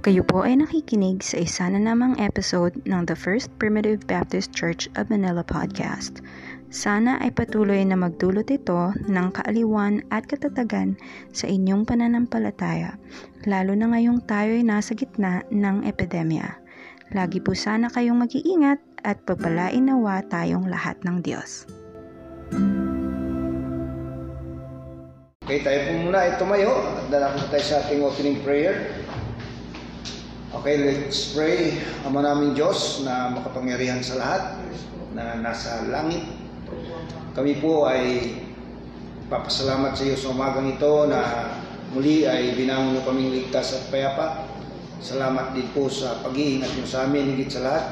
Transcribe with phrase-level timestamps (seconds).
[0.00, 4.88] Kayo po ay nakikinig sa isa na namang episode ng The First Primitive Baptist Church
[4.96, 6.24] of Manila podcast.
[6.72, 10.96] Sana ay patuloy na magdulot ito ng kaaliwan at katatagan
[11.36, 12.96] sa inyong pananampalataya,
[13.44, 16.48] lalo na ngayong tayo ay nasa gitna ng epidemya.
[17.12, 21.68] Lagi po sana kayong mag-iingat at pagpalain nawa tayong lahat ng Diyos.
[25.44, 26.72] Okay, tayo po muna ay tumayo.
[27.12, 28.96] Dala po tayo sa ating opening prayer.
[30.60, 31.80] Okay, let's pray.
[32.04, 34.60] Ama namin Diyos na makapangyarihan sa lahat,
[35.16, 36.20] na nasa langit.
[37.32, 38.36] Kami po ay
[39.32, 41.48] papasalamat sa iyo sa umagang ito na
[41.96, 44.44] muli ay binangon mo kaming ligtas at payapa.
[45.00, 47.86] Salamat din po sa pag-iingat mo sa amin, higit sa lahat,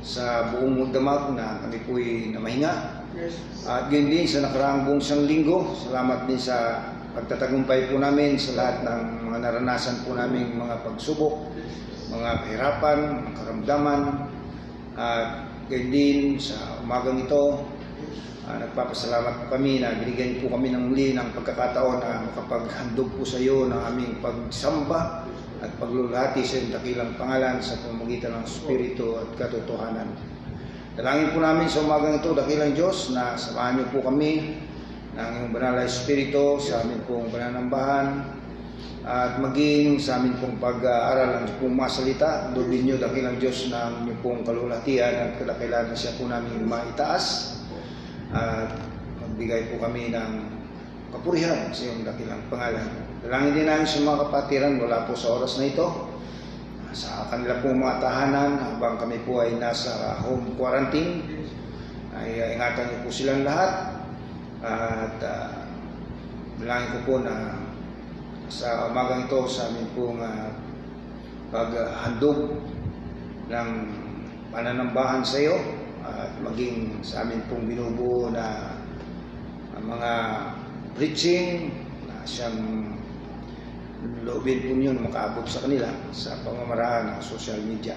[0.00, 2.72] sa buong magdamag na kami po ay namahinga.
[3.68, 6.80] At yun din sa nakaraang buong isang linggo, salamat din sa
[7.12, 11.48] pagtatagumpay po namin sa lahat ng mga naranasan po namin mga pagsubok,
[12.10, 12.98] mga kahirapan,
[13.34, 14.02] karamdaman.
[14.96, 17.66] At gayon din sa umagang ito,
[18.46, 23.42] uh, nagpapasalamat kami na binigyan po kami ng muli ng pagkakataon na makapaghandog po sa
[23.42, 25.26] iyo ng aming pagsamba
[25.60, 30.08] at paglulati sa iyong dakilang pangalan sa pamamagitan ng Espiritu at katotohanan.
[30.96, 34.56] Dalangin po namin sa umagang ito, dakilang Diyos, na samahan niyo po kami
[35.16, 38.35] ng iyong banal na Espiritu sa aming pong pananambahan
[39.06, 42.50] at maging sa amin pong pag-aaral ng pong masalita.
[42.50, 47.54] Doon niyo dakilang Diyos ng inyong pong kalulatian at kadakilan na siya po namin maitaas
[48.34, 48.74] at
[49.22, 50.30] magbigay po kami ng
[51.14, 52.82] kapurihan sa iyong dakilang pangalan.
[53.22, 55.86] Dalangin din namin sa mga kapatiran mula po sa oras na ito
[56.90, 61.22] sa kanila pong mga tahanan habang kami po ay nasa home quarantine
[62.16, 64.00] ay ingatan niyo po silang lahat
[64.64, 65.48] at uh,
[66.56, 67.65] dalangin ko po na
[68.46, 70.50] sa umagang ito sa amin pong uh,
[71.50, 72.62] paghandog
[73.50, 73.70] ng
[74.50, 75.58] pananambahan sa iyo
[76.06, 78.76] at maging sa amin pong binubuo na
[79.86, 80.12] mga
[80.98, 81.70] preaching
[82.10, 82.90] na siyang
[84.26, 87.94] loobin po niyo na makaabot sa kanila sa pamamaraan ng social media.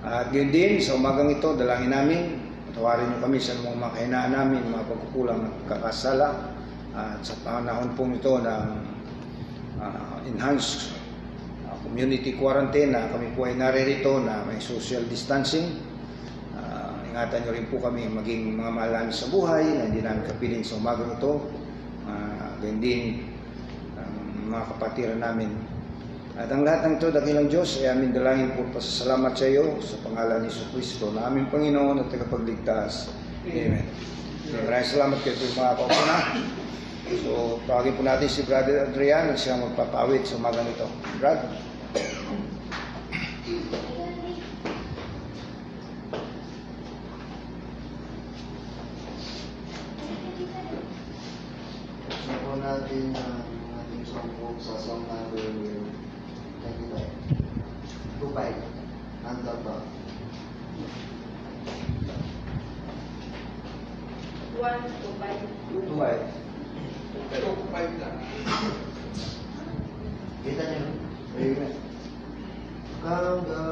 [0.00, 2.20] At yun din, sa umagang ito, dalangin namin,
[2.72, 6.28] patawarin niyo kami sa mga makahinaan namin, mga pagkukulang at kakasala.
[6.96, 8.64] At sa panahon po ito ng
[9.80, 10.92] uh, enhanced
[11.66, 15.80] uh, community quarantine na kami po ay naririto na may social distancing.
[16.54, 20.62] Uh, ingatan niyo rin po kami maging mga malalim sa buhay na hindi namin kapiling
[20.62, 21.48] sa umagang ito.
[22.04, 23.30] Uh, din
[24.50, 25.50] mga kapatiran namin.
[26.34, 30.00] At ang lahat ng ito, dakilang Diyos, ay amin dalangin po pasasalamat sa iyo sa
[30.02, 33.14] pangalan ni Kristo na aming Panginoon at tagapagligtas.
[33.46, 33.86] Amen.
[34.50, 36.16] Maraming salamat kayo po mga kaupuna.
[37.10, 40.86] So, tawagin po natin si Brother Adrian na siya magpapawit sa umaga nito.
[41.18, 41.42] Brad?
[52.46, 53.42] Po natin uh,
[53.82, 55.50] ating songbook sa song number
[56.62, 56.94] 25.
[58.22, 58.54] 25.
[59.26, 59.82] Anda ba?
[64.62, 66.39] One to five.
[67.30, 67.86] Tuway.
[70.42, 70.90] Kita niyo?
[71.38, 71.74] Amen.
[73.06, 73.69] Come the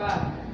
[0.00, 0.49] Ba.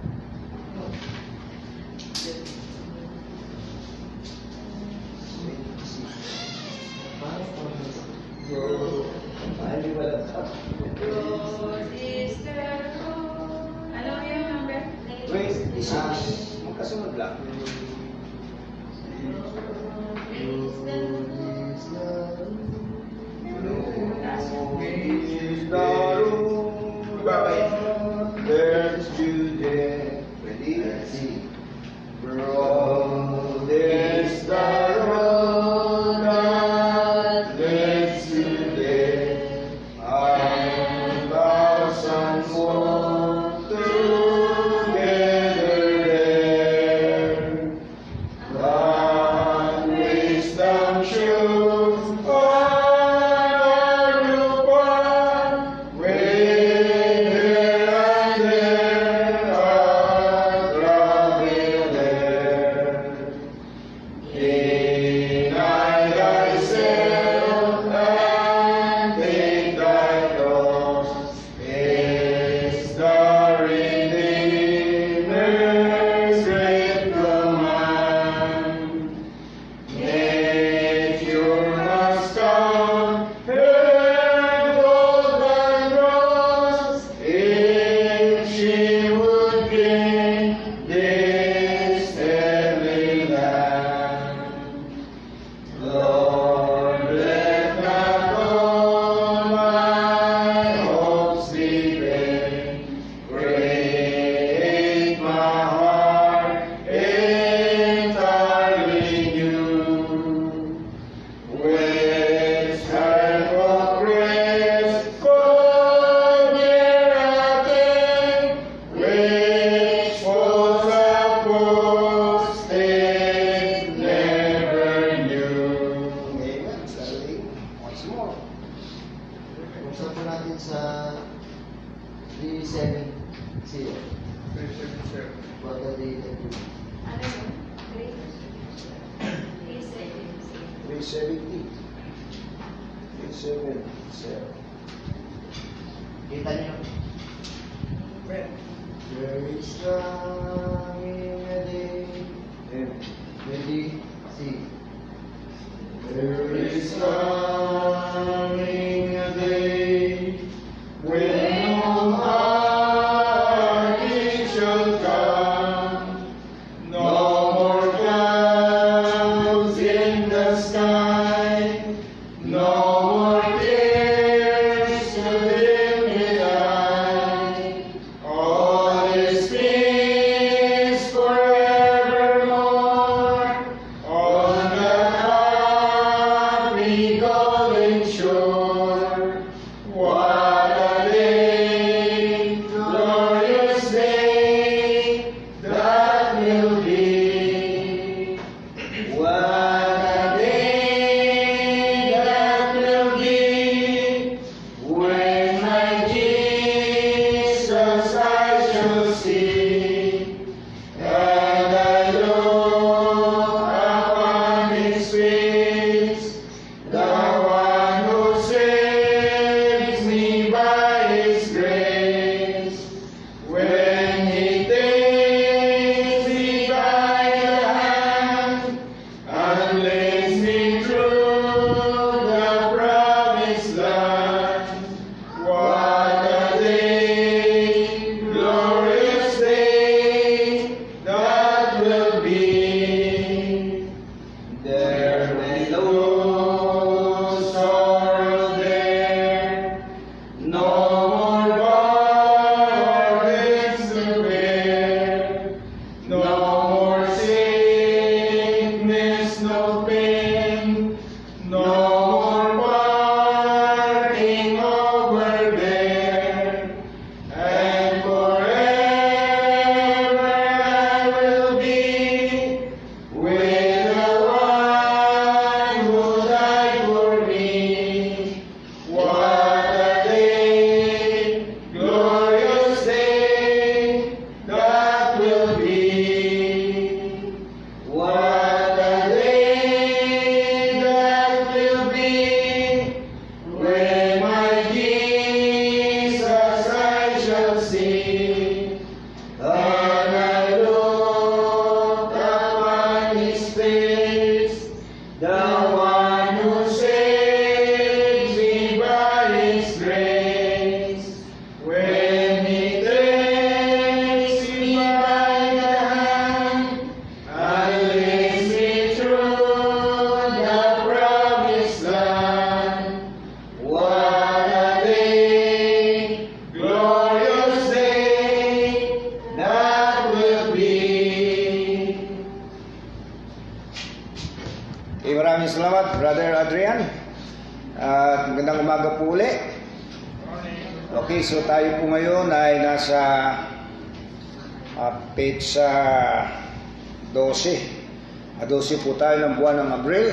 [348.97, 350.09] Po tayo ng buwan ng Abril.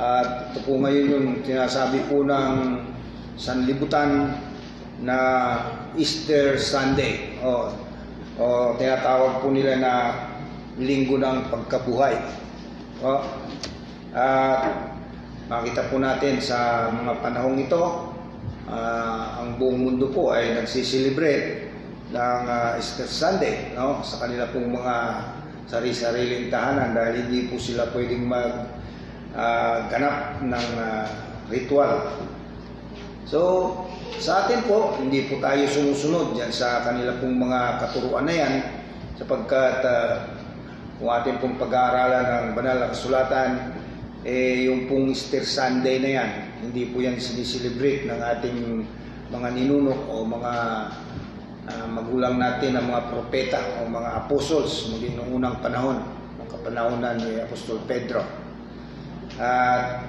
[0.00, 2.80] At ito po ngayon yung sinasabi po ng
[3.36, 4.40] sanlibutan
[5.04, 5.18] na
[6.00, 7.36] Easter Sunday.
[7.44, 7.76] O,
[8.40, 9.92] o tinatawag po nila na
[10.80, 12.16] linggo ng pagkabuhay.
[13.04, 13.20] O,
[14.16, 14.96] at
[15.52, 17.84] makita po natin sa mga panahong ito,
[18.64, 21.68] ah, ang buong mundo po ay nagsiselebrate
[22.16, 24.00] ng ah, Easter Sunday no?
[24.00, 24.94] sa kanila pong mga
[25.70, 28.66] sarili-sariling tahanan dahil hindi po sila pwedeng mag
[29.38, 31.06] ah, ganap ng ah,
[31.46, 32.10] ritual.
[33.30, 33.72] So,
[34.18, 38.54] sa atin po, hindi po tayo sumusunod dyan sa kanila pong mga katuruan na yan
[39.14, 40.26] sapagkat uh,
[40.98, 43.72] kung atin pong pag-aaralan ng banal na kasulatan,
[44.26, 46.30] eh, yung pong Easter Sunday na yan,
[46.68, 48.58] hindi po yan siniselebrate ng ating
[49.32, 50.52] mga ninunok o mga
[51.90, 55.98] magulang natin, ang mga propeta o mga apostles muli noong unang panahon,
[56.38, 58.22] ng kapanahonan ni Apostol Pedro.
[59.40, 60.04] At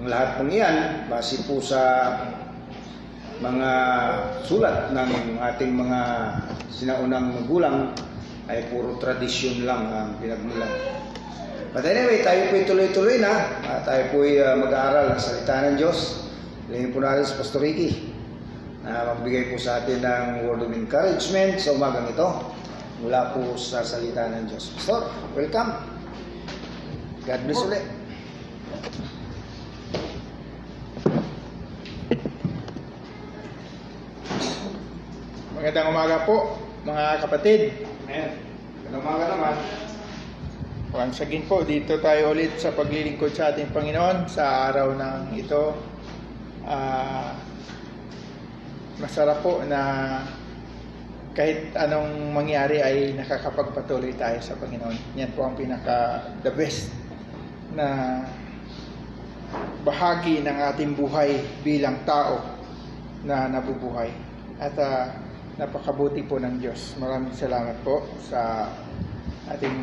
[0.00, 0.76] ang lahat ng iyan,
[1.06, 1.80] base po sa
[3.40, 3.70] mga
[4.44, 6.00] sulat ng ating mga
[6.68, 7.96] sinaunang magulang
[8.50, 10.68] ay puro tradisyon lang ang pinagmulan.
[11.70, 13.62] But anyway, tayo po'y tuloy-tuloy na.
[13.62, 16.26] Uh, tayo po'y uh, mag-aaral ng salita ng Diyos.
[16.66, 18.09] Hilingin po natin sa Pastor Ricky
[18.80, 22.28] na magbigay po sa atin ng word of encouragement sa umagang ito
[23.04, 24.72] mula po sa salita ng Diyos.
[24.76, 25.72] Pastor, welcome.
[27.24, 27.84] God bless ulit.
[35.60, 36.56] Magandang umaga po,
[36.88, 37.60] mga kapatid.
[38.08, 38.32] Amen.
[38.80, 39.56] Magandang umaga naman.
[40.90, 45.76] Once again po, dito tayo ulit sa paglilingkod sa ating Panginoon sa araw ng ito.
[46.64, 47.36] Ah,
[49.00, 49.80] masarap po na
[51.32, 55.16] kahit anong mangyari ay nakakapagpatuloy tayo sa Panginoon.
[55.16, 56.92] Yan po ang pinaka the best
[57.72, 58.20] na
[59.82, 62.44] bahagi ng ating buhay bilang tao
[63.24, 64.12] na nabubuhay.
[64.60, 65.16] At ah,
[65.56, 66.96] napakabuti po ng Diyos.
[67.00, 68.68] Maraming salamat po sa
[69.48, 69.78] ating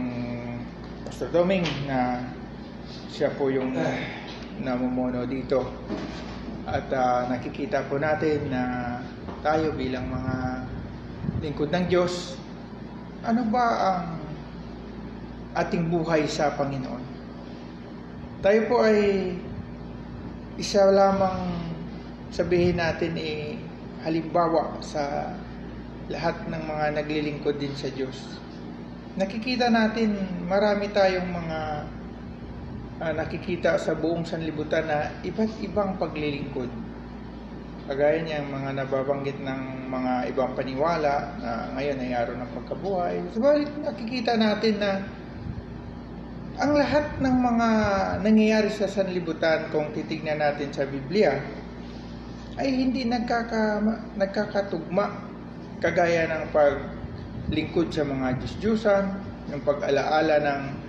[1.05, 2.21] Pastor Doming na
[3.09, 3.73] siya po yung
[4.61, 5.65] namumuno dito.
[6.67, 8.63] At ah, nakikita po natin na
[9.39, 10.35] tayo bilang mga
[11.39, 12.35] lingkod ng Diyos,
[13.23, 14.19] ano ba ang
[15.55, 17.03] ating buhay sa Panginoon?
[18.43, 19.31] Tayo po ay
[20.59, 21.55] isa lamang
[22.35, 23.55] sabihin natin eh
[24.03, 25.31] halimbawa sa
[26.11, 28.43] lahat ng mga naglilingkod din sa Diyos.
[29.15, 30.19] Nakikita natin
[30.51, 31.59] marami tayong mga
[33.01, 36.69] ah, nakikita sa buong sanlibutan na iba't ibang paglilingkod.
[37.87, 43.15] Kagaya niya mga nababanggit ng mga ibang paniwala na ngayon ay araw ng pagkabuhay.
[43.31, 44.91] Subalit nakikita natin na
[46.57, 47.69] ang lahat ng mga
[48.25, 51.37] nangyayari sa sanlibutan kung titignan natin sa Biblia
[52.57, 53.85] ay hindi nagkaka,
[54.17, 55.05] nagkakatugma
[55.77, 59.05] kagaya ng paglingkod sa mga Diyos-Diyosan,
[59.53, 60.86] yung pag-alaala ng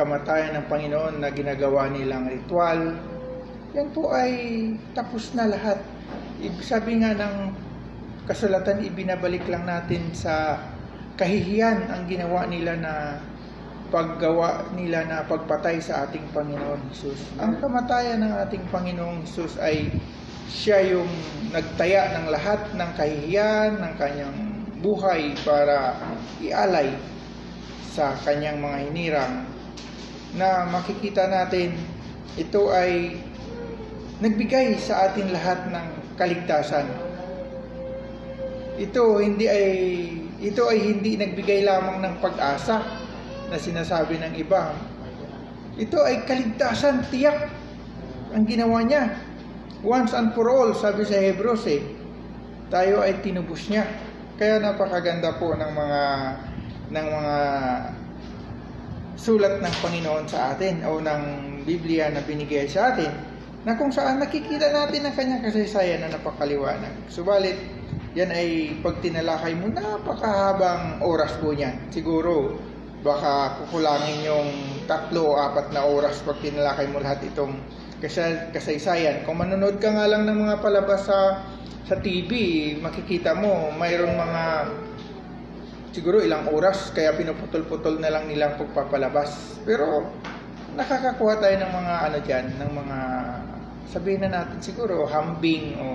[0.00, 2.96] kamatayan ng Panginoon na ginagawa nilang ritual,
[3.76, 4.32] yan po ay
[4.96, 5.76] tapos na lahat.
[6.64, 7.52] Sabi nga ng
[8.24, 10.56] kasulatan, ibinabalik lang natin sa
[11.20, 12.94] kahihiyan ang ginawa nila na
[13.92, 17.20] paggawa nila na pagpatay sa ating Panginoon Jesus.
[17.36, 19.92] Ang kamatayan ng ating Panginoong Jesus ay
[20.48, 21.10] siya yung
[21.52, 24.38] nagtaya ng lahat ng kahihiyan ng kanyang
[24.80, 25.98] buhay para
[26.40, 26.94] ialay
[27.90, 29.49] sa kanyang mga hinirang
[30.38, 31.74] na makikita natin
[32.38, 33.18] ito ay
[34.22, 36.86] nagbigay sa atin lahat ng kaligtasan.
[38.78, 39.68] Ito hindi ay
[40.40, 42.80] ito ay hindi nagbigay lamang ng pag-asa
[43.50, 44.72] na sinasabi ng iba.
[45.76, 47.50] Ito ay kaligtasan tiyak
[48.30, 49.16] ang ginawa niya.
[49.80, 51.80] Once and for all, sabi sa Hebrews eh,
[52.68, 53.88] tayo ay tinubos niya.
[54.36, 56.02] Kaya napakaganda po ng mga
[56.90, 57.36] ng mga
[59.20, 61.22] sulat ng Panginoon sa atin o ng
[61.68, 63.12] Biblia na binigay sa atin
[63.68, 67.04] na kung saan nakikita natin ang kanyang kasaysayan na napakaliwanag.
[67.12, 67.60] Subalit,
[68.16, 71.92] yan ay pag tinalakay mo, napakahabang oras po niyan.
[71.92, 72.56] Siguro,
[73.04, 74.48] baka kukulangin yung
[74.88, 77.60] tatlo o apat na oras pag tinalakay mo lahat itong
[78.56, 79.28] kasaysayan.
[79.28, 81.44] Kung manonood ka nga lang ng mga palabas sa
[81.84, 82.30] sa TV,
[82.80, 84.44] makikita mo mayroong mga
[85.90, 89.58] siguro ilang oras kaya pinuputol-putol na lang nilang pagpapalabas.
[89.66, 90.10] Pero
[90.74, 92.98] nakakakuha tayo ng mga ano diyan, ng mga
[93.90, 95.86] sabihin na natin siguro hambing o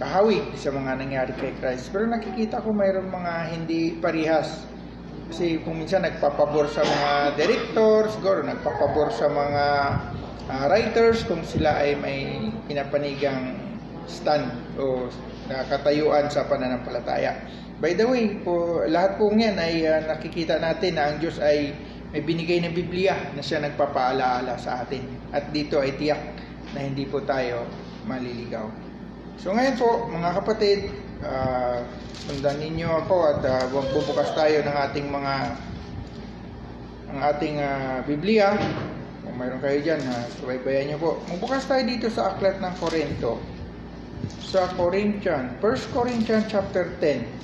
[0.00, 1.92] kahawig sa mga nangyari kay Christ.
[1.92, 4.64] Pero nakikita ko mayroon mga hindi parihas.
[5.28, 9.64] Kasi kung minsan nagpapabor sa mga director, siguro nagpapabor sa mga
[10.50, 13.54] uh, writers kung sila ay may pinapanigang
[14.10, 15.06] stand o
[15.46, 17.46] nakatayuan sa pananampalataya.
[17.80, 21.72] By the way, po, lahat po yan ay uh, nakikita natin na ang Diyos ay
[22.12, 25.00] may binigay na Biblia na siya nagpapaalaala sa atin.
[25.32, 26.20] At dito ay tiyak
[26.76, 27.64] na hindi po tayo
[28.04, 28.68] maliligaw.
[29.40, 30.92] So ngayon po, mga kapatid,
[31.24, 31.80] uh,
[32.28, 35.34] sundan ninyo ako at uh, bubukas tayo ng ating mga
[37.10, 38.60] ang ating uh, Biblia.
[39.24, 41.10] Kung mayroon kayo dyan, uh, subaybayan nyo po.
[41.32, 43.40] Magbukas tayo dito sa Aklat ng Korinto.
[44.44, 47.40] Sa Corinthian, 1 Corinthians chapter 10.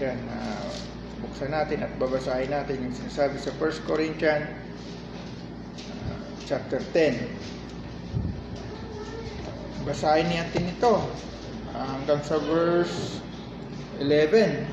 [0.00, 0.72] Yan, uh,
[1.20, 4.48] buksan natin at babasahin natin yung sinasabi sa 1 Corinthians
[5.92, 7.20] uh, chapter 10.
[9.84, 11.04] Basahin natin ito
[11.76, 13.20] uh, hanggang sa verse
[14.00, 14.64] 11.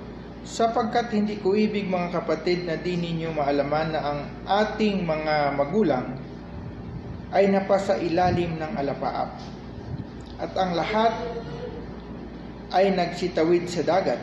[0.45, 6.21] sapagkat hindi ko ibig mga kapatid na di ninyo maalaman na ang ating mga magulang
[7.33, 9.41] ay napasa ilalim ng alapaap.
[10.39, 11.17] At ang lahat
[12.71, 14.21] ay nagsitawid sa dagat.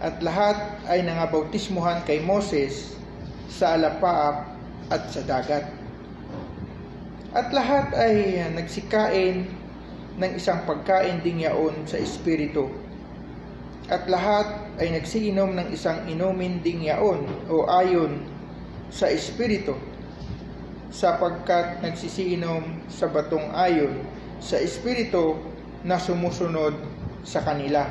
[0.00, 2.94] At lahat ay nangabautismuhan kay Moses
[3.48, 4.52] sa alapaap
[4.92, 5.64] at sa dagat.
[7.32, 9.48] At lahat ay nagsikain
[10.20, 12.89] ng isang pagkain ding yaon sa Espiritu.
[13.90, 18.22] At lahat ay nagsiinom ng isang inumin ding yaon o ayon
[18.86, 19.74] sa Espiritu
[20.90, 23.94] sapagkat nagsisiinom sa batong ayon
[24.38, 25.38] sa Espiritu
[25.82, 26.74] na sumusunod
[27.26, 27.86] sa kanila.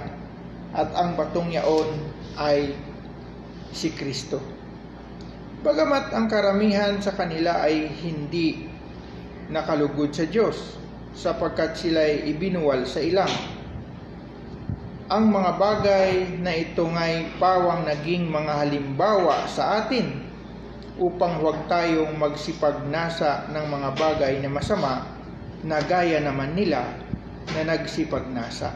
[0.72, 1.90] At ang batong yaon
[2.40, 2.72] ay
[3.76, 4.40] si Kristo.
[5.60, 8.70] Bagamat ang karamihan sa kanila ay hindi
[9.52, 10.80] nakalugod sa Diyos,
[11.12, 13.59] sapagkat sila ay ibinuwal sa ilang.
[15.10, 20.22] Ang mga bagay na ito nga'y pawang naging mga halimbawa sa atin
[21.02, 25.10] upang huwag tayong magsipagnasa ng mga bagay na masama
[25.66, 26.86] na gaya naman nila
[27.58, 28.70] na nagsipagnasa.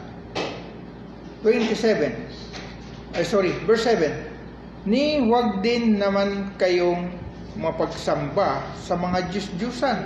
[1.46, 3.14] 27.
[3.14, 4.90] Ay sorry, verse 7.
[4.90, 7.14] Ni huwag din naman kayong
[7.54, 10.02] mapagsamba sa mga Diyos-Diyusan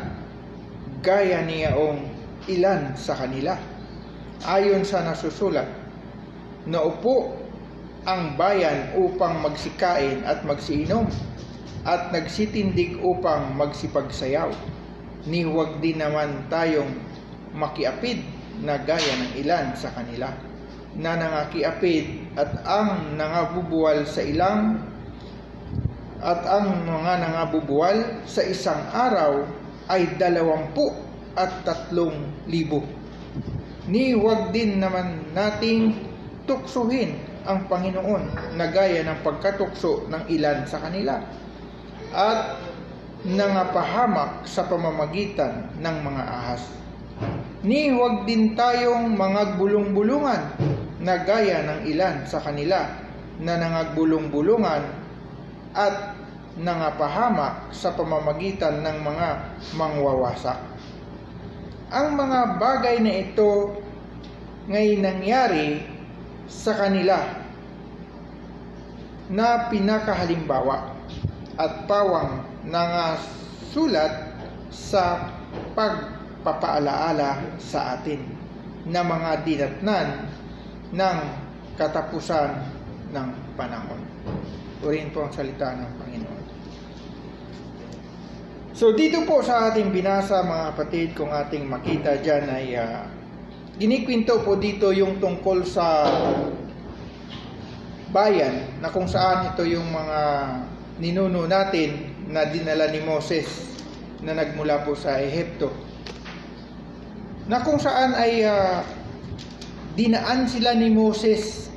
[1.00, 2.04] gaya niyaong
[2.52, 3.56] ilan sa kanila.
[4.44, 5.77] Ayon sa nasusulat,
[6.66, 7.36] naupo
[8.08, 11.06] ang bayan upang magsikain at magsiinom
[11.84, 14.50] at nagsitindig upang magsipagsayaw.
[15.28, 16.88] Ni huwag din naman tayong
[17.52, 18.24] makiapid
[18.64, 20.32] na gaya ng ilan sa kanila
[20.98, 24.82] na nangakiapid at ang nangabubuwal sa ilang
[26.18, 29.46] at ang mga nangabubuwal sa isang araw
[29.86, 30.90] ay dalawampu
[31.38, 32.82] at tatlong libo.
[33.86, 36.07] Ni huwag din naman nating
[36.48, 41.20] tuksuhin ang Panginoon na gaya ng pagkatukso ng ilan sa kanila
[42.10, 42.56] at
[43.28, 46.62] nangapahamak sa pamamagitan ng mga ahas.
[47.66, 50.42] Ni huwag din tayong mga bulong-bulungan
[51.02, 52.86] na gaya ng ilan sa kanila
[53.38, 54.82] na nangagbulong-bulungan
[55.74, 56.18] at
[56.58, 59.28] nangapahamak sa pamamagitan ng mga
[59.78, 60.58] mangwawasak.
[61.88, 63.78] Ang mga bagay na ito
[64.68, 65.97] ngay nangyari
[66.48, 67.44] sa kanila
[69.28, 70.96] na pinakahalimbawa
[71.60, 74.32] at pawang nangasulat
[74.72, 75.28] sa
[75.76, 78.24] pagpapaalaala sa atin
[78.88, 80.08] na mga dinatnan
[80.96, 81.18] ng
[81.76, 82.56] katapusan
[83.12, 84.00] ng panahon.
[84.80, 86.44] Purihin po ang salita ng Panginoon.
[88.78, 93.17] So dito po sa ating binasa mga kapatid, kung ating makita dyan ay uh,
[93.78, 96.10] ginikwento po dito yung tungkol sa
[98.10, 100.20] bayan na kung saan ito yung mga
[100.98, 103.46] ninuno natin na dinala ni Moses
[104.26, 105.70] na nagmula po sa Ehipto.
[107.46, 108.82] Na kung saan ay uh,
[109.94, 111.70] dinaan sila ni Moses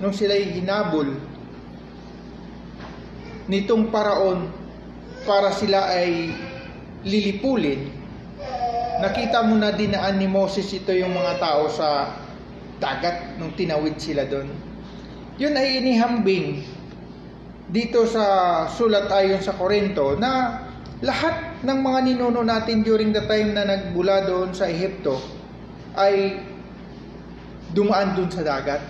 [0.00, 1.12] nung sila'y hinabol
[3.52, 4.48] nitong paraon
[5.28, 6.32] para sila ay
[7.04, 7.97] lilipulin.
[8.98, 12.18] Nakita mo na dinaan ni Moses ito yung mga tao sa
[12.82, 14.50] dagat nung tinawid sila doon.
[15.38, 16.66] Yun ay inihambing
[17.70, 20.66] dito sa sulat ayon sa Korinto na
[20.98, 25.22] lahat ng mga ninuno natin during the time na nagbula doon sa Ehipto
[25.94, 26.42] ay
[27.70, 28.82] dumaan dun sa dagat.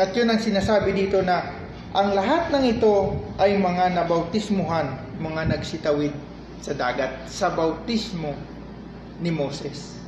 [0.00, 1.44] At yun ang sinasabi dito na
[1.92, 6.16] ang lahat ng ito ay mga nabautismuhan, mga nagsitawid
[6.64, 8.32] sa dagat, sa bautismo
[9.20, 10.00] ni Moses.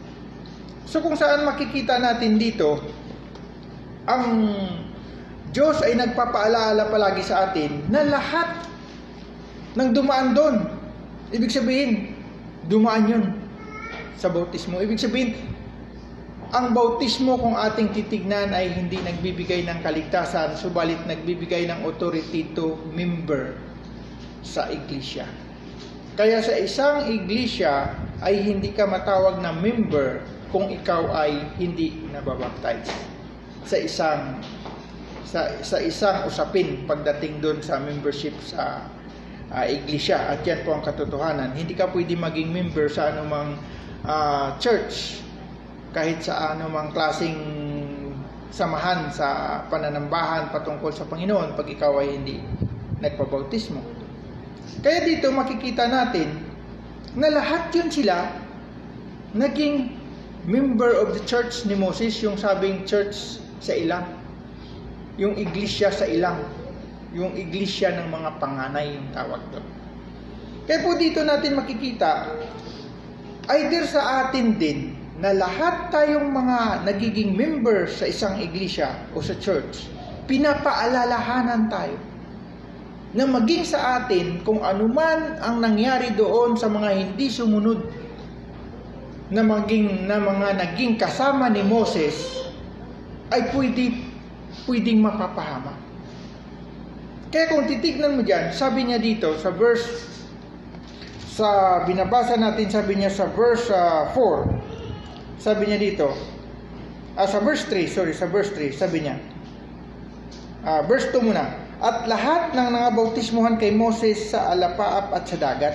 [0.89, 2.81] So kung saan makikita natin dito,
[4.09, 4.53] ang
[5.53, 8.65] Diyos ay nagpapaalaala palagi sa atin na lahat
[9.77, 10.57] ng dumaan doon,
[11.33, 12.17] ibig sabihin,
[12.69, 13.25] dumaan yun
[14.17, 14.81] sa bautismo.
[14.81, 15.37] Ibig sabihin,
[16.53, 22.77] ang bautismo kung ating titignan ay hindi nagbibigay ng kaligtasan, subalit nagbibigay ng authority to
[22.93, 23.57] member
[24.45, 25.25] sa iglesia.
[26.13, 27.89] Kaya sa isang iglesia
[28.21, 30.21] ay hindi ka matawag na member
[30.53, 32.93] kung ikaw ay hindi nababaptize.
[33.65, 34.45] Sa isang
[35.25, 38.85] sa, sa isang usapin pagdating doon sa membership sa
[39.49, 41.57] uh, iglesia at yan po ang katotohanan.
[41.57, 43.57] Hindi ka pwede maging member sa anumang
[44.05, 45.25] uh, church
[45.97, 47.41] kahit sa anumang klasing
[48.53, 52.45] samahan sa pananambahan patungkol sa Panginoon pag ikaw ay hindi
[53.01, 53.81] nagpabautismo.
[54.83, 56.43] Kaya dito makikita natin
[57.15, 58.31] na lahat yun sila
[59.37, 59.95] naging
[60.49, 64.07] member of the church ni Moses, yung sabing church sa ilang.
[65.21, 66.43] Yung iglesia sa ilang.
[67.15, 69.67] Yung iglesia ng mga panganay yung tawag doon.
[70.67, 72.33] Kaya po dito natin makikita,
[73.51, 79.39] either sa atin din, na lahat tayong mga nagiging member sa isang iglesia o sa
[79.39, 79.87] church,
[80.27, 81.95] pinapaalalahanan tayo
[83.13, 87.81] na maging sa atin kung anuman ang nangyari doon sa mga hindi sumunod
[89.33, 92.45] na maging na mga naging kasama ni Moses
[93.33, 93.97] ay pwede
[94.69, 95.73] pwedeng mapapahama.
[97.33, 100.13] Kaya kung titignan mo diyan, sabi niya dito sa verse
[101.33, 106.13] sa binabasa natin sabi niya sa verse uh, 4 sabi niya dito
[107.17, 109.17] ah, sa verse 3 sorry sa verse 3 sabi niya
[110.69, 115.37] ah, verse 2 muna at lahat ng mga bautismuhan kay Moses sa alapaap at sa
[115.37, 115.75] dagat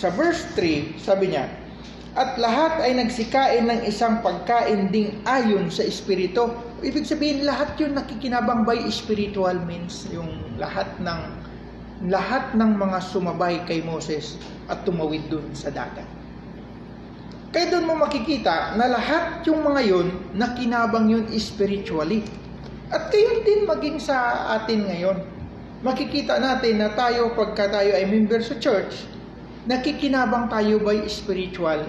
[0.00, 1.46] sa verse 3 sabi niya
[2.16, 6.48] at lahat ay nagsikain ng isang pagkain ding ayon sa espiritu
[6.80, 11.20] ibig sabihin lahat yun nakikinabang by spiritual means yung lahat ng
[12.04, 14.36] lahat ng mga sumabay kay Moses
[14.68, 16.04] at tumawid dun sa dagat.
[17.56, 22.20] Kaya doon mo makikita na lahat yung mga yun, nakinabang yun spiritually.
[22.86, 25.18] At kayo din maging sa atin ngayon.
[25.82, 29.10] Makikita natin na tayo, pagka tayo ay member sa church,
[29.66, 31.82] nakikinabang tayo by spiritual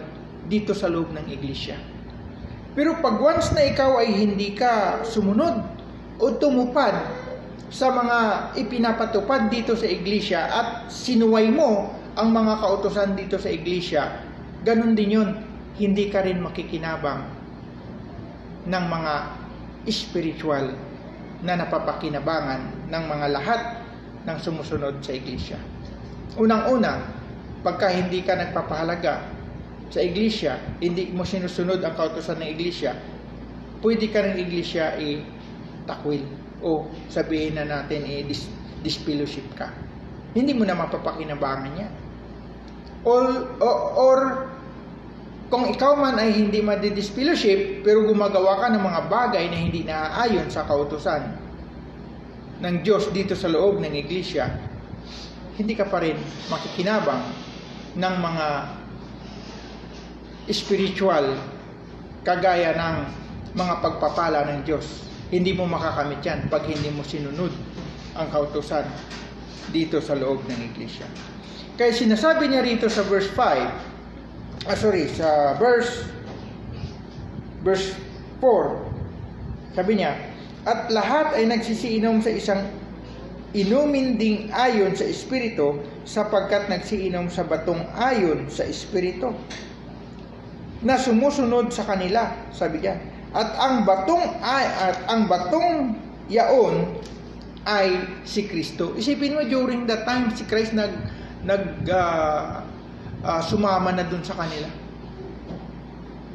[0.49, 1.77] dito sa loob ng iglesia.
[2.73, 5.55] Pero pag once na ikaw ay hindi ka sumunod
[6.17, 6.93] o tumupad
[7.69, 8.17] sa mga
[8.57, 14.25] ipinapatupad dito sa iglesia at sinuway mo ang mga kautosan dito sa iglesia,
[14.65, 15.29] ganun din yun.
[15.77, 17.21] Hindi ka rin makikinabang
[18.65, 19.13] ng mga
[19.93, 20.86] spiritual
[21.45, 23.61] na napapakinabangan ng mga lahat
[24.25, 25.57] ng sumusunod sa iglesia.
[26.37, 27.01] Unang-una,
[27.61, 29.25] pagka hindi ka nagpapahalaga
[29.87, 32.97] sa iglesia, hindi mo sinusunod ang kautosan ng iglesia,
[33.79, 36.25] pwede ka ng iglesia i-takwil
[36.59, 38.49] o sabihin na natin eh, dis,
[38.81, 39.69] disfellowship ka.
[40.33, 41.93] Hindi mo na mapapakinabangan yan.
[43.07, 43.23] Or,
[43.63, 44.17] or, or
[45.47, 50.51] kung ikaw man ay hindi madi-disfellowship pero gumagawa ka ng mga bagay na hindi naaayon
[50.51, 51.23] sa kautusan
[52.59, 54.49] ng Diyos dito sa loob ng iglesia,
[55.55, 56.17] hindi ka pa rin
[56.51, 57.23] makikinabang
[57.95, 58.47] ng mga
[60.51, 61.37] spiritual
[62.27, 62.95] kagaya ng
[63.55, 67.51] mga pagpapala ng Diyos hindi mo makakamit yan pag hindi mo sinunod
[68.15, 68.87] ang kautosan
[69.75, 71.03] dito sa loob ng iglesia.
[71.75, 73.96] Kaya sinasabi niya rito sa verse 5,
[74.65, 76.07] ah sorry, sa verse
[77.61, 77.93] verse
[78.41, 80.17] 4, sabi niya,
[80.65, 82.61] at lahat ay nagsisiinom sa isang
[83.55, 89.31] inumin ding ayon sa Espiritu sapagkat nagsiinom sa batong ayon sa Espiritu
[90.83, 92.99] na sumusunod sa kanila, sabi niya.
[93.33, 95.97] At ang batong ay at ang batong
[96.29, 96.99] yaon
[97.67, 98.95] ay si Kristo.
[98.95, 100.93] Isipin mo during that time si Christ nag
[101.43, 102.63] nag uh,
[103.27, 104.71] uh, sumama na dun sa kanila.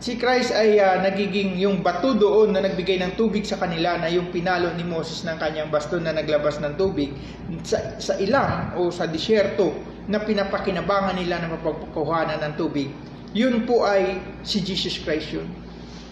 [0.02, 4.10] Si Christ ay uh, nagiging yung bato doon na nagbigay ng tubig sa kanila na
[4.10, 7.14] yung pinalo ni Moses ng kanyang baston na naglabas ng tubig
[7.62, 9.70] sa, sa ilang o sa disyerto
[10.10, 12.90] na pinapakinabangan nila na mapagkuhanan ng tubig.
[13.32, 15.46] Yun po ay si Jesus Christ yun.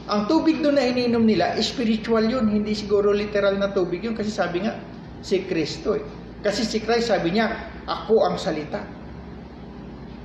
[0.06, 4.30] Ang tubig doon na ininom nila, spiritual yun, hindi siguro literal na tubig yun kasi
[4.30, 4.78] sabi nga,
[5.20, 6.02] si Kristo eh.
[6.40, 8.99] Kasi si Christ sabi niya, ako ang salita.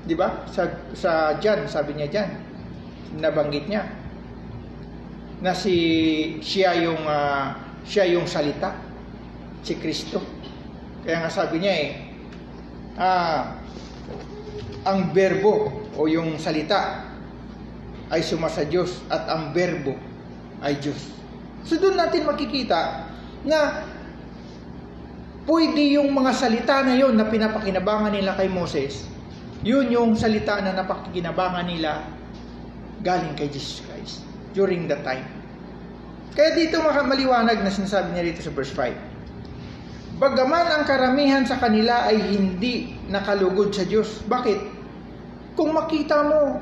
[0.05, 0.45] 'Di ba?
[0.49, 2.29] Sa sa John, sabi niya diyan,
[3.19, 3.83] nabanggit niya.
[5.43, 5.75] na si
[6.39, 8.71] siya yung ah, siya yung salita,
[9.61, 10.23] si Kristo.
[11.03, 11.89] Kaya nga sabi niya eh,
[12.97, 13.59] ah,
[14.87, 17.03] ang berbo o yung salita
[18.09, 19.93] ay sumasa Diyos at ang berbo
[20.63, 21.13] ay Diyos.
[21.67, 23.09] So doon natin makikita
[23.45, 23.85] na
[25.45, 29.05] pwede yung mga salita na yon na pinapakinabangan nila kay Moses,
[29.65, 32.05] yun yung salita na napakinabangan nila
[33.01, 34.21] galing kay Jesus Christ
[34.53, 35.25] during that time.
[36.37, 40.21] Kaya dito maliwanag na sinasabi niya dito sa verse 5.
[40.21, 44.21] Bagaman ang karamihan sa kanila ay hindi nakalugod sa Diyos.
[44.29, 44.59] Bakit?
[45.57, 46.61] Kung makita mo,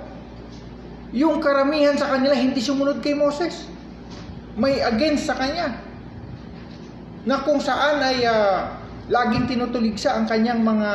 [1.13, 3.69] yung karamihan sa kanila hindi sumunod kay Moses.
[4.55, 5.77] May against sa kanya.
[7.29, 8.79] Na kung saan ay ah,
[9.11, 10.91] laging tinutuligsa ang kanyang mga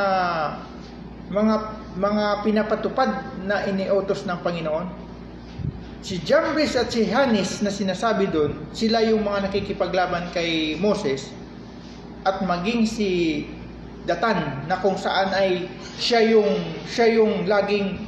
[1.29, 4.87] mga mga pinapatupad na iniutos ng Panginoon.
[5.99, 11.27] Si Jambres at si Hanis na sinasabi doon, sila yung mga nakikipaglaban kay Moses
[12.23, 13.09] at maging si
[14.07, 15.67] Datan na kung saan ay
[15.99, 16.49] siya yung
[16.87, 17.99] siya yung laging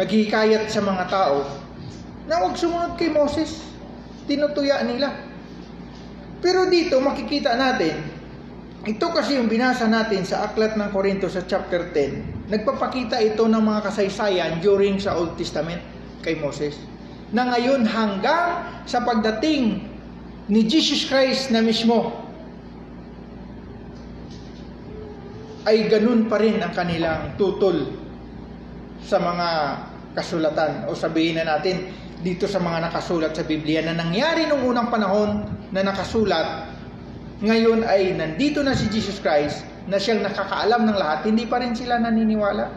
[0.00, 1.44] naghihikayat sa mga tao
[2.26, 3.62] na huwag sumunod kay Moses.
[4.24, 5.12] Tinutuya nila.
[6.42, 8.11] Pero dito makikita natin,
[8.82, 12.50] ito kasi yung binasa natin sa Aklat ng Korinto sa chapter 10.
[12.50, 15.78] Nagpapakita ito ng mga kasaysayan during sa Old Testament
[16.18, 16.74] kay Moses.
[17.30, 19.86] Na ngayon hanggang sa pagdating
[20.50, 22.10] ni Jesus Christ na mismo
[25.62, 27.86] ay ganun pa rin ang kanilang tutol
[28.98, 29.48] sa mga
[30.18, 31.86] kasulatan o sabihin na natin
[32.18, 36.71] dito sa mga nakasulat sa Biblia na nangyari nung unang panahon na nakasulat
[37.42, 41.26] ngayon ay nandito na si Jesus Christ na siyang nakakaalam ng lahat.
[41.26, 42.70] Hindi pa rin sila naniniwala.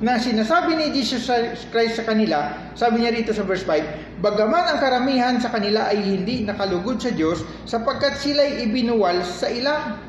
[0.00, 1.28] Na sinasabi ni Jesus
[1.68, 6.00] Christ sa kanila sabi niya rito sa verse 5 bagaman ang karamihan sa kanila ay
[6.00, 10.00] hindi nakalugod sa Diyos sapagkat sila'y ibinuwal sa ilang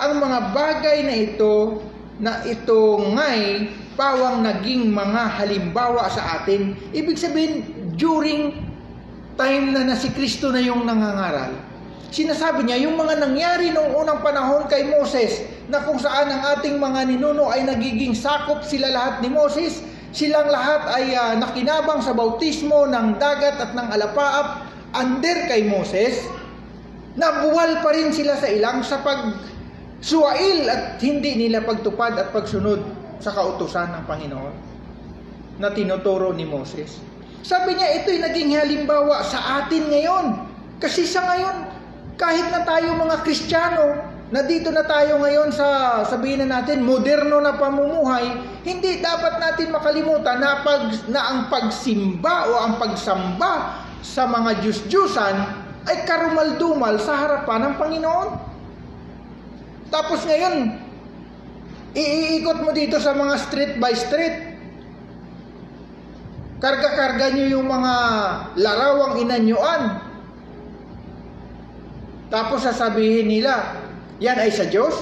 [0.00, 1.84] ang mga bagay na ito
[2.16, 6.76] na ito nga'y pawang naging mga halimbawa sa atin.
[6.92, 7.54] Ibig sabihin,
[7.96, 8.60] during
[9.40, 11.56] time na na si Kristo na yung nangangaral,
[12.10, 16.78] sinasabi niya, yung mga nangyari noong unang panahon kay Moses, na kung saan ang ating
[16.78, 19.82] mga ninuno ay nagiging sakop sila lahat ni Moses,
[20.14, 26.24] silang lahat ay uh, nakinabang sa bautismo ng dagat at ng alapaap under kay Moses,
[27.18, 29.34] nabuwal pa rin sila sa ilang sa pag
[30.00, 32.80] suwail at hindi nila pagtupad at pagsunod
[33.18, 34.54] sa kautusan ng Panginoon
[35.56, 37.00] na tinuturo ni Moses.
[37.40, 40.26] Sabi niya, ito'y naging halimbawa sa atin ngayon.
[40.76, 41.56] Kasi sa ngayon,
[42.16, 47.38] kahit na tayo mga Kristiyano, na dito na tayo ngayon sa sabihin na natin moderno
[47.38, 48.26] na pamumuhay,
[48.66, 55.36] hindi dapat natin makalimutan na, pag, na ang pagsimba o ang pagsamba sa mga Diyos-Diyusan
[55.86, 58.28] ay karumaldumal sa harapan ng Panginoon.
[59.94, 60.74] Tapos ngayon,
[61.94, 64.58] iikot mo dito sa mga street by street.
[66.58, 67.94] Karga-karga nyo yung mga
[68.58, 70.05] larawang inanyuan.
[72.26, 73.78] Tapos sasabihin nila,
[74.18, 74.94] yan ay sa Diyos.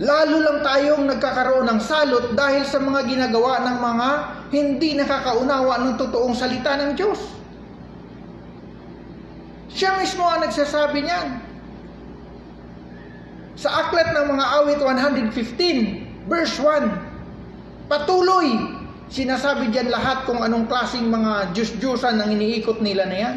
[0.00, 4.08] Lalo lang tayong nagkakaroon ng salot dahil sa mga ginagawa ng mga
[4.50, 7.20] hindi nakakaunawa ng totoong salita ng Diyos.
[9.70, 11.28] Siya mismo ang nagsasabi niyan.
[13.60, 18.56] Sa aklat ng mga awit 115, verse 1, patuloy,
[19.12, 23.36] sinasabi diyan lahat kung anong klaseng mga Diyos-Diyosan ang iniikot nila na yan.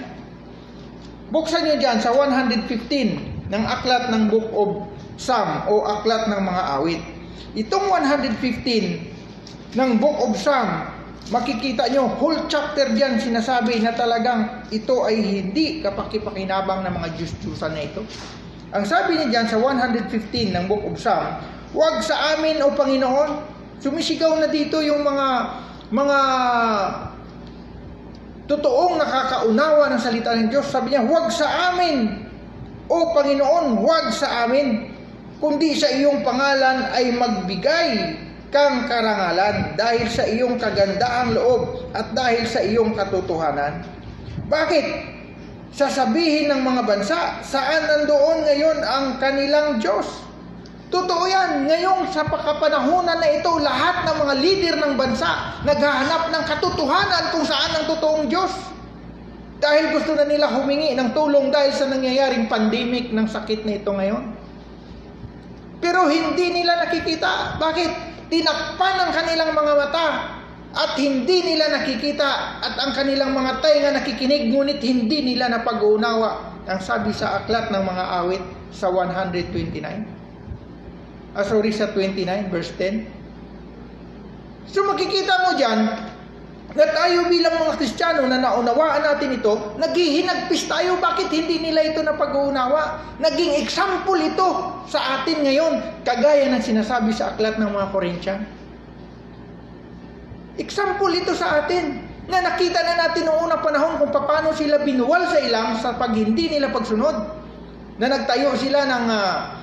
[1.33, 4.85] Buksan niyo diyan sa 115 ng aklat ng Book of
[5.17, 7.01] Psalm o aklat ng mga awit.
[7.57, 10.93] Itong 115 ng Book of Psalm,
[11.33, 17.73] makikita nyo, whole chapter diyan sinasabi na talagang ito ay hindi kapakipakinabang ng mga Diyos-Diyosan
[17.73, 18.05] na ito.
[18.69, 21.25] Ang sabi niya dyan sa 115 ng Book of Psalm,
[21.73, 23.41] Huwag sa amin, O Panginoon,
[23.81, 25.27] sumisigaw na dito yung mga
[25.89, 26.19] mga
[28.49, 30.67] totoong nakakaunawa ng salita ng Diyos.
[30.67, 32.27] Sabi niya, huwag sa amin,
[32.91, 34.91] O Panginoon, huwag sa amin,
[35.39, 37.89] kundi sa iyong pangalan ay magbigay
[38.51, 43.81] kang karangalan dahil sa iyong kagandaang loob at dahil sa iyong katotohanan.
[44.51, 45.13] Bakit?
[45.73, 50.05] sasabihin ng mga bansa, saan nandoon ngayon ang kanilang Diyos?
[50.93, 56.43] Totoo yan, ngayong sa pakapanahunan na ito, lahat ng mga leader ng bansa naghahanap ng
[56.45, 58.53] katotohanan kung saan ang totoong Diyos.
[59.57, 63.89] Dahil gusto na nila humingi ng tulong dahil sa nangyayaring pandemic ng sakit na ito
[63.89, 64.37] ngayon.
[65.81, 67.57] Pero hindi nila nakikita.
[67.57, 68.13] Bakit?
[68.29, 70.07] Tinakpan ng kanilang mga mata
[70.73, 76.81] at hindi nila nakikita at ang kanilang mga tainga nakikinig ngunit hindi nila napag-uunawa ang
[76.81, 78.41] sabi sa aklat ng mga awit
[78.73, 80.22] sa 129
[81.33, 86.13] ah, sorry sa 29 verse 10 so makikita mo dyan
[86.73, 92.01] na tayo bilang mga Kristiyano na naunawaan natin ito, naghihinagpis tayo bakit hindi nila ito
[92.01, 93.13] napag-uunawa.
[93.21, 98.39] Naging example ito sa atin ngayon, kagaya ng sinasabi sa aklat ng mga Korintyan.
[100.57, 105.29] Example ito sa atin na nakita na natin noong unang panahon kung paano sila binuwal
[105.29, 107.45] sa ilang sa pag hindi nila pagsunod.
[108.01, 109.62] Na nagtayo sila ng, uh,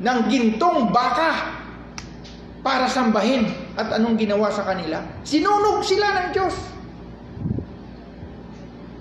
[0.00, 1.60] ng gintong baka
[2.60, 5.00] para sambahin at anong ginawa sa kanila?
[5.24, 6.56] Sinunog sila ng Diyos.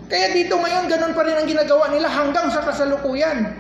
[0.10, 3.54] Kaya dito ngayon, ganun pa rin ang ginagawa nila hanggang sa kasalukuyan.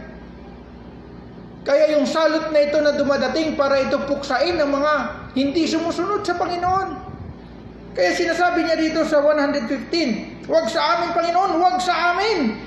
[1.61, 4.93] Kaya yung salot na ito na dumadating para ito puksain ng mga
[5.37, 6.89] hindi sumusunod sa Panginoon.
[7.93, 12.57] Kaya sinasabi niya dito sa 115, Huwag sa amin, Panginoon, huwag sa amin.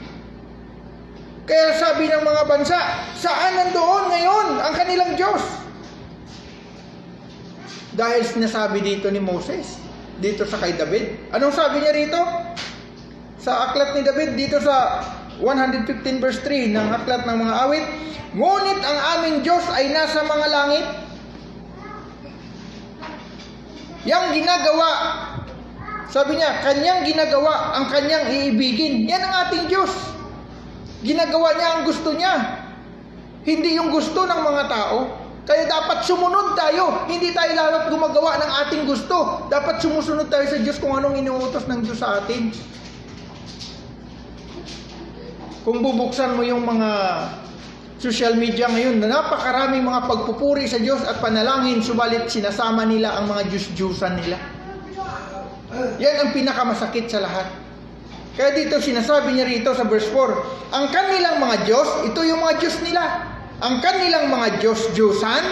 [1.52, 2.80] Kaya sabi ng mga bansa,
[3.12, 5.44] saan nandoon ngayon ang kanilang Diyos?
[7.92, 9.76] Dahil sinasabi dito ni Moses,
[10.16, 11.28] dito sa kay David.
[11.28, 12.16] Anong sabi niya rito?
[13.36, 15.04] Sa aklat ni David, dito sa
[15.44, 17.84] 115 verse 3 ng aklat ng mga awit,
[18.32, 20.86] Ngunit ang aming Diyos ay nasa mga langit.
[24.08, 24.90] Yang ginagawa,
[26.08, 29.04] sabi niya, kanyang ginagawa ang kanyang iibigin.
[29.04, 29.92] Yan ang ating Diyos.
[31.02, 32.34] Ginagawa niya ang gusto niya.
[33.42, 34.98] Hindi yung gusto ng mga tao.
[35.42, 37.10] Kaya dapat sumunod tayo.
[37.10, 39.50] Hindi tayo lalot gumagawa ng ating gusto.
[39.50, 42.54] Dapat sumusunod tayo sa Diyos kung anong inuutos ng Diyos sa atin.
[45.66, 46.90] Kung bubuksan mo yung mga
[48.02, 53.30] social media ngayon na napakaraming mga pagpupuri sa Diyos at panalangin, subalit sinasama nila ang
[53.30, 54.38] mga Diyos-Diyusan nila.
[56.02, 57.61] Yan ang pinakamasakit sa lahat.
[58.32, 62.54] Kaya dito sinasabi niya rito sa verse 4, ang kanilang mga Diyos, ito yung mga
[62.64, 63.02] Diyos nila.
[63.62, 65.44] Ang kanilang mga Diyos-Diyusan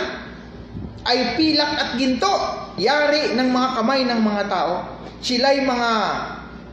[1.07, 2.35] ay pilak at ginto,
[2.81, 4.75] yari ng mga kamay ng mga tao.
[5.21, 5.91] Sila'y mga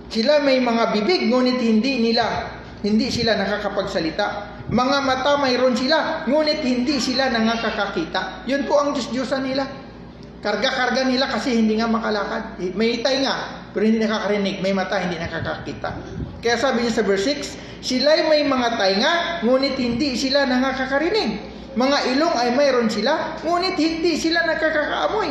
[0.07, 2.55] sila may mga bibig ngunit hindi nila
[2.85, 4.55] hindi sila nakakapagsalita.
[4.69, 8.45] Mga mata mayroon sila ngunit hindi sila nakakakita.
[8.45, 9.65] Yun po ang Diyos-Diyosan nila.
[10.39, 12.61] Karga-karga nila kasi hindi nga makalakad.
[12.77, 14.57] May itay nga, pero hindi nakakarinig.
[14.65, 15.93] May mata, hindi nakakakita.
[16.41, 19.11] Kaya sabi niya sa verse 6, sila'y may mga tainga,
[19.45, 21.37] ngunit hindi sila nakakarinig.
[21.77, 25.29] Mga ilong ay mayroon sila, ngunit hindi sila nakakaamoy.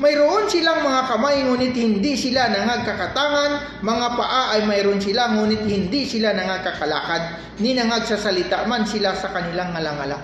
[0.00, 3.84] Mayroon silang mga kamay, ngunit hindi sila nangagkakatangan.
[3.84, 7.22] Mga paa ay mayroon sila, ngunit hindi sila nangagkakalakad.
[7.60, 10.16] Ni nangagsasalita man sila sa kanilang ngalangala.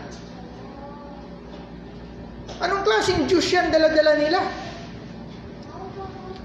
[2.65, 4.41] Anong klaseng Diyos yan daladala nila?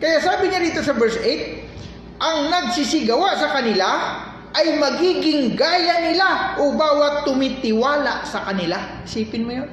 [0.03, 4.19] Kaya sabi niya dito sa verse 8, ang nagsisigawa sa kanila
[4.51, 8.99] ay magiging gaya nila o bawat tumitiwala sa kanila.
[9.07, 9.71] Isipin mo yun.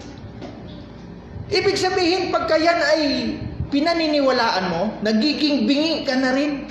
[1.51, 3.03] Ibig sabihin, pagka yan ay
[3.74, 6.70] pinaniniwalaan mo, nagiging bingi ka na rin.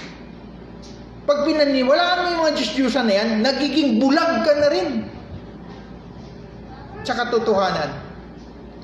[1.27, 5.03] Pag pinaniniwalaan mo yung mga Diyos-Diyosan na yan, nagiging bulag ka na rin.
[7.03, 7.91] Sa katotohanan.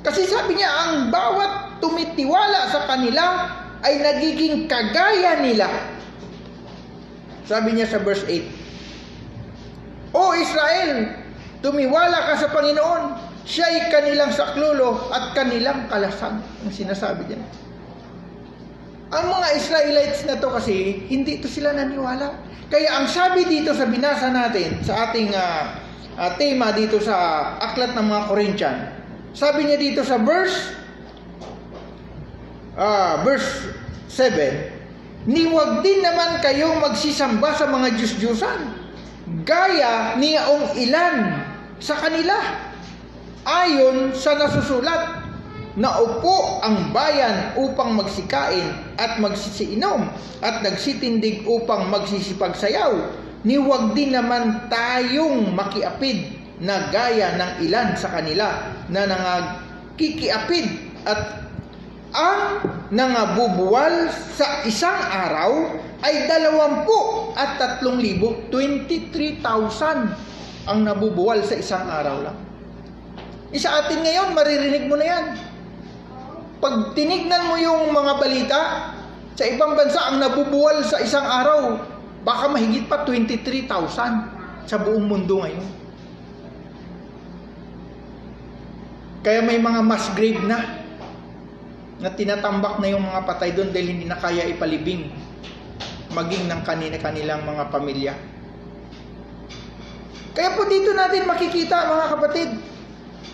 [0.04, 3.24] Kasi sabi niya, ang bawat tumitiwala sa kanila
[3.86, 5.70] ay nagiging kagaya nila.
[7.46, 11.14] Sabi niya sa verse 8, O Israel,
[11.62, 13.04] tumiwala ka sa Panginoon,
[13.46, 16.42] siya'y kanilang saklulo at kanilang kalasag.
[16.42, 17.44] Ang sinasabi diyan.
[19.14, 22.34] Ang mga Israelites na to kasi, hindi to sila naniwala.
[22.74, 25.64] Kaya ang sabi dito sa binasa natin, sa ating uh,
[26.18, 27.14] uh, tema dito sa
[27.62, 28.78] Aklat ng mga Korintyan,
[29.38, 30.74] sabi niya dito sa verse
[32.78, 33.72] uh, verse
[34.12, 38.62] 7, Niwag din naman kayong magsisamba sa mga Diyos-Diyosan,
[39.42, 41.42] gaya niyaong ilan
[41.82, 42.38] sa kanila.
[43.46, 45.26] Ayon sa nasusulat,
[45.78, 48.70] naupo ang bayan upang magsikain
[49.02, 50.14] at magsisiinom
[50.46, 52.94] at nagsitindig upang magsisipagsayaw.
[53.46, 60.66] Niwag din naman tayong makiapid na gaya ng ilan sa kanila na nangkikiapid
[61.06, 61.45] at
[62.16, 62.64] ang
[62.96, 65.52] nangabubuwal sa isang araw
[66.00, 69.44] ay dalawampu at tatlong libo, 23,000
[70.66, 72.38] ang nabubuwal sa isang araw lang.
[73.52, 75.26] Isa atin ngayon, maririnig mo na yan.
[76.64, 78.60] Pag tinignan mo yung mga balita,
[79.36, 81.76] sa ibang bansa ang nabubuwal sa isang araw,
[82.24, 85.68] baka mahigit pa 23,000 sa buong mundo ngayon.
[89.26, 90.85] Kaya may mga mass grave na.
[92.00, 95.12] Na tinatambak na yung mga patay doon dahil hindi na kaya ipalibing
[96.12, 98.14] maging ng kanina kanilang mga pamilya.
[100.36, 102.50] Kaya po dito natin makikita mga kapatid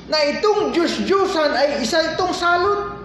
[0.05, 3.01] na itong Diyos-Diyosan ay isa itong salot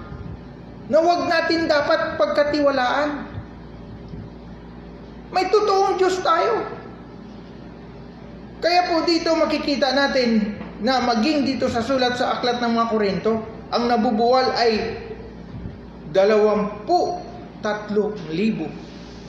[0.93, 3.25] na wag natin dapat pagkatiwalaan.
[5.33, 6.65] May totoong Diyos tayo.
[8.61, 13.33] Kaya po dito makikita natin na maging dito sa sulat sa aklat ng mga Korinto,
[13.73, 15.05] ang nabubuwal ay
[16.11, 17.23] dalawampu
[17.63, 18.69] tatlo libo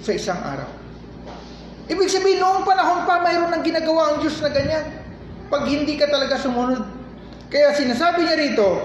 [0.01, 0.69] sa isang araw.
[1.87, 4.83] Ibig sabihin, noong panahon pa, mayroon ng ginagawa ang Diyos na ganyan.
[5.47, 6.83] Pag hindi ka talaga sumunod.
[7.47, 8.83] Kaya sinasabi niya rito,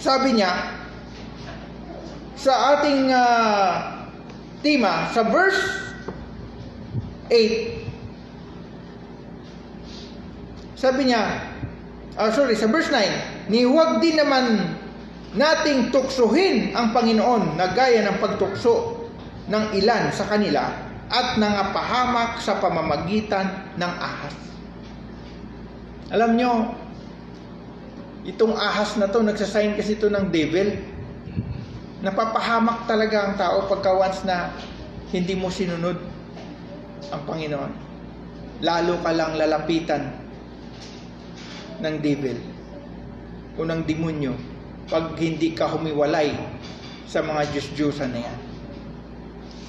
[0.00, 0.72] sabi niya,
[2.38, 3.72] sa ating uh,
[4.64, 5.60] tema, sa verse
[7.28, 7.78] 8,
[10.80, 11.44] sabi niya,
[12.16, 14.77] ah, sorry, sa verse 9, ni huwag din naman
[15.36, 19.04] nating tuksuhin ang Panginoon na gaya ng pagtukso
[19.48, 20.72] ng ilan sa kanila
[21.08, 24.36] at nangapahamak sa pamamagitan ng ahas.
[26.08, 26.52] Alam nyo,
[28.24, 30.80] itong ahas na to, nagsasign kasi ito ng devil.
[32.00, 34.52] Napapahamak talaga ang tao pagka once na
[35.12, 35.96] hindi mo sinunod
[37.12, 37.72] ang Panginoon.
[38.64, 40.12] Lalo ka lang lalapitan
[41.84, 42.38] ng devil
[43.58, 44.57] o ng demonyo
[44.88, 46.32] pag hindi ka humiwalay
[47.08, 48.38] sa mga Diyos-Diyosan na yan.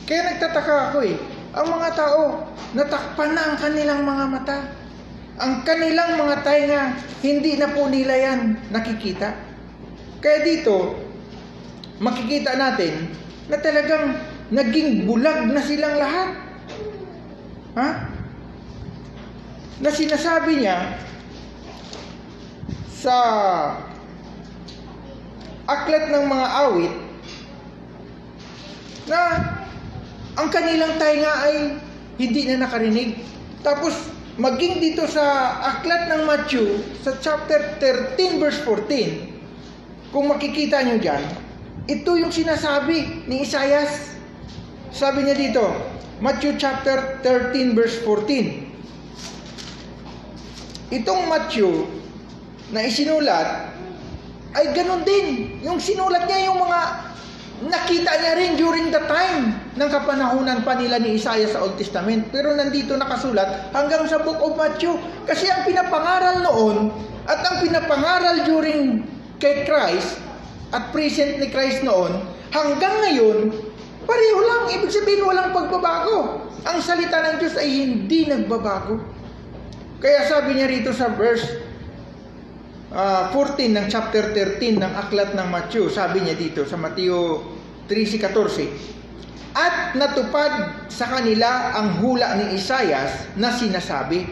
[0.07, 1.15] Kaya nagtataka ako eh,
[1.53, 2.21] ang mga tao,
[2.73, 4.57] natakpan na ang kanilang mga mata.
[5.39, 6.81] Ang kanilang mga tainga,
[7.23, 9.31] hindi na po nila yan nakikita.
[10.19, 10.99] Kaya dito,
[12.03, 13.07] makikita natin
[13.47, 14.19] na talagang
[14.51, 16.29] naging bulag na silang lahat.
[17.79, 17.89] Ha?
[19.79, 20.99] Na sinasabi niya
[22.99, 23.15] sa
[25.69, 26.93] aklat ng mga awit
[29.09, 29.21] na
[30.37, 31.55] ang kanilang tainga ay
[32.17, 33.21] hindi na nakarinig.
[33.61, 33.93] Tapos
[34.39, 41.19] maging dito sa aklat ng Matthew sa chapter 13 verse 14 kung makikita nyo dyan
[41.91, 44.15] ito yung sinasabi ni Isaias
[44.95, 45.67] sabi niya dito
[46.23, 51.83] Matthew chapter 13 verse 14 itong Matthew
[52.71, 53.75] na isinulat
[54.57, 56.79] ay ganun din yung sinulat niya yung mga
[57.59, 62.31] nakita niya rin during the time ng kapanahunan pa nila ni Isaiah sa Old Testament.
[62.31, 64.95] Pero nandito nakasulat hanggang sa Book of Matthew.
[65.27, 66.77] Kasi ang pinapangaral noon
[67.27, 69.03] at ang pinapangaral during
[69.43, 70.17] kay Christ
[70.71, 72.23] at present ni Christ noon,
[72.53, 73.51] hanggang ngayon,
[74.07, 74.61] pareho lang.
[74.79, 76.47] Ibig sabihin walang pagbabago.
[76.63, 78.99] Ang salita ng Diyos ay hindi nagbabago.
[79.99, 81.68] Kaya sabi niya rito sa verse
[82.93, 87.41] uh, ah, 14 ng chapter 13 ng aklat ng Matthew, sabi niya dito sa Mateo
[87.89, 94.25] 13:14, At natupad sa kanila ang hula ni Isayas na sinasabi,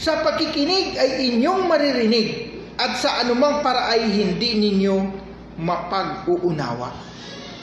[0.00, 2.28] Sa pakikinig ay inyong maririnig,
[2.80, 4.96] at sa anumang para ay hindi ninyo
[5.60, 6.96] mapag-uunawa.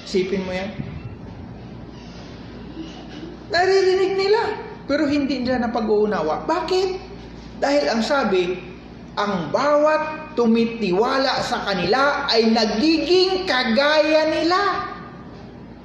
[0.05, 0.69] Sipin mo yan.
[3.49, 4.41] Naririnig nila,
[4.85, 6.45] pero hindi nila napag-uunawa.
[6.45, 6.89] Bakit?
[7.57, 8.53] Dahil ang sabi,
[9.17, 14.61] ang bawat tumitiwala sa kanila ay nagiging kagaya nila.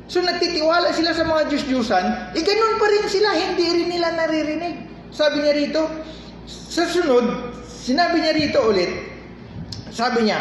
[0.05, 4.77] So nagtitiwala sila sa mga Diyos-Diyusan, eh ganun pa rin sila, hindi rin nila naririnig.
[5.09, 5.83] Sabi niya rito,
[6.45, 8.93] sa sunod, sinabi niya rito ulit,
[9.89, 10.41] sabi niya,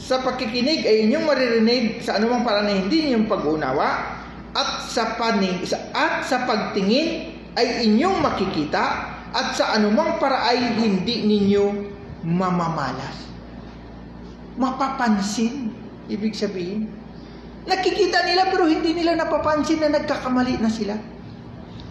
[0.00, 4.16] sa pakikinig ay inyong maririnig sa anumang paraan na hindi ninyong pag-unawa
[4.56, 11.64] at sa paning at sa pagtingin ay inyong makikita at sa anumang paraay hindi ninyo
[12.24, 13.28] mamamalas.
[14.56, 15.68] Mapapansin,
[16.08, 16.88] ibig sabihin.
[17.68, 20.96] Nakikita nila pero hindi nila napapansin na nagkakamali na sila.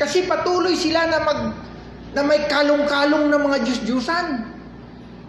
[0.01, 1.41] Kasi patuloy sila na mag
[2.17, 4.27] na may kalong-kalong na mga Diyos-Diyusan.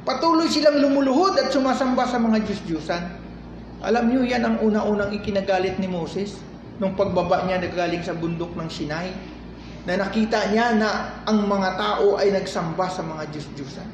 [0.07, 3.05] Patuloy silang lumuluhod at sumasamba sa mga Diyos-Diyusan.
[3.85, 6.41] Alam niyo yan ang una-unang ikinagalit ni Moses
[6.81, 9.13] nung pagbaba niya nagaling sa bundok ng Sinai
[9.87, 13.89] na nakita niya na ang mga tao ay nagsamba sa mga Diyos-Diyusan.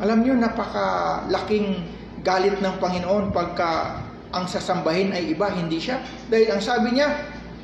[0.00, 1.84] Alam niyo, napakalaking
[2.24, 4.00] galit ng Panginoon pagka
[4.32, 6.00] ang sasambahin ay iba, hindi siya.
[6.32, 7.12] Dahil ang sabi niya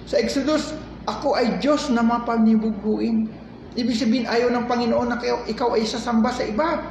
[0.05, 0.77] sa Exodus,
[1.09, 3.29] ako ay Diyos na mapanibuguin.
[3.75, 6.85] Ibig sabihin, ayaw ng Panginoon na kayo, ikaw ay sasamba sa iba.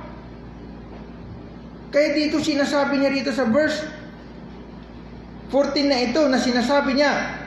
[1.93, 3.85] Kaya dito sinasabi niya rito sa verse
[5.53, 7.42] 14 na ito na sinasabi niya,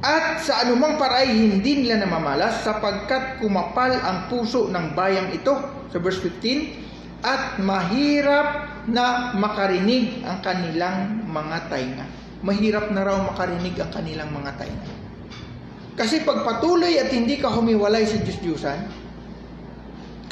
[0.00, 5.52] at sa anumang paray hindi nila namamalas sapagkat kumapal ang puso ng bayang ito.
[5.92, 12.06] Sa verse 15, at mahirap na makarinig ang kanilang mga tainga.
[12.40, 14.92] Mahirap na raw makarinig ang kanilang mga tainga.
[16.00, 18.80] Kasi pag patuloy at hindi ka humiwalay sa Diyos-Diyusan,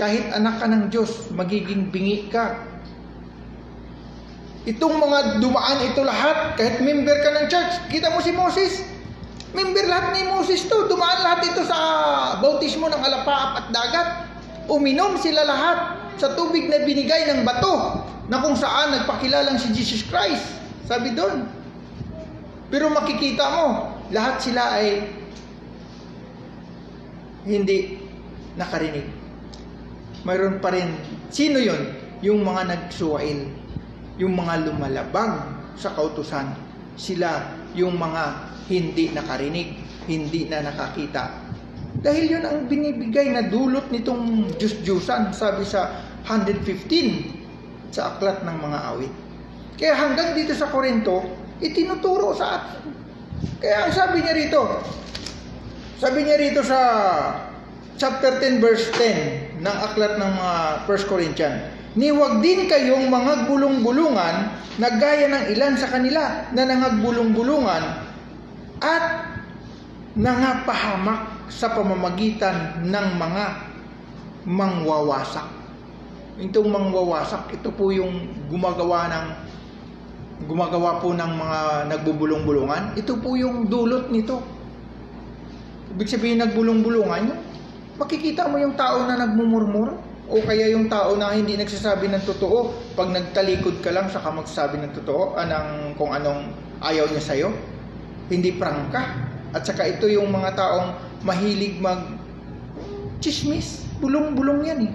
[0.00, 2.56] kahit anak ka ng Diyos, magiging bingi ka.
[4.64, 8.80] Itong mga dumaan ito lahat, kahit member ka ng church, kita mo si Moses,
[9.52, 11.78] member lahat ni Moses to, dumaan lahat ito sa
[12.40, 14.08] bautismo ng alapaap at dagat.
[14.68, 20.04] Uminom sila lahat sa tubig na binigay ng bato na kung saan nagpakilalang si Jesus
[20.04, 20.44] Christ.
[20.84, 21.48] Sabi doon.
[22.68, 23.66] Pero makikita mo,
[24.12, 25.08] lahat sila ay
[27.48, 27.96] hindi
[28.60, 29.08] nakarinig.
[30.28, 30.92] Mayroon pa rin,
[31.32, 31.96] sino yon?
[32.20, 33.48] Yung mga nagsuwail,
[34.20, 36.52] yung mga lumalabag sa kautusan.
[36.98, 39.68] Sila yung mga hindi nakarinig,
[40.06, 41.48] hindi na nakakita.
[41.98, 48.78] Dahil yun ang binibigay na dulot nitong Diyos-Diyusan, sabi sa 115 sa aklat ng mga
[48.94, 49.14] awit.
[49.80, 51.24] Kaya hanggang dito sa Korinto,
[51.58, 52.92] itinuturo sa atin.
[53.58, 54.62] Kaya ang sabi niya rito,
[55.98, 56.80] sabi niya rito sa
[57.98, 60.56] chapter 10 verse 10 ng aklat ng mga
[60.86, 61.56] 1 Corinthian,
[61.98, 64.36] Niwag din kayong mga bulong-bulungan
[64.78, 67.82] na gaya ng ilan sa kanila na nangagbulong-bulungan
[68.78, 69.04] at
[70.18, 73.44] nangapahamak sa pamamagitan ng mga
[74.48, 75.46] mangwawasak.
[76.38, 79.26] Itong mangwawasak, ito po yung gumagawa ng
[80.46, 81.58] gumagawa po ng mga
[81.90, 82.94] nagbubulong-bulungan.
[82.94, 84.38] Ito po yung dulot nito.
[85.98, 87.34] Ibig sabihin nagbulong-bulungan,
[87.98, 89.98] makikita mo yung tao na nagmumurmur
[90.28, 94.78] o kaya yung tao na hindi nagsasabi ng totoo pag nagtalikod ka lang saka magsasabi
[94.78, 96.52] ng totoo anang kung anong
[96.84, 97.48] ayaw niya sa'yo
[98.28, 99.28] hindi prangka.
[99.52, 100.88] At saka ito yung mga taong
[101.24, 102.04] mahilig mag
[103.18, 103.84] chismis.
[103.98, 104.92] Bulong-bulong yan eh.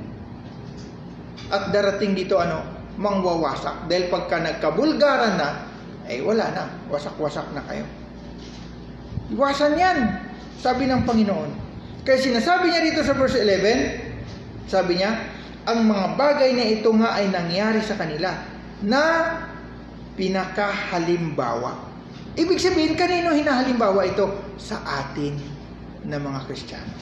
[1.51, 2.63] At darating dito ano
[2.95, 3.89] mangwawasak.
[3.89, 5.49] Dahil pagka nagkabulgaran na
[6.07, 6.63] ay wala na.
[6.87, 7.85] Wasak-wasak na kayo.
[9.33, 9.97] Iwasan yan
[10.61, 11.51] sabi ng Panginoon.
[12.03, 15.11] Kaya sinasabi niya dito sa verse 11, sabi niya,
[15.63, 18.35] ang mga bagay na ito nga ay nangyari sa kanila
[18.83, 19.03] na
[20.19, 21.92] pinakahalimbawa.
[22.33, 24.25] Ibig sabihin, kanino hinahalimbawa ito?
[24.57, 25.37] Sa atin
[26.09, 26.93] na mga Kristiyano.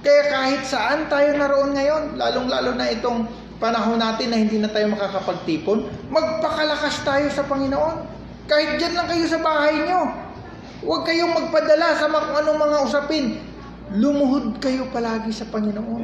[0.00, 3.28] Kaya kahit saan tayo naroon ngayon, lalong-lalo na itong
[3.60, 7.96] panahon natin na hindi na tayo makakapagtipon, magpakalakas tayo sa Panginoon.
[8.48, 10.08] Kahit dyan lang kayo sa bahay nyo.
[10.80, 13.26] Huwag kayong magpadala sa mga anong mga usapin
[13.90, 16.02] lumuhod kayo palagi sa Panginoon.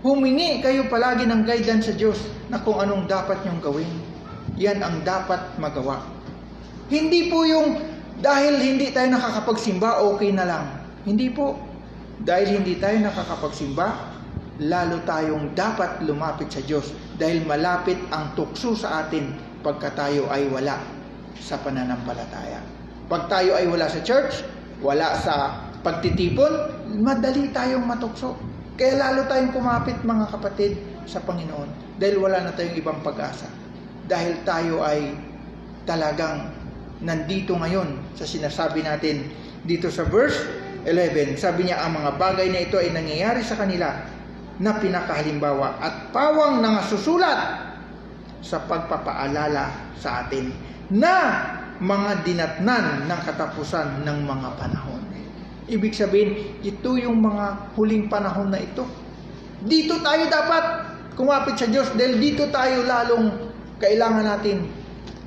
[0.00, 3.90] Humingi kayo palagi ng guidance sa Diyos na kung anong dapat niyong gawin.
[4.56, 6.19] Yan ang dapat magawa.
[6.90, 7.78] Hindi po yung
[8.20, 10.64] dahil hindi tayo nakakapagsimba, okay na lang.
[11.08, 11.56] Hindi po.
[12.20, 13.86] Dahil hindi tayo nakakapagsimba,
[14.60, 19.32] lalo tayong dapat lumapit sa Diyos dahil malapit ang tukso sa atin
[19.64, 20.76] pagka tayo ay wala
[21.40, 22.60] sa pananampalataya.
[23.08, 24.44] Pag tayo ay wala sa church,
[24.84, 28.36] wala sa pagtitipon, madali tayong matukso.
[28.76, 30.76] Kaya lalo tayong kumapit mga kapatid
[31.08, 33.48] sa Panginoon dahil wala na tayong ibang pag-asa.
[34.04, 35.16] Dahil tayo ay
[35.88, 36.59] talagang
[37.00, 39.28] nandito ngayon sa sinasabi natin
[39.64, 40.36] dito sa verse
[40.84, 41.36] 11.
[41.36, 44.00] Sabi niya, ang mga bagay na ito ay nangyayari sa kanila
[44.60, 47.40] na pinakahalimbawa at pawang nangasusulat
[48.40, 50.52] sa pagpapaalala sa atin
[50.92, 51.16] na
[51.80, 55.00] mga dinatnan ng katapusan ng mga panahon.
[55.70, 58.84] Ibig sabihin, ito yung mga huling panahon na ito.
[59.64, 60.64] Dito tayo dapat
[61.16, 64.79] kumapit sa Diyos dahil dito tayo lalong kailangan natin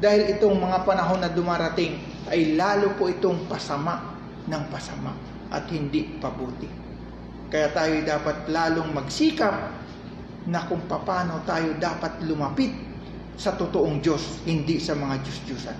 [0.03, 1.95] dahil itong mga panahon na dumarating
[2.27, 4.19] ay lalo po itong pasama
[4.51, 5.15] ng pasama
[5.47, 6.67] at hindi pabuti.
[7.47, 9.55] Kaya tayo dapat lalong magsikap
[10.51, 12.75] na kung paano tayo dapat lumapit
[13.39, 15.77] sa totoong Diyos, hindi sa mga Diyos-Diyusan.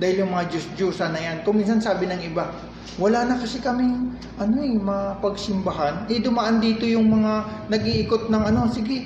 [0.00, 2.48] Dahil yung mga Diyos-Diyusan na yan, kung minsan sabi ng iba,
[2.96, 6.08] wala na kasi kaming ano eh, mapagsimbahan.
[6.08, 9.04] Eh dumaan dito yung mga nag-iikot ng ano, sige,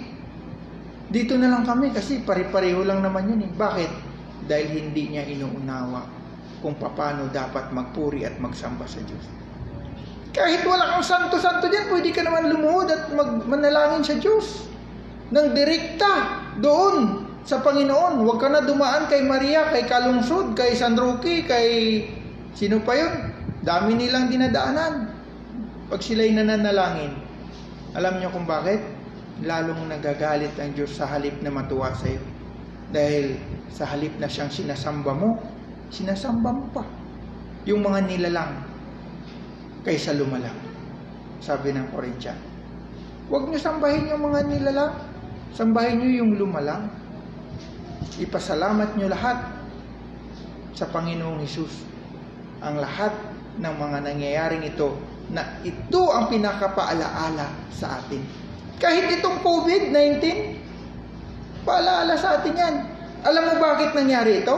[1.11, 3.51] dito na lang kami kasi pare-pareho lang naman yun eh.
[3.51, 4.10] Bakit?
[4.49, 6.07] Dahil hindi niya inuunawa
[6.61, 9.25] kung paano dapat magpuri at magsamba sa Diyos.
[10.31, 14.71] Kahit wala kang santo-santo dyan, pwede ka naman lumuhod at mag manalangin sa Diyos.
[15.35, 18.23] Nang direkta doon sa Panginoon.
[18.23, 21.69] Huwag ka na dumaan kay Maria, kay Kalungsod, kay San Roque, kay
[22.55, 23.15] sino pa yun?
[23.67, 25.11] Dami nilang dinadaanan.
[25.91, 27.19] Pag sila'y nananalangin.
[27.99, 28.79] Alam niyo kung bakit?
[29.43, 32.23] Lalong nagagalit ang Diyos sa halip na matuwa sa iyo.
[32.91, 33.39] Dahil
[33.71, 35.39] sa halip na siyang sinasamba mo,
[35.95, 36.83] sinasamba mo pa.
[37.67, 38.67] Yung mga nilalang
[39.87, 40.57] kaysa lumalang.
[41.41, 42.37] Sabi ng Corinthian.
[43.31, 44.95] Huwag nyo sambahin yung mga nilalang.
[45.55, 46.91] Sambahin nyo yung lumalang.
[48.21, 49.39] Ipasalamat nyo lahat
[50.75, 51.87] sa Panginoong Hesus.
[52.61, 53.15] Ang lahat
[53.57, 54.99] ng mga nangyayaring ito
[55.31, 58.21] na ito ang pinakapaalaala sa atin.
[58.83, 60.21] Kahit itong COVID-19,
[61.65, 62.77] paalaala sa atin yan.
[63.21, 64.57] Alam mo bakit nangyari ito?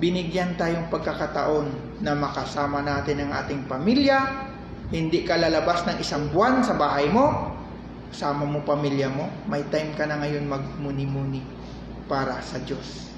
[0.00, 4.50] Binigyan tayong pagkakataon na makasama natin ang ating pamilya,
[4.90, 7.54] hindi ka lalabas ng isang buwan sa bahay mo,
[8.10, 11.40] kasama mo pamilya mo, may time ka na ngayon magmuni-muni
[12.10, 13.10] para sa Diyos.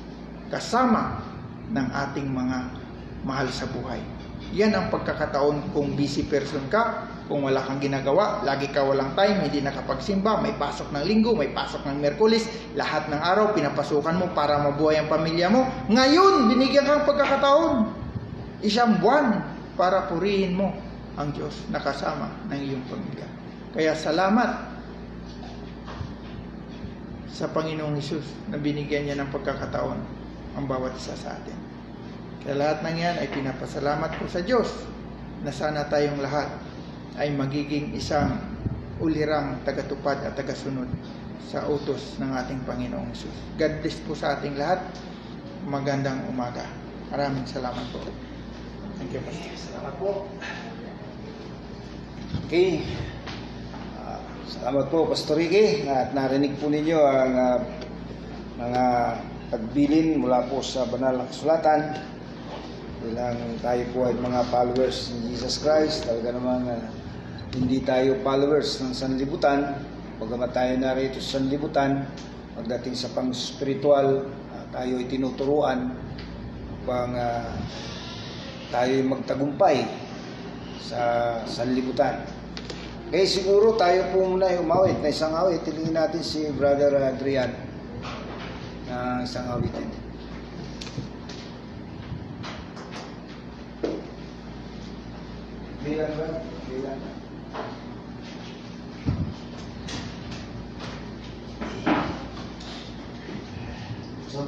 [0.52, 1.20] Kasama
[1.72, 2.58] ng ating mga
[3.26, 3.98] mahal sa buhay.
[4.54, 9.42] Yan ang pagkakataon kung busy person ka, kung wala kang ginagawa, lagi ka walang time,
[9.42, 12.46] hindi nakapagsimba, may pasok ng linggo, may pasok ng Merkulis,
[12.78, 15.66] lahat ng araw pinapasukan mo para mabuhay ang pamilya mo.
[15.90, 17.90] Ngayon, binigyan kang pagkakataon,
[18.62, 19.42] isang buwan
[19.74, 20.70] para purihin mo
[21.18, 23.26] ang Diyos na kasama ng iyong pamilya.
[23.74, 24.78] Kaya salamat
[27.26, 29.98] sa Panginoong Hesus na binigyan niya ng pagkakataon
[30.56, 31.58] ang bawat isa sa atin.
[32.46, 34.70] Kaya lahat ng yan ay pinapasalamat ko sa Diyos
[35.42, 36.48] na sana tayong lahat
[37.16, 38.36] ay magiging isang
[39.00, 40.88] ulirang tagatupad at tagasunod
[41.46, 43.36] sa utos ng ating Panginoong Hesus.
[43.56, 44.82] God bless po sa ating lahat.
[45.64, 46.64] Magandang umaga.
[47.12, 48.02] Maraming salamat po.
[48.98, 49.52] Thank you, Pastor.
[49.54, 50.10] Salamat po.
[52.46, 52.82] Okay.
[54.00, 55.86] Ah, salamat po, Pastor Ricky.
[55.86, 57.58] At narinig po ninyo ang ah,
[58.56, 58.84] mga
[59.52, 61.94] pagbilin mula po sa banal na kasulatan.
[63.06, 66.82] Bilang tayo po ay mga followers ni Jesus Christ, talaga naman ah,
[67.54, 69.78] hindi tayo followers ng sanlibutan.
[70.16, 72.08] Pagkamat tayo narito sa sanlibutan,
[72.56, 75.92] pagdating sa pang-spiritual, ah, tayo ay tinuturuan
[76.82, 77.52] upang ah,
[78.72, 79.76] tayo ay magtagumpay
[80.82, 81.02] sa
[81.46, 82.26] sanlibutan.
[83.06, 85.62] Okay, siguro tayo po muna ay umawit na isang awit.
[85.62, 87.54] Tilingin natin si Brother Adrian
[88.90, 89.86] na isang awitin.
[95.86, 96.28] Bilang ba?
[96.66, 96.98] Bilang.
[96.98, 97.15] So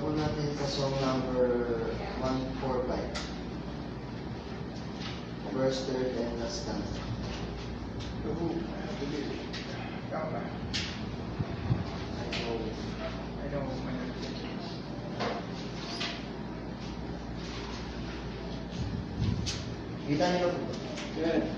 [0.08, 1.68] po natin sa song number
[2.24, 2.96] 145.
[5.52, 6.96] Verse 3 and last stanza.
[6.96, 8.30] I
[12.40, 12.56] know.
[13.42, 13.66] I know.
[20.08, 20.72] Kita niyo po.
[21.20, 21.57] Yan.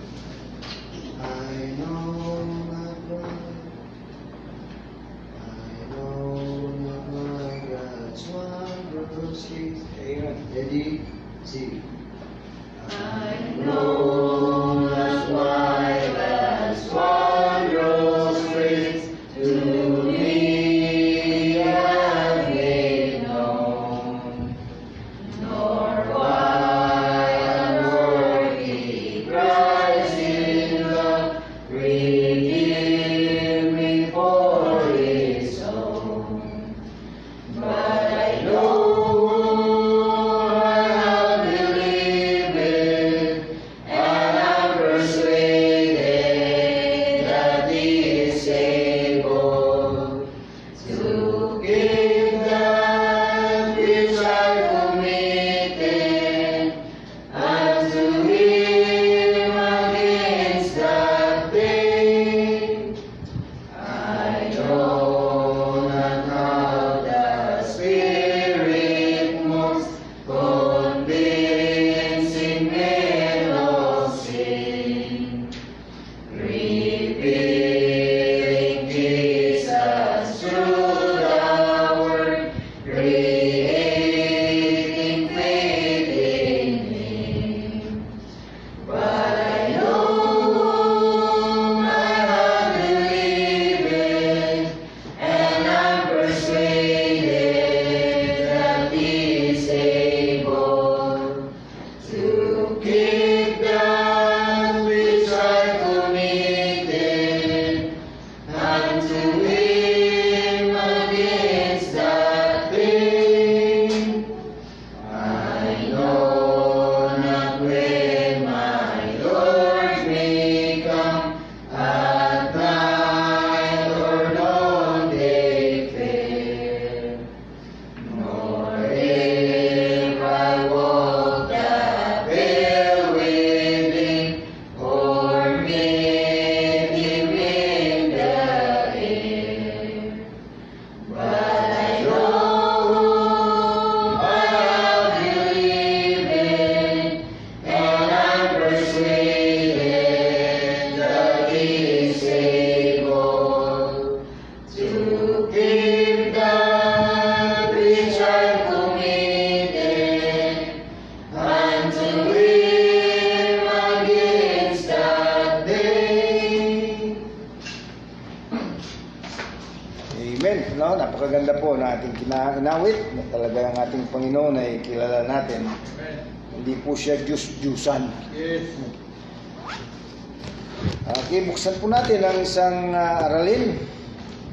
[181.60, 183.76] Buksan po natin ang isang ah, aralin.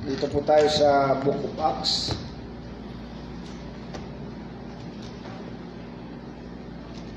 [0.04, 2.12] Dito po tayo sa Book of Acts.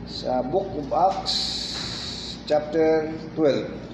[0.07, 1.35] Sa Book of Acts,
[2.47, 3.90] chapter 12.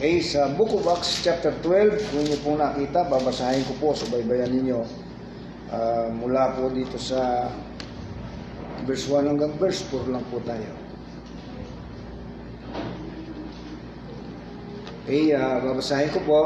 [0.00, 4.08] Okay, sa Book of Acts chapter 12, kung niyo pong nakita, babasahin ko po sa
[4.08, 4.80] baybayan ninyo.
[5.68, 7.52] Ah, mula po dito sa
[8.88, 10.72] verse 1 hanggang verse 4 lang po tayo.
[15.04, 16.40] Okay, ah, babasahin ko po.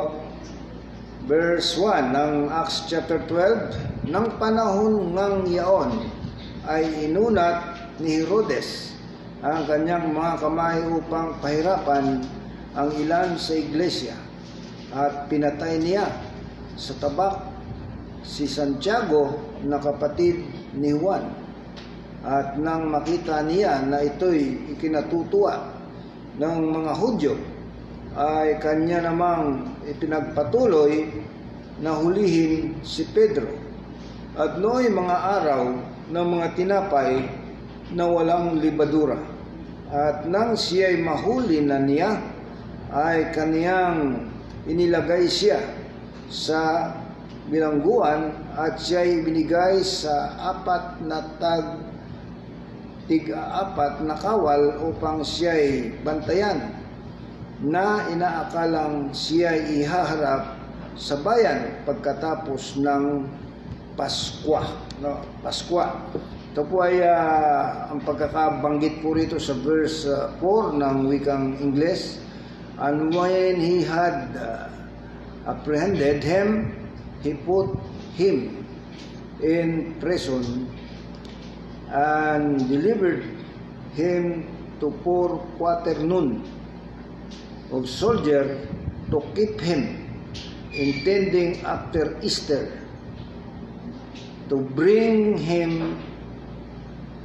[1.31, 6.03] Verse 1 ng Acts chapter 12, Nang panahon ngang yaon
[6.67, 7.71] ay inunat
[8.03, 8.99] ni Herodes
[9.47, 12.19] ang kanyang mga kamay upang pahirapan
[12.75, 14.19] ang ilan sa iglesia
[14.91, 16.07] at pinatay niya
[16.75, 17.55] sa tabak
[18.27, 20.43] si Santiago na kapatid
[20.75, 21.23] ni Juan.
[22.25, 25.71] At nang makita niya na ito'y ikinatutuwa
[26.41, 27.35] ng mga Hudyo,
[28.15, 31.11] ay kanya namang ipinagpatuloy
[31.83, 33.51] na hulihin si Pedro.
[34.35, 35.63] At nooy mga araw
[36.11, 37.23] ng mga tinapay
[37.95, 39.19] na walang libadura.
[39.93, 42.34] At nang siya'y mahuli na niya,
[42.93, 44.29] ay kaniyang
[44.69, 45.61] inilagay siya
[46.29, 46.93] sa
[47.49, 51.93] bilangguan at siya'y binigay sa apat na tag
[53.05, 56.73] tig-apat na kawal upang siya'y bantayan
[57.61, 60.57] na inaakalang siya'y ihaharap
[60.97, 63.29] sa bayan pagkatapos ng
[63.95, 64.67] Paskwa.
[64.99, 65.23] No?
[65.39, 65.95] Paskwa.
[66.51, 72.24] Ito po ay ah, ang pagkakabanggit po rito sa verse ah, 4 ng wikang Ingles.
[72.79, 74.69] And when he had uh,
[75.47, 76.75] apprehended him,
[77.23, 77.79] he put
[78.19, 78.67] him
[79.43, 80.67] in prison
[81.91, 83.25] and delivered
[83.95, 84.51] him
[84.81, 86.43] to poor quaternon
[87.71, 88.67] of soldier
[89.11, 90.11] to keep him,
[90.75, 92.83] intending after Easter
[94.51, 96.03] to bring him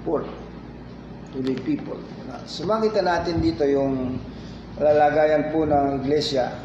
[0.05, 0.29] forth
[1.33, 1.97] to the people.
[2.45, 4.21] So natin dito yung
[4.79, 6.55] lalagayan po ng iglesia.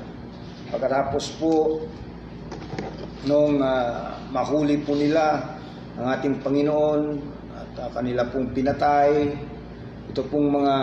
[0.70, 1.82] Pagkatapos po
[3.26, 5.58] nung ah, mahuli po nila
[5.98, 7.02] ang ating Panginoon
[7.54, 9.34] at ah, kanila pong pinatay
[10.14, 10.76] ito pong mga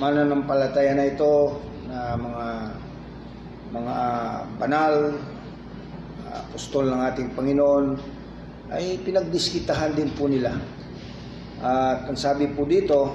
[0.00, 1.60] mananampalataya na ito
[1.92, 2.46] na mga
[3.76, 3.96] mga
[4.56, 4.94] banal
[6.24, 7.86] ah, apostol ng ating Panginoon
[8.72, 10.56] ay pinagdiskitahan din po nila.
[11.60, 13.12] At ang sabi po dito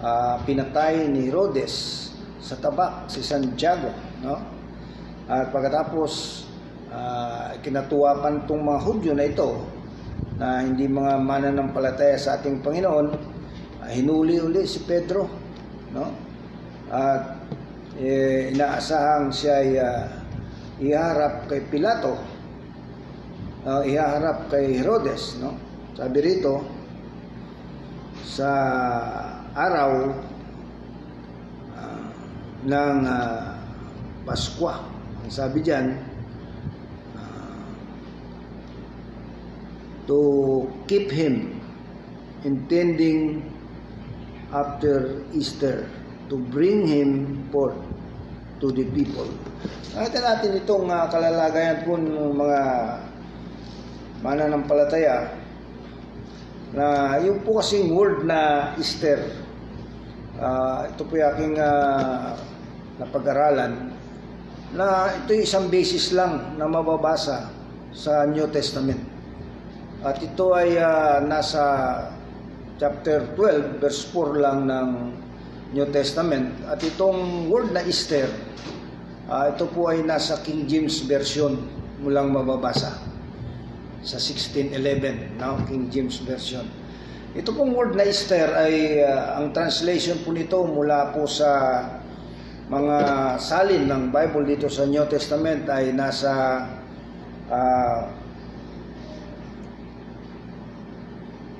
[0.00, 2.04] ah, pinatay ni Herodes
[2.44, 3.88] sa tabak si Santiago
[4.20, 4.36] no?
[5.24, 6.44] At pagkatapos
[6.92, 9.64] ah, kinatuwapan tong mga Hudyo na ito
[10.36, 13.06] na hindi mga mananampalataya sa ating Panginoon
[13.80, 15.24] ah, hinuli uli si Pedro
[15.96, 16.06] no?
[16.92, 17.40] At
[17.96, 20.04] eh, inaasahang siya ay ah,
[20.84, 22.34] iharap kay Pilato
[23.64, 25.56] uh, ihaharap kay Herodes no?
[25.96, 26.60] Sabi rito
[28.26, 28.50] sa
[29.54, 30.10] araw
[32.64, 33.60] ng ah,
[34.24, 34.80] Paskwa
[35.24, 36.14] ang sabi diyan
[40.04, 40.20] to
[40.84, 41.60] keep him
[42.44, 43.40] intending
[44.52, 45.88] after Easter
[46.28, 47.76] to bring him forth
[48.60, 49.26] to the people.
[49.96, 52.60] Nakita natin itong uh, kalalagayan po ng mga
[54.24, 55.36] mananampalataya
[56.74, 59.20] na yung po kasing word na Easter,
[60.36, 61.54] ah, ito po yung aking
[62.94, 63.90] ah, napag-aralan,
[64.74, 67.50] na ito isang basis lang na mababasa
[67.94, 68.98] sa New Testament.
[70.02, 71.62] At ito ay ah, nasa
[72.78, 74.88] chapter 12, verse 4 lang ng
[75.74, 76.54] New Testament.
[76.66, 78.26] At itong word na Easter,
[79.30, 81.54] ah, ito po ay nasa King James Version
[82.02, 82.98] mulang mababasa
[84.04, 85.56] sa 1611, no?
[85.64, 86.66] King James Version.
[87.34, 91.48] Ito pong word na Easter ay ah, ang translation po nito mula po sa
[92.64, 92.96] mga
[93.36, 96.64] salin ng Bible dito sa New Testament ay nasa
[97.52, 98.08] ah,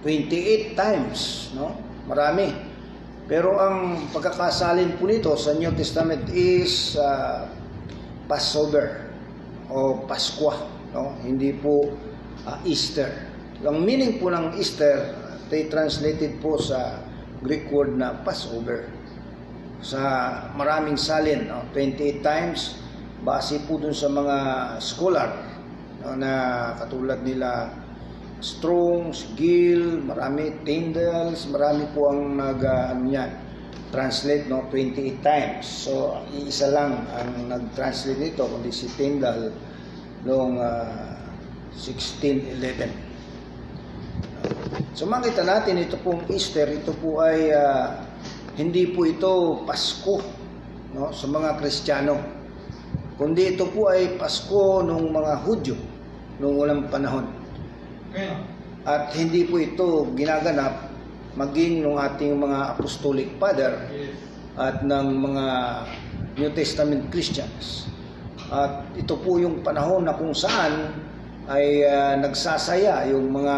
[0.00, 1.76] 28 times, no?
[2.08, 2.52] Marami.
[3.24, 7.48] Pero ang pagkakasalin po nito sa New Testament is ah,
[8.24, 9.12] Passover
[9.68, 10.56] o Paskwa,
[10.92, 11.20] no?
[11.20, 11.92] Hindi po
[12.48, 13.12] ah, Easter.
[13.64, 15.16] Ang meaning po ng Easter,
[15.48, 17.00] they translated po sa
[17.44, 18.88] Greek word na Passover.
[19.84, 20.00] Sa
[20.56, 21.68] maraming salin, no?
[21.76, 22.80] 28 times,
[23.20, 24.36] base po dun sa mga
[24.80, 25.28] scholar
[26.00, 26.32] no, na
[26.80, 27.68] katulad nila
[28.40, 32.92] Strong, Gill, marami, Tyndalls, marami po ang nag, uh,
[33.88, 35.64] translate no 28 times.
[35.64, 39.48] So, isa lang ang nag-translate nito kundi si Tyndall
[40.28, 41.14] noong uh,
[41.76, 42.92] 1611.
[44.94, 48.03] So makita natin ito pong Easter, ito po ay uh,
[48.54, 50.22] hindi po ito Pasko
[50.94, 52.16] no sa mga Kristiyano.
[53.18, 55.76] Kundi ito po ay Pasko ng mga Hudyo
[56.38, 57.26] noong unang panahon.
[58.86, 60.90] At hindi po ito ginaganap
[61.34, 63.74] maging ng ating mga apostolic father
[64.54, 65.46] at ng mga
[66.38, 67.90] New Testament Christians.
[68.54, 70.94] At ito po yung panahon na kung saan
[71.50, 73.56] ay uh, nagsasaya yung mga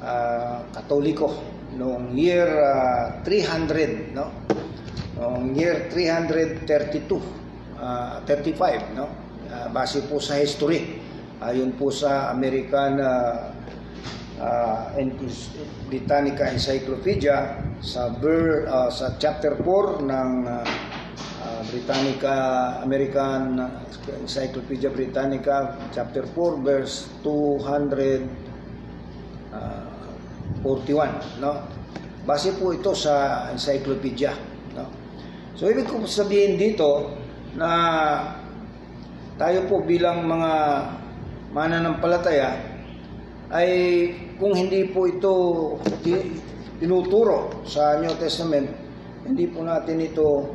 [0.00, 4.26] uh, Katoliko noong year uh, 300 no?
[5.18, 6.66] Noong year 332
[7.78, 9.06] uh, 35 no?
[9.50, 10.98] Uh, base po sa history
[11.44, 13.52] ayon po sa American uh,
[14.40, 14.96] uh,
[15.90, 20.64] Britannica Encyclopedia sa Ber, uh, sa chapter 4 ng uh,
[21.44, 22.34] uh, Britannica
[22.80, 23.60] American
[24.24, 27.10] Encyclopedia Britannica chapter 4 verse
[30.62, 31.52] 241 no
[32.28, 34.36] base po ito sa encyclopedia
[34.76, 34.86] no
[35.58, 37.16] so ibig ko sabihin dito
[37.58, 37.70] na
[39.34, 40.52] tayo po bilang mga
[41.50, 42.74] mananampalataya
[43.54, 43.70] ay
[44.38, 45.32] kung hindi po ito
[46.82, 48.66] tinuturo sa New Testament,
[49.22, 50.52] hindi po natin ito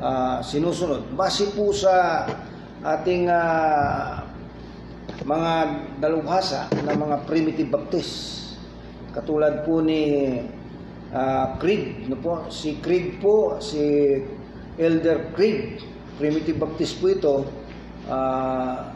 [0.00, 1.12] uh, sinusunod.
[1.12, 2.24] Base po sa
[2.82, 4.24] ating uh,
[5.22, 5.52] mga
[6.02, 8.41] dalubhasa ng mga primitive baptist.
[9.12, 10.40] Katulad po ni
[11.12, 14.16] uh, Craig, no po, si Craig po, si
[14.80, 15.84] Elder Craig,
[16.16, 17.44] primitive baptist po ito,
[18.08, 18.88] uh,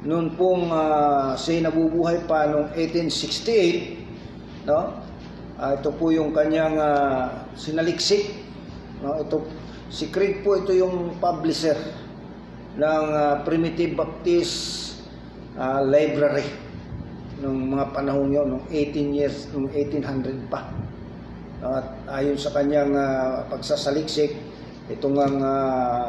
[0.00, 4.96] noon pong uh, siya nabubuhay pa noong 1868 no?
[5.60, 8.32] Uh, ito po yung kanyang uh, sinaliksik
[9.04, 9.20] no?
[9.20, 9.44] Ito
[9.92, 11.76] si Craig po ito yung publisher
[12.80, 14.56] ng uh, Primitive Baptist
[15.60, 16.69] uh, Library
[17.40, 20.70] nung mga panahon yun nung 18 years nung 1800 pa
[21.60, 21.86] at
[22.20, 24.32] ayon sa kanyang uh, pagsasaliksik
[24.88, 26.08] itong ang uh,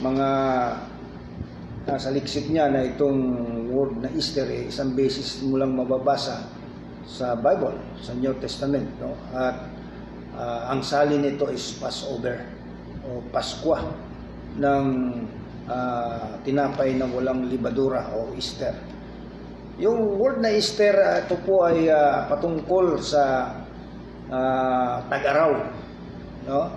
[0.00, 0.28] mga
[1.86, 3.22] nasa liksik niya na itong
[3.70, 6.50] word na Easter eh, isang beses mo lang mababasa
[7.06, 8.90] sa Bible, sa New Testament.
[8.98, 9.14] No?
[9.30, 9.70] At
[10.34, 12.42] uh, ang sali nito is Passover
[13.06, 13.86] o Paskwa
[14.58, 14.86] ng
[15.70, 18.74] uh, tinapay na walang libadura o Easter.
[19.76, 23.52] Yung word na Easter, uh, ito po ay uh, patungkol sa
[24.32, 25.68] uh, tag-araw.
[26.48, 26.72] No?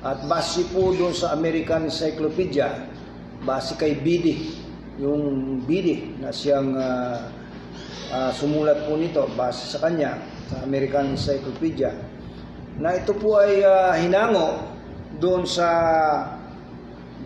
[0.00, 2.88] At base po doon sa American Encyclopedia,
[3.44, 4.54] base kay Bidi,
[4.96, 7.28] yung Bidi na siyang uh,
[8.10, 10.18] uh, sumulat po nito base sa kanya
[10.48, 11.92] sa American Encyclopedia
[12.78, 14.62] na ito po ay uh, hinango
[15.18, 15.68] doon sa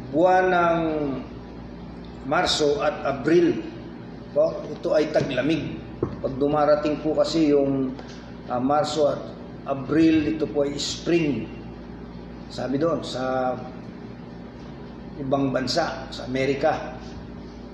[0.09, 0.81] buwan ng
[2.25, 3.72] Marso at Abril.
[4.33, 5.77] Po, ito ay taglamig.
[6.01, 7.93] Pag dumarating po kasi yung
[8.49, 9.21] uh, Marso at
[9.69, 11.45] Abril, ito po ay spring.
[12.49, 13.53] Sabi doon, sa
[15.21, 16.97] ibang bansa, sa Amerika.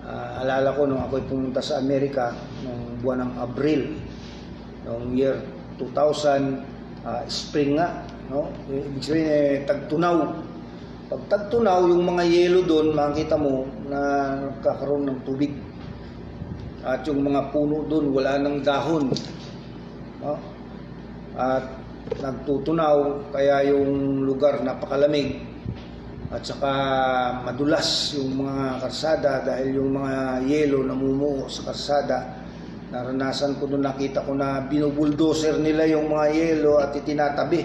[0.03, 2.35] Uh, alala ko nung ako'y pumunta sa Amerika
[2.65, 3.83] noong buwan ng Abril,
[4.83, 5.39] noong year
[5.79, 6.59] 2000,
[7.07, 8.03] uh, spring nga,
[8.33, 8.51] no?
[8.67, 10.17] Ibig sabihin, eh, tagtunaw.
[11.09, 14.01] Pag tagtunaw, yung mga yelo doon, makikita mo na
[14.49, 15.68] nagkakaroon ng tubig.
[16.87, 19.11] At yung mga puno doon, wala nang dahon.
[20.23, 20.35] No?
[21.35, 21.65] At
[22.19, 25.49] nagtutunaw, kaya yung lugar napakalamig
[26.29, 26.73] at saka
[27.41, 32.45] madulas yung mga karsada dahil yung mga yelo namumuo sa karsada
[32.93, 37.65] naranasan ko doon nakita ko na binubuldoser nila yung mga yelo at itinatabi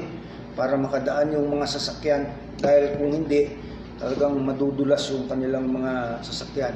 [0.55, 2.23] para makadaan yung mga sasakyan
[2.59, 3.51] dahil kung hindi
[3.99, 6.75] talagang madudulas yung kanilang mga sasakyan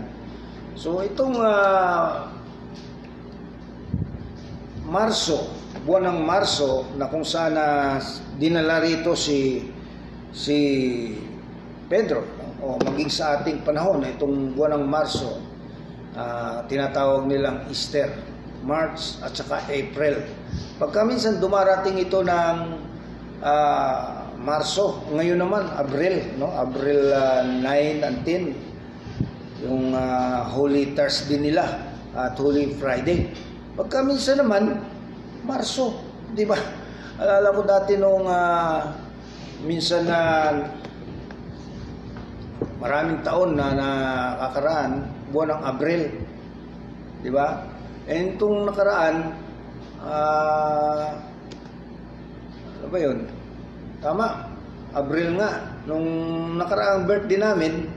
[0.78, 2.30] so itong uh,
[4.86, 5.50] Marso
[5.84, 7.98] buwan ng Marso na kung sana
[8.38, 9.66] dinala rito si
[10.36, 10.58] si
[11.90, 12.22] Pedro
[12.62, 15.42] o maging sa ating panahon na itong buwan ng Marso
[16.14, 18.12] uh, tinatawag nilang Easter
[18.68, 20.28] March at saka April.
[20.76, 22.58] Pagka minsan dumarating ito ng
[23.40, 23.98] uh,
[24.38, 26.52] Marso ngayon naman Abril no?
[26.52, 28.67] Abril uh, 9 and 10
[29.68, 31.68] yung uh, Holy Thursday nila
[32.16, 33.36] at Holy Friday.
[33.76, 34.80] Pagka minsan naman,
[35.44, 36.02] Marso,
[36.32, 36.56] di ba?
[37.20, 38.96] Alala ko dati nung ah,
[39.68, 40.20] minsan na
[42.80, 44.92] maraming taon na nakakaraan,
[45.30, 46.04] buwan ng Abril.
[47.22, 47.68] Di ba?
[48.08, 49.16] And itong nakaraan,
[50.00, 51.12] ah,
[52.82, 53.28] ano ba yun?
[54.00, 54.28] Tama,
[54.96, 55.76] Abril nga.
[55.86, 56.08] Nung
[56.56, 57.97] nakaraang birthday namin,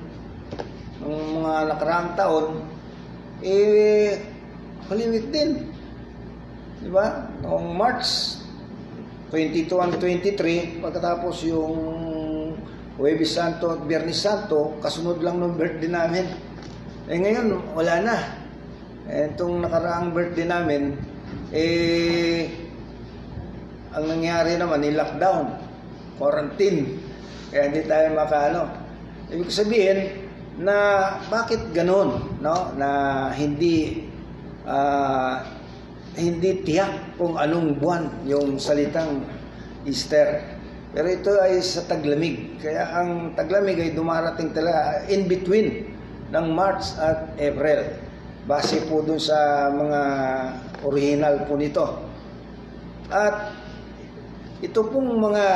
[1.00, 2.46] nung mga nakaraang taon,
[3.40, 4.20] eh,
[4.90, 5.70] Week din.
[6.82, 7.30] Di ba?
[7.46, 8.36] Noong March
[9.30, 11.78] 22 and 23, pagkatapos yung
[12.98, 16.26] Huwebes Santo at Biyernes Santo, kasunod lang nung birthday namin.
[17.06, 18.16] Eh ngayon, wala na.
[19.06, 20.98] Eh, itong nakaraang birthday namin,
[21.54, 22.50] eh,
[23.94, 25.54] ang nangyari naman, ni lockdown,
[26.18, 26.98] quarantine.
[27.54, 28.62] Kaya hindi tayo makaano.
[29.30, 29.98] Ibig sabihin,
[30.60, 30.76] na
[31.32, 32.56] bakit ganun, no?
[32.76, 32.90] Na
[33.32, 34.04] hindi
[34.68, 35.40] ah,
[36.20, 39.24] hindi tiyak kung anong buwan yung salitang
[39.88, 40.44] Easter.
[40.90, 42.60] Pero ito ay sa taglamig.
[42.60, 45.96] Kaya ang taglamig ay dumarating talaga in between
[46.28, 47.96] ng March at April.
[48.44, 50.00] Base po dun sa mga
[50.82, 51.86] original po nito.
[53.08, 53.54] At
[54.60, 55.46] ito pong mga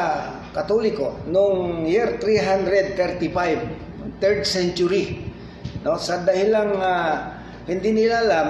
[0.54, 3.83] Katoliko noong year 335,
[4.18, 5.24] third century,
[5.84, 8.48] no, sa dahilang ah, hindi nila alam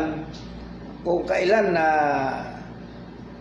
[1.05, 1.87] kung kailan na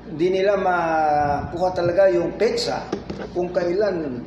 [0.03, 2.85] hindi nila makuha talaga yung petsa
[3.31, 4.21] kung kailan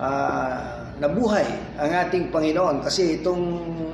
[0.00, 1.46] ah, nabuhay
[1.80, 2.84] ang ating Panginoon.
[2.84, 3.44] Kasi itong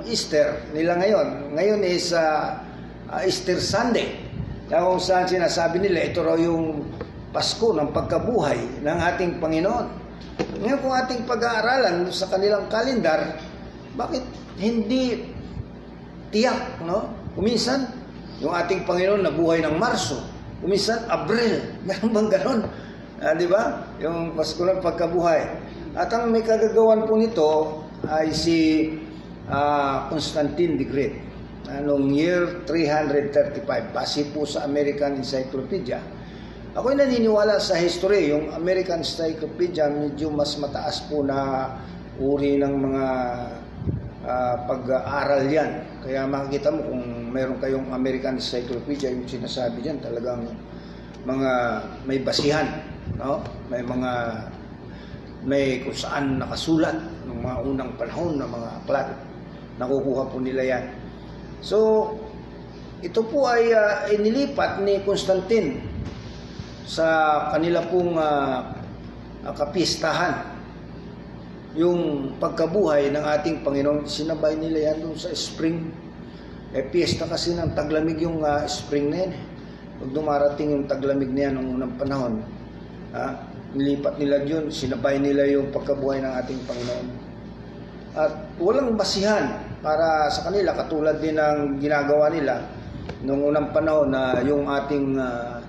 [0.06, 2.62] Easter nila ngayon ngayon is ah,
[3.10, 4.22] ah, Easter Sunday.
[4.66, 6.82] Na kung saan sinasabi nila ito raw yung
[7.30, 10.05] Pasko ng pagkabuhay ng ating Panginoon
[10.36, 13.40] ngayon kung ating pag-aaralan sa kanilang kalendar
[13.96, 14.24] bakit
[14.60, 15.32] hindi
[16.32, 17.88] tiyak no kuminsan
[18.40, 20.20] yung ating Panginoon nabuhay ng Marso
[20.60, 22.60] kuminsan Abril meron bang ganon
[23.16, 23.96] Ah, di ba?
[23.96, 25.40] Yung Pasko ng pagkabuhay.
[25.96, 28.92] At ang may kagagawan po nito ay si
[29.48, 31.16] ah, Constantine the Great.
[31.66, 33.64] Anong year 335,
[33.96, 35.98] base po sa American Encyclopedia.
[36.76, 41.72] Ako'y naniniwala sa history, yung American Encyclopedia medyo mas mataas po na
[42.20, 43.06] uri ng mga
[44.28, 45.72] ah, pag-aaral yan.
[46.04, 50.52] Kaya makikita mo kung meron kayong American Encyclopedia, yung sinasabi dyan talagang
[51.24, 51.52] mga
[52.04, 52.68] may basihan,
[53.16, 53.40] no?
[53.72, 54.12] May mga
[55.48, 59.08] may kung saan nakasulat ng mga unang panahon ng mga aklat.
[59.80, 60.84] Nakukuha po nila yan.
[61.64, 62.12] So,
[63.00, 65.95] ito po ay ah, inilipat ni Constantine
[66.86, 67.06] sa
[67.50, 68.70] kanila pong ah,
[69.42, 70.54] kapistahan.
[71.76, 75.92] Yung pagkabuhay ng ating Panginoon, sinabay nila yan doon sa spring.
[76.72, 79.32] Eh, piyesta kasi ng taglamig yung ah, spring na yan.
[79.34, 79.42] eh.
[79.96, 82.34] Pag dumarating yung taglamig na yan noong unang panahon,
[83.12, 83.34] ha,
[83.74, 87.06] nilipat nila yun, sinabay nila yung pagkabuhay ng ating Panginoon.
[88.16, 92.64] At walang basihan para sa kanila, katulad din ng ginagawa nila
[93.24, 95.60] noong unang panahon na yung ating ah,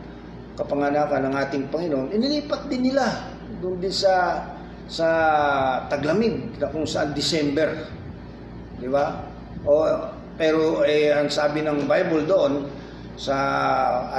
[0.58, 3.30] kapanganakan ng ating Panginoon, inilipat din nila
[3.62, 4.44] doon din sa
[4.88, 5.08] sa
[5.92, 7.88] taglamig na kung saan December.
[8.80, 9.22] Di ba?
[9.68, 9.84] O,
[10.40, 12.72] pero eh, ang sabi ng Bible doon
[13.18, 13.36] sa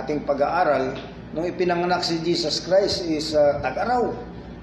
[0.02, 0.92] ating pag-aaral,
[1.32, 4.12] nung ipinanganak si Jesus Christ is uh, tag-araw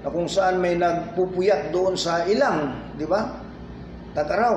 [0.04, 3.42] na kung saan may nagpupuyat doon sa ilang, di ba?
[4.14, 4.56] Tag-araw.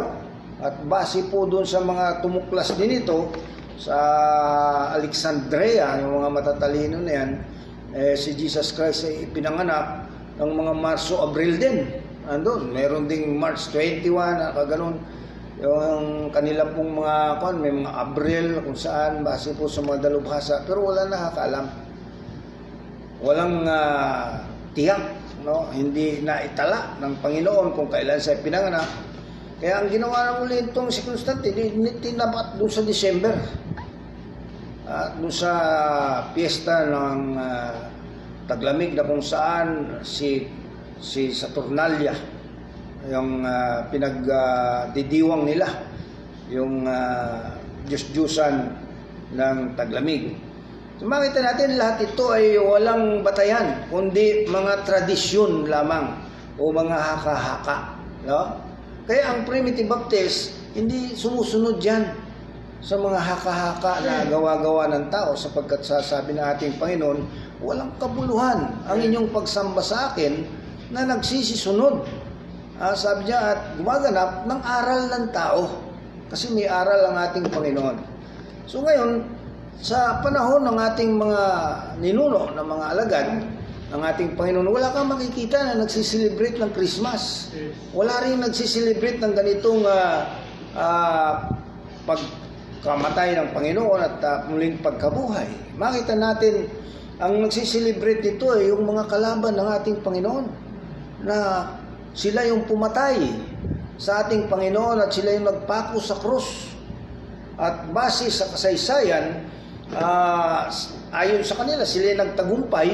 [0.60, 3.32] At base po doon sa mga tumuklas din ito
[3.80, 3.98] sa
[4.92, 7.32] Alexandria, yung mga matatalino na yan,
[7.96, 10.04] eh, si Jesus Christ ay ipinanganak
[10.36, 11.88] ng mga Marso, Abril din.
[12.28, 14.04] Andun, meron ding March 21,
[14.36, 15.00] nakaganon.
[15.60, 20.64] Yung kanila pong mga, kon, may mga Abril kung saan, base po sa mga dalubhasa.
[20.68, 21.66] Pero wala nakakaalam.
[23.24, 24.44] Walang ah,
[24.76, 25.02] tiyak,
[25.44, 25.72] no?
[25.72, 28.88] hindi na itala ng Panginoon kung kailan siya pinanganak.
[29.60, 33.36] Kaya ang ginawa na muli itong si Constantine, tinapat doon sa December.
[34.90, 35.54] At doon sa
[36.34, 37.94] piyesta ng ah,
[38.50, 40.50] taglamig na kung saan si
[40.98, 42.12] si Saturnalia
[43.08, 45.70] yung uh, pinagdidiwang nila
[46.52, 47.56] yung uh,
[47.88, 48.56] Diyos-Diyusan
[49.38, 50.36] ng taglamig.
[51.00, 56.20] So makita natin lahat ito ay walang batayan kundi mga tradisyon lamang
[56.60, 57.78] o mga haka-haka.
[58.28, 58.60] No?
[59.08, 62.04] Kaya ang Primitive Baptist hindi sumusunod diyan
[62.80, 67.28] sa mga haka-haka na gawa-gawa ng tao sapagkat sasabi ng ating Panginoon,
[67.60, 70.48] walang kabuluhan ang inyong pagsamba sa akin
[70.96, 72.08] na nagsisisunod.
[72.80, 75.62] Ah, sabi niya at gumaganap ng aral ng tao
[76.32, 78.00] kasi may aral ang ating Panginoon.
[78.64, 79.28] So ngayon,
[79.84, 81.42] sa panahon ng ating mga
[82.00, 83.28] ninuno, ng mga alagad,
[83.92, 87.52] ng ating Panginoon, wala kang makikita na nagsiselebrate ng Christmas.
[87.92, 90.32] Wala rin nagsiselebrate ng ganitong ah,
[90.80, 91.34] ah,
[92.80, 95.76] pagkamatay ng Panginoon at ah, muling pagkabuhay.
[95.76, 96.72] Makita natin,
[97.20, 100.46] ang nagsiselebrate nito ay yung mga kalaban ng ating Panginoon
[101.28, 101.68] na
[102.16, 103.20] sila yung pumatay
[104.00, 106.72] sa ating Panginoon at sila yung nagpako sa krus.
[107.60, 109.44] At base sa kasaysayan,
[110.00, 110.72] ah,
[111.12, 112.90] ayon sa kanila, sila yung nagtagumpay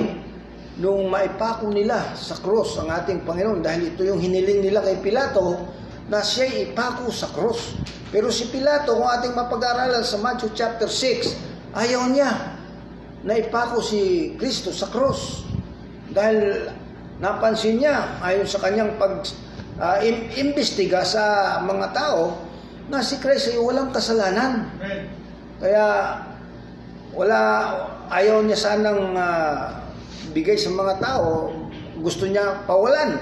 [0.81, 5.61] nung maipako nila sa krus ang ating Panginoon dahil ito yung hiniling nila kay Pilato
[6.09, 7.77] na siya ipako sa krus.
[8.15, 11.35] Pero si Pilato, kung ating mapag-aralan sa Matthew chapter 6,
[11.75, 12.31] ayaw niya
[13.27, 15.43] na ipako si Kristo sa krus.
[16.15, 16.71] Dahil
[17.19, 19.19] napansin niya, ayon sa kanyang pag
[19.99, 22.39] im- imbestiga sa mga tao,
[22.87, 24.63] na si Kristo ay walang kasalanan.
[25.59, 26.15] Kaya
[27.11, 27.39] wala
[28.15, 29.75] ayaw niya sanang ah,
[30.31, 31.51] bigay sa mga tao,
[31.99, 33.19] gusto niya pawalan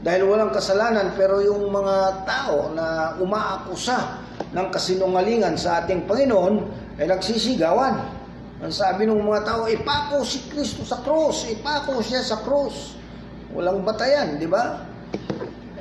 [0.00, 4.21] dahil walang kasalanan pero yung mga tao na umaakusa
[4.52, 6.54] ng kasinungalingan sa ating Panginoon
[7.00, 7.98] ay nagsisigawan.
[8.62, 12.94] Ang sabi ng mga tao, ipako si Kristo sa krus, ipako siya sa krus.
[13.50, 14.86] Walang batayan, di ba?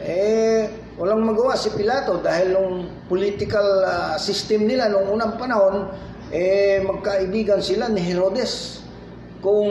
[0.01, 0.65] Eh,
[0.97, 5.93] walang magawa si Pilato dahil nung political ah, system nila nung unang panahon,
[6.33, 8.81] eh, magkaibigan sila ni Herodes.
[9.45, 9.69] Kung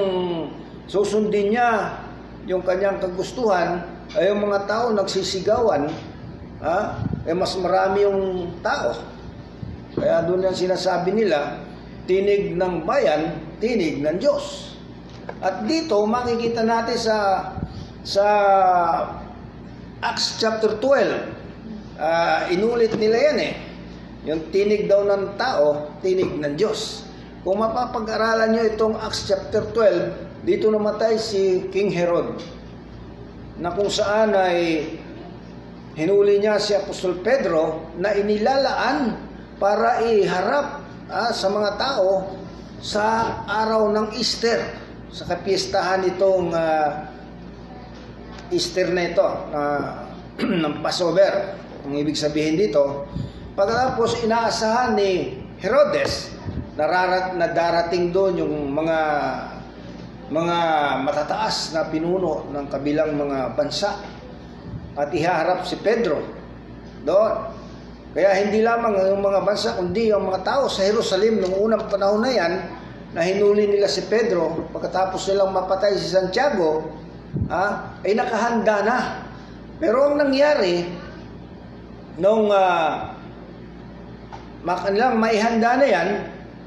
[0.86, 1.98] susundin niya
[2.46, 3.82] yung kanyang kagustuhan,
[4.14, 5.90] ay yung mga tao nagsisigawan,
[6.62, 6.94] ha?
[7.28, 8.20] Eh mas marami yung
[8.64, 8.96] tao.
[9.96, 11.60] Kaya doon yung sinasabi nila,
[12.06, 14.76] tinig ng bayan, tinig ng Diyos.
[15.42, 17.16] At dito makikita natin sa
[18.00, 18.26] sa
[20.00, 23.54] Acts chapter 12, ah, inulit nila yan eh.
[24.24, 27.04] Yung tinig daw ng tao, tinig ng Diyos.
[27.44, 32.40] Kung mapapag-aralan nyo itong Acts chapter 12, dito namatay si King Herod
[33.60, 34.88] na kung saan ay
[35.98, 39.16] hinuli niya si Apostol Pedro na inilalaan
[39.58, 42.38] para iharap ah, sa mga tao
[42.80, 44.64] sa araw ng Easter,
[45.12, 47.10] sa kapiestahan itong ah,
[48.50, 49.62] Easter na ito, na
[50.66, 51.58] ng Passover.
[51.84, 53.06] Ang ibig sabihin dito,
[53.54, 56.32] pagkatapos inaasahan ni Herodes,
[56.76, 58.98] nararat na darating doon yung mga
[60.30, 60.58] mga
[61.02, 63.98] matataas na pinuno ng kabilang mga bansa
[65.00, 66.20] at ihaharap si Pedro
[67.08, 67.56] doon.
[68.12, 72.20] Kaya hindi lamang yung mga bansa kundi yung mga tao sa Jerusalem noong unang panahon
[72.20, 72.52] na yan
[73.16, 76.90] na hinuli nila si Pedro pagkatapos nilang mapatay si Santiago
[77.48, 78.98] ha, ay nakahanda na.
[79.80, 80.84] Pero ang nangyari
[82.20, 83.16] nung uh,
[84.66, 86.08] kanilang maihanda na yan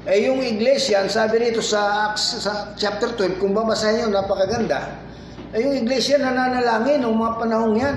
[0.04, 5.00] eh yung iglesia, ang sabi rito sa, Acts, sa chapter 12, kung babasahin nyo, napakaganda.
[5.56, 7.96] Eh yung iglesia nananalangin ng mga panahong yan.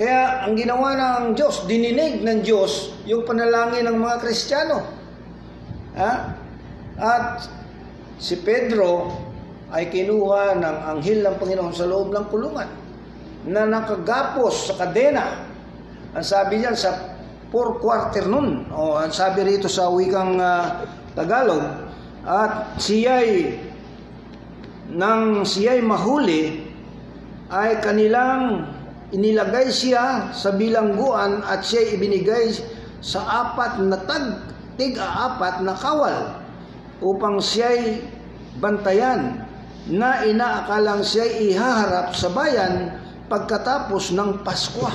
[0.00, 4.80] Kaya ang ginawa ng Diyos, dininig ng Diyos yung panalangin ng mga Kristiyano.
[5.92, 6.12] Ha?
[6.96, 7.44] At
[8.16, 9.12] si Pedro
[9.68, 12.70] ay kinuha ng anghel ng Panginoon sa loob ng kulungan
[13.44, 15.44] na nakagapos sa kadena.
[16.16, 17.20] Ang sabi niyan sa
[17.52, 18.72] four quarter nun.
[18.72, 20.80] O, ang sabi rito sa wikang ah,
[21.12, 21.60] Tagalog,
[22.24, 23.52] at siya'y
[24.96, 26.72] nang siya'y mahuli
[27.52, 28.64] ay kanilang
[29.10, 32.54] inilagay siya sa bilangguan at siya'y ibinigay
[33.02, 34.50] sa apat na tag
[34.80, 36.40] tig-apat na kawal
[37.04, 38.00] upang siya'y
[38.60, 39.44] bantayan
[39.90, 42.96] na inaakalang siya'y ihaharap sa bayan
[43.26, 44.88] pagkatapos ng Pasko.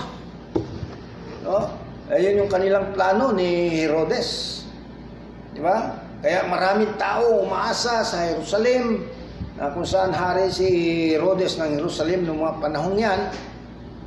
[1.45, 1.69] No?
[2.09, 4.61] Ayun yung kanilang plano ni Herodes.
[5.53, 6.01] Di ba?
[6.21, 9.05] Kaya maraming tao umaasa sa Jerusalem
[9.57, 10.67] na kung saan hari si
[11.15, 13.19] Herodes ng Jerusalem noong mga panahong yan.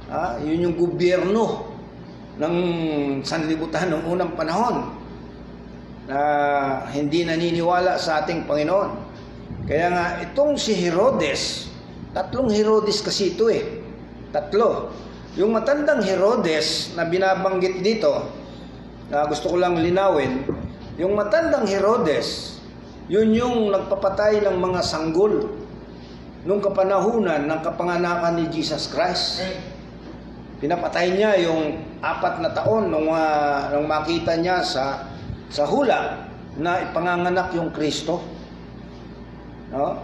[0.09, 1.69] Ah, yun yung gobyerno
[2.41, 2.57] ng
[3.21, 4.97] sanlibutan noong unang panahon
[6.09, 6.19] na
[6.89, 8.91] hindi naniniwala sa ating Panginoon.
[9.69, 11.69] Kaya nga, itong si Herodes,
[12.17, 13.85] tatlong Herodes kasi ito eh.
[14.33, 14.97] Tatlo.
[15.37, 18.33] Yung matandang Herodes na binabanggit dito,
[19.13, 20.49] na gusto ko lang linawin,
[20.97, 22.57] yung matandang Herodes,
[23.13, 25.53] yun yung nagpapatay ng mga sanggol
[26.49, 29.45] nung kapanahunan ng kapanganakan ni Jesus Christ.
[30.59, 35.07] Pinapatay niya yung apat na taon nung, uh, nung makita niya sa,
[35.47, 36.27] sa hula
[36.59, 38.19] na ipanganganak yung Kristo.
[39.71, 40.03] No?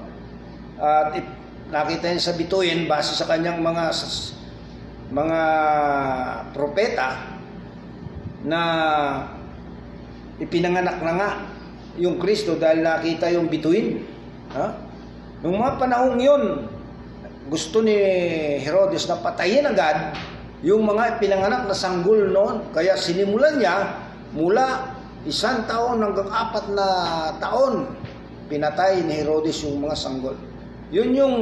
[0.79, 1.27] At it,
[1.75, 3.91] nakita niya sa bituin base sa kanyang mga
[5.11, 5.41] mga
[6.55, 7.35] propeta
[8.47, 8.61] na
[10.39, 11.31] ipinanganak na nga
[11.99, 14.07] yung Kristo dahil nakita yung bituin.
[14.55, 14.67] Ha?
[15.43, 16.71] Nung mga panahong yun,
[17.51, 17.95] gusto ni
[18.63, 20.15] Herodes na patayin agad
[20.61, 22.71] yung mga pinanganak na sanggol noon.
[22.71, 23.99] Kaya sinimulan niya
[24.37, 24.95] mula
[25.25, 26.87] isang taon hanggang apat na
[27.41, 27.89] taon
[28.47, 30.37] pinatay ni Herodes yung mga sanggol.
[30.93, 31.37] Yun yung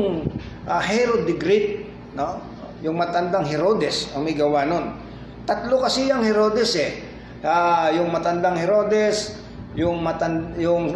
[0.65, 2.39] ah, Herod the Great, no?
[2.81, 4.97] Yung matandang Herodes ang may gawa nun.
[5.43, 7.03] Tatlo kasi yung Herodes eh.
[7.43, 9.43] Ah, yung matandang Herodes,
[9.75, 10.87] yung matan yung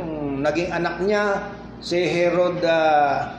[0.47, 1.51] naging anak niya
[1.83, 3.35] si Herod ah,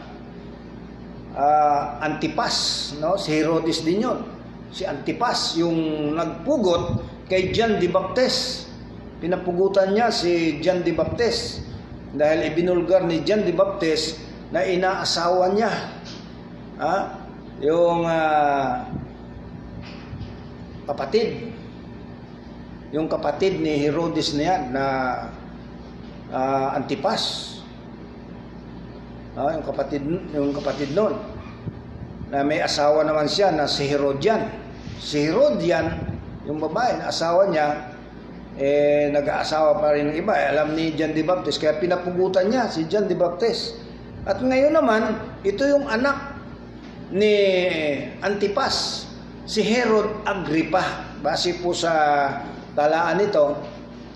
[1.33, 3.15] ah, Antipas, no?
[3.15, 4.36] Si Herodes din 'yon.
[4.71, 8.67] Si Antipas yung nagpugot kay John the Baptist.
[9.17, 11.65] Pinapugutan niya si John the Baptist
[12.13, 14.21] dahil ibinulgar ni John the Baptist
[14.53, 15.71] na inaasawa niya.
[16.77, 16.95] Ha?
[17.65, 18.85] Yung ah,
[20.85, 21.51] kapatid.
[22.93, 24.85] Yung kapatid ni Herodes na yan na
[26.31, 27.57] ah, Antipas.
[29.37, 30.01] Ah, yung kapatid
[30.33, 31.36] yung kapatid noon
[32.27, 34.51] na may asawa naman siya na si Herodian.
[34.99, 35.95] Si Herodian,
[36.43, 37.95] yung babae na asawa niya,
[38.57, 40.33] eh, nag-aasawa pa rin ng iba.
[40.35, 43.79] Eh, alam ni John the Baptist, kaya pinapugutan niya si John the Baptist.
[44.27, 45.15] At ngayon naman,
[45.47, 46.35] ito yung anak
[47.15, 47.35] ni
[48.19, 49.07] Antipas,
[49.47, 51.07] si Herod Agrippa.
[51.23, 51.93] Base po sa
[52.75, 53.55] talaan nito,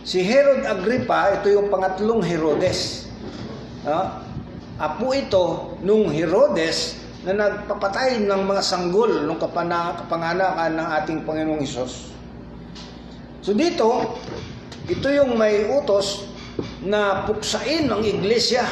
[0.04, 3.08] si Herod Agrippa, ito yung pangatlong Herodes.
[3.88, 4.20] No?
[4.82, 12.10] Apo ito nung Herodes na nagpapatay ng mga sanggol kapana, kapanganakan ng ating Panginoong Hesus.
[13.46, 14.18] So dito,
[14.90, 16.34] ito yung may utos
[16.82, 18.66] na puksain ang iglesia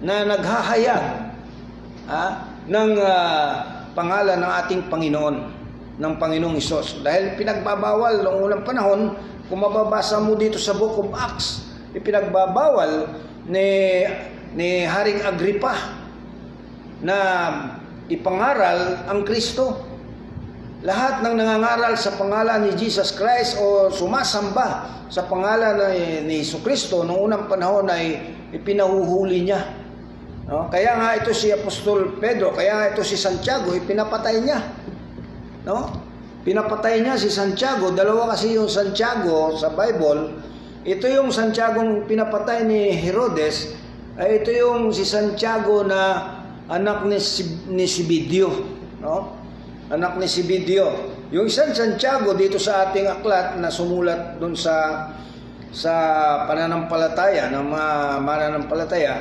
[0.00, 1.04] na naghahayag
[2.08, 3.52] ah, ng ah,
[3.92, 5.36] pangalan ng ating Panginoon,
[5.96, 7.00] ng Panginoong Isos.
[7.00, 9.00] Dahil pinagbabawal noong unang panahon,
[9.48, 11.64] kung mababasa mo dito sa Book of Acts,
[11.96, 13.08] ipinagbabawal
[13.48, 14.04] ni,
[14.52, 16.04] ni Haring Agrippa
[17.02, 17.16] na
[18.08, 19.84] ipangaral ang Kristo.
[20.86, 25.82] Lahat ng nangangaral sa pangalan ni Jesus Christ o sumasamba sa pangalan
[26.26, 28.22] ni, Iso Kristo noong unang panahon ay
[28.54, 29.60] ipinahuhuli niya.
[30.46, 30.70] No?
[30.70, 34.62] Kaya nga ito si Apostol Pedro, kaya nga ito si Santiago, ipinapatay niya.
[35.66, 35.90] No?
[36.46, 40.38] Pinapatay niya si Santiago, dalawa kasi yung Santiago sa Bible.
[40.86, 43.74] Ito yung Santiago pinapatay ni Herodes,
[44.14, 46.35] ay ito yung si Santiago na
[46.70, 47.18] anak ni,
[47.72, 48.50] ni Sibidio.
[49.02, 49.34] No?
[49.90, 51.14] Anak ni Sibidio.
[51.30, 55.08] Yung isang Santiago dito sa ating aklat na sumulat doon sa
[55.76, 55.92] sa
[56.48, 57.90] pananampalataya ng mga
[58.22, 59.14] mananampalataya,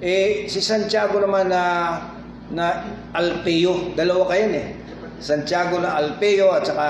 [0.00, 1.62] eh si Santiago naman na
[2.48, 2.66] na
[3.10, 4.68] Alpeo, dalawa kayo eh.
[5.18, 6.88] Santiago na Alpeo at saka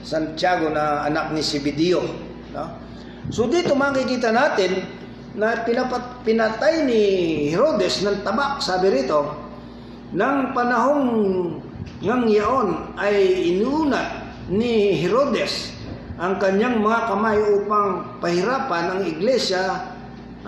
[0.00, 2.00] Santiago na anak ni Sibidio,
[2.56, 2.64] no?
[3.28, 4.86] So dito makikita natin
[5.36, 7.02] na pinapat, pinatay ni
[7.52, 9.36] Herodes ng tabak, sabi rito,
[10.16, 11.04] ng panahong
[12.00, 15.76] ng yaon ay inunat ni Herodes
[16.16, 19.92] ang kanyang mga kamay upang pahirapan ang iglesia,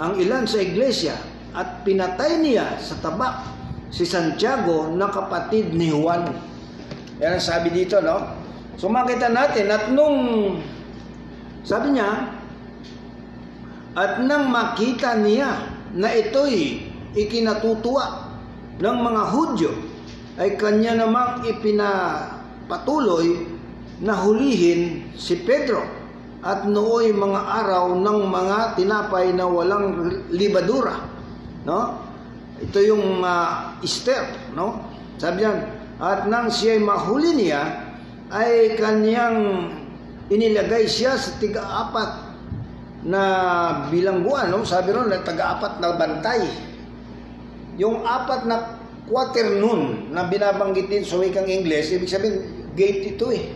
[0.01, 1.13] ang ilan sa iglesia,
[1.53, 3.45] at pinatay niya sa tabak
[3.93, 6.33] si Santiago na kapatid ni Juan.
[7.21, 8.25] Yan ang sabi dito, no?
[8.81, 10.17] So makita natin at nung
[11.67, 12.38] sabi niya,
[13.97, 15.65] at nang makita niya
[15.97, 16.85] na ito'y
[17.17, 18.29] ikinatutuwa
[18.79, 19.73] ng mga Hudyo,
[20.39, 23.43] ay kanya namang ipinapatuloy
[23.99, 25.83] na hulihin si Pedro
[26.47, 31.03] at nooy mga araw ng mga tinapay na walang libadura.
[31.67, 31.99] No?
[32.63, 34.87] Ito yung uh, step, no?
[35.19, 35.59] Sabi niyan,
[35.99, 37.91] at nang siya'y mahuli niya,
[38.31, 39.67] ay kanyang
[40.31, 42.28] inilagay siya sa tiga-apat
[43.07, 43.23] na
[43.93, 44.67] bilangguan, no?
[44.67, 46.43] sabi ron, taga-apat na bantay.
[47.79, 52.43] Yung apat na quaternoon na binabanggit din sa wikang Ingles, ibig sabihin,
[52.75, 53.55] gate ito eh.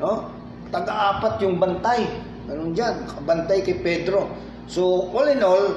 [0.00, 0.32] No?
[0.72, 2.08] Taga-apat yung bantay.
[2.48, 4.32] Ganun dyan, bantay kay Pedro.
[4.64, 5.76] So, all in all,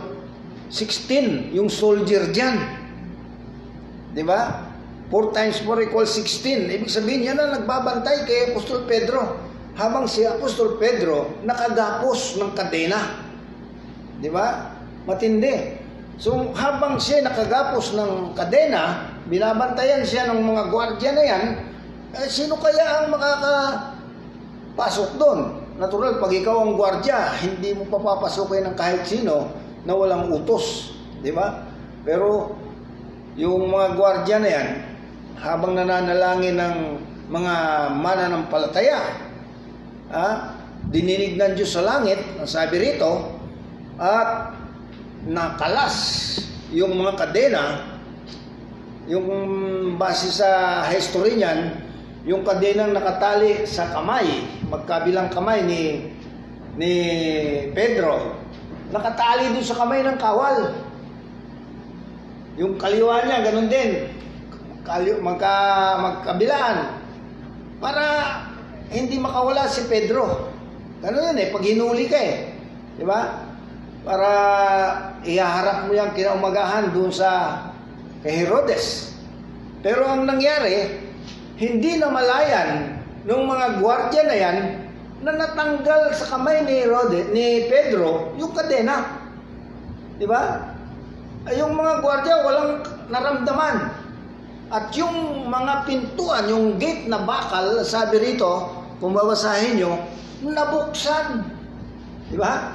[0.71, 2.57] 16 yung soldier dyan.
[4.13, 4.71] Di ba?
[5.11, 6.73] 4 times 4 equals 16.
[6.79, 9.52] Ibig sabihin, yan ang nagbabantay kay Apostol Pedro.
[9.73, 13.25] Habang si Apostol Pedro nakagapos ng kadena.
[14.21, 14.69] Di ba?
[15.09, 15.81] Matindi.
[16.21, 21.57] So, habang siya nakagapos ng kadena, binabantayan siya ng mga gwardiya na yan,
[22.13, 25.57] eh, sino kaya ang makakapasok doon?
[25.81, 29.49] Natural, pag ikaw ang gwardya, hindi mo papapasukin ng kahit sino
[29.89, 30.93] na walang utos.
[31.25, 31.65] Di ba?
[32.05, 32.53] Pero,
[33.33, 34.85] yung mga gwardya na yan,
[35.41, 36.77] habang nananalangin ng
[37.33, 37.53] mga
[37.97, 39.32] mananampalataya,
[40.13, 40.29] ha?
[40.93, 43.33] dininig ng Diyos sa langit, ang sabi rito,
[43.97, 44.53] at
[45.25, 45.95] nakalas
[46.69, 47.63] yung mga kadena,
[49.09, 49.27] yung
[49.97, 51.81] base sa history niyan,
[52.23, 55.83] yung kadenang nakatali sa kamay, magkabilang kamay ni
[56.73, 56.93] ni
[57.75, 58.37] Pedro,
[58.89, 60.73] nakatali doon sa kamay ng kawal.
[62.53, 64.13] Yung kaliwa niya, ganun din.
[64.85, 65.57] Kali, magka,
[65.97, 67.01] magkabilaan.
[67.81, 68.05] Para
[68.89, 70.51] hindi makawala si Pedro.
[71.03, 72.35] Ganun yan eh, pag hinuli ka eh.
[72.99, 73.43] Di ba?
[74.03, 74.31] Para
[75.23, 77.59] ihaharap mo yan kinaumagahan doon sa
[78.23, 79.15] kay Herodes.
[79.83, 81.03] Pero ang nangyari,
[81.59, 84.57] hindi na malayan nung mga gwardiya na yan
[85.23, 89.23] na natanggal sa kamay ni Herodes, ni Pedro, yung kadena.
[90.19, 90.71] Di ba?
[91.43, 92.71] Ay, yung mga gwardiya walang
[93.11, 94.02] naramdaman.
[94.73, 100.01] At yung mga pintuan, yung gate na bakal, sabi rito, kung babasahin nyo,
[100.41, 101.45] nabuksan.
[102.33, 102.73] Di ba?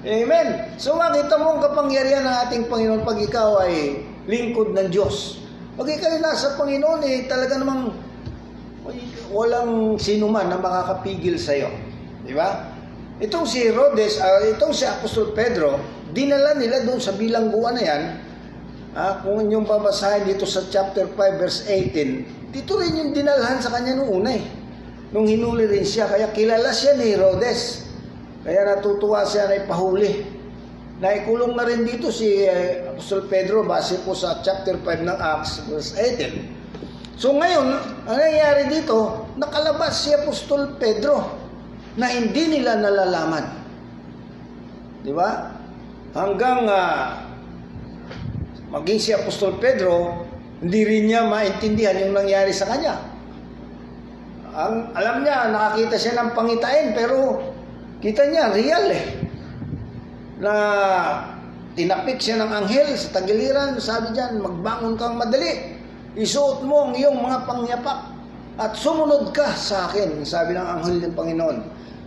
[0.00, 0.48] Amen.
[0.80, 5.44] So makita mo ang kapangyarihan ng ating Panginoon pag ikaw ay lingkod ng Diyos.
[5.76, 7.92] Pag ikaw ay nasa Panginoon, eh, talaga namang
[9.28, 11.68] walang sino man na makakapigil sa iyo.
[12.24, 12.72] Di ba?
[13.20, 15.76] Itong si Herodes, uh, itong si Apostol Pedro,
[16.16, 18.02] dinala nila doon sa bilangguan na yan.
[18.94, 23.74] Ah, kung inyong babasahin dito sa chapter 5 verse 18, dito rin yung dinalhan sa
[23.74, 24.44] kanya nung una eh.
[25.10, 27.90] Nung hinuli rin siya, kaya kilala siya ni Herodes.
[28.46, 30.22] Kaya natutuwa siya na ipahuli.
[31.02, 35.66] Naikulong na rin dito si eh, Apostol Pedro base po sa chapter 5 ng Acts
[35.66, 37.18] verse 18.
[37.18, 37.66] So ngayon,
[38.06, 41.34] ang nangyayari dito, nakalabas si Apostol Pedro
[41.98, 43.42] na hindi nila nalalaman.
[45.02, 45.50] Di ba?
[46.14, 47.33] Hanggang uh,
[48.74, 50.26] maging si Apostol Pedro,
[50.58, 52.98] hindi rin niya maintindihan yung nangyari sa kanya.
[54.54, 57.38] Ang, alam niya, nakakita siya ng pangitain, pero
[58.02, 59.04] kita niya, real eh.
[60.42, 60.54] Na
[61.78, 65.78] tinapik siya ng anghel sa tagiliran, sabi diyan, magbangon kang madali.
[66.14, 68.14] Isuot mo ang iyong mga pangyapak
[68.54, 71.58] at sumunod ka sa akin, sabi ng anghel ng Panginoon.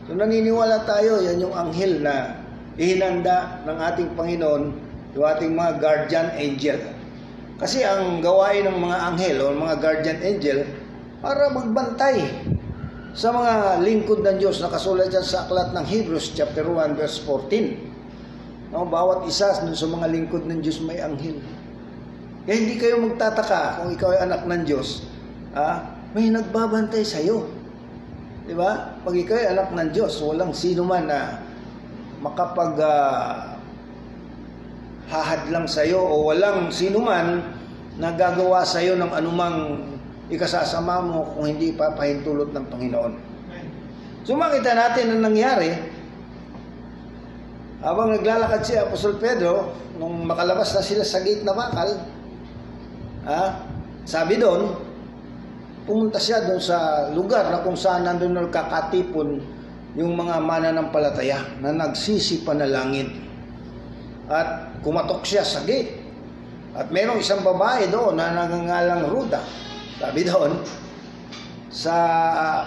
[0.08, 2.40] So naniniwala tayo, yan yung anghel na
[2.80, 6.80] ihinanda ng ating Panginoon, yung ating mga guardian angel.
[7.58, 10.60] Kasi ang gawain ng mga anghel o mga guardian angel,
[11.18, 12.30] para magbantay
[13.18, 17.18] sa mga lingkod ng Diyos na kasulat dyan sa aklat ng Hebrews chapter 1 verse
[17.26, 18.70] 14.
[18.70, 21.42] No, bawat isa sa mga lingkod ng Diyos may anghel.
[22.46, 25.04] Kaya hindi kayo magtataka kung ikaw ay anak ng Diyos.
[25.58, 27.50] Ah, may nagbabantay sa iyo.
[28.46, 29.02] 'Di ba?
[29.02, 31.42] Pag ikaw ay anak ng Diyos, walang sino man na
[32.22, 33.57] makapag uh,
[35.08, 37.44] hahadlang sa iyo o walang sino man
[37.98, 39.80] na gagawa sa iyo ng anumang
[40.28, 43.14] ikasasama mo kung hindi papahintulot ng Panginoon.
[44.28, 45.72] So makita natin ang nangyari
[47.80, 51.88] habang naglalakad si Apostol Pedro nung makalabas na sila sa gate na bakal
[53.24, 53.64] ah,
[54.04, 54.76] sabi doon
[55.88, 59.40] pumunta siya doon sa lugar na kung saan nandun nagkakatipon
[59.96, 63.27] yung mga mananampalataya na nagsisi panalangin
[64.28, 66.04] at kumatok siya sa gate
[66.76, 69.68] at merong isang babae doon na nagangalang Ruda
[69.98, 70.62] sabi doon,
[71.74, 71.96] sa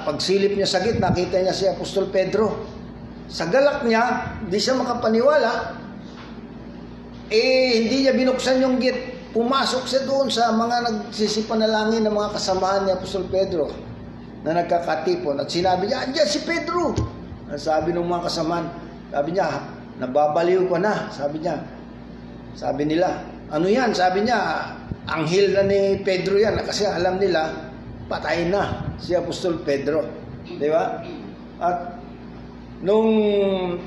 [0.03, 2.66] pagsilip niya sa git, nakita niya si Apostol Pedro.
[3.31, 5.78] Sa galak niya, di siya makapaniwala,
[7.31, 9.23] eh hindi niya binuksan yung git.
[9.31, 13.70] Pumasok siya doon sa mga nagsisipanalangin ng mga kasamahan ni Apostol Pedro
[14.43, 15.39] na nagkakatipon.
[15.39, 16.99] At sinabi niya, andyan si Pedro.
[17.47, 18.66] Ang sabi ng mga kasamahan,
[19.15, 19.47] sabi niya,
[20.01, 21.12] nababaliw ko na.
[21.12, 21.60] Sabi niya,
[22.56, 23.22] sabi nila,
[23.52, 23.93] ano yan?
[23.93, 24.72] Sabi niya,
[25.06, 27.70] anghel na ni Pedro yan kasi alam nila
[28.10, 30.02] patay na si Apostol Pedro.
[30.48, 31.05] Di ba?
[31.60, 32.01] At
[32.81, 33.12] nung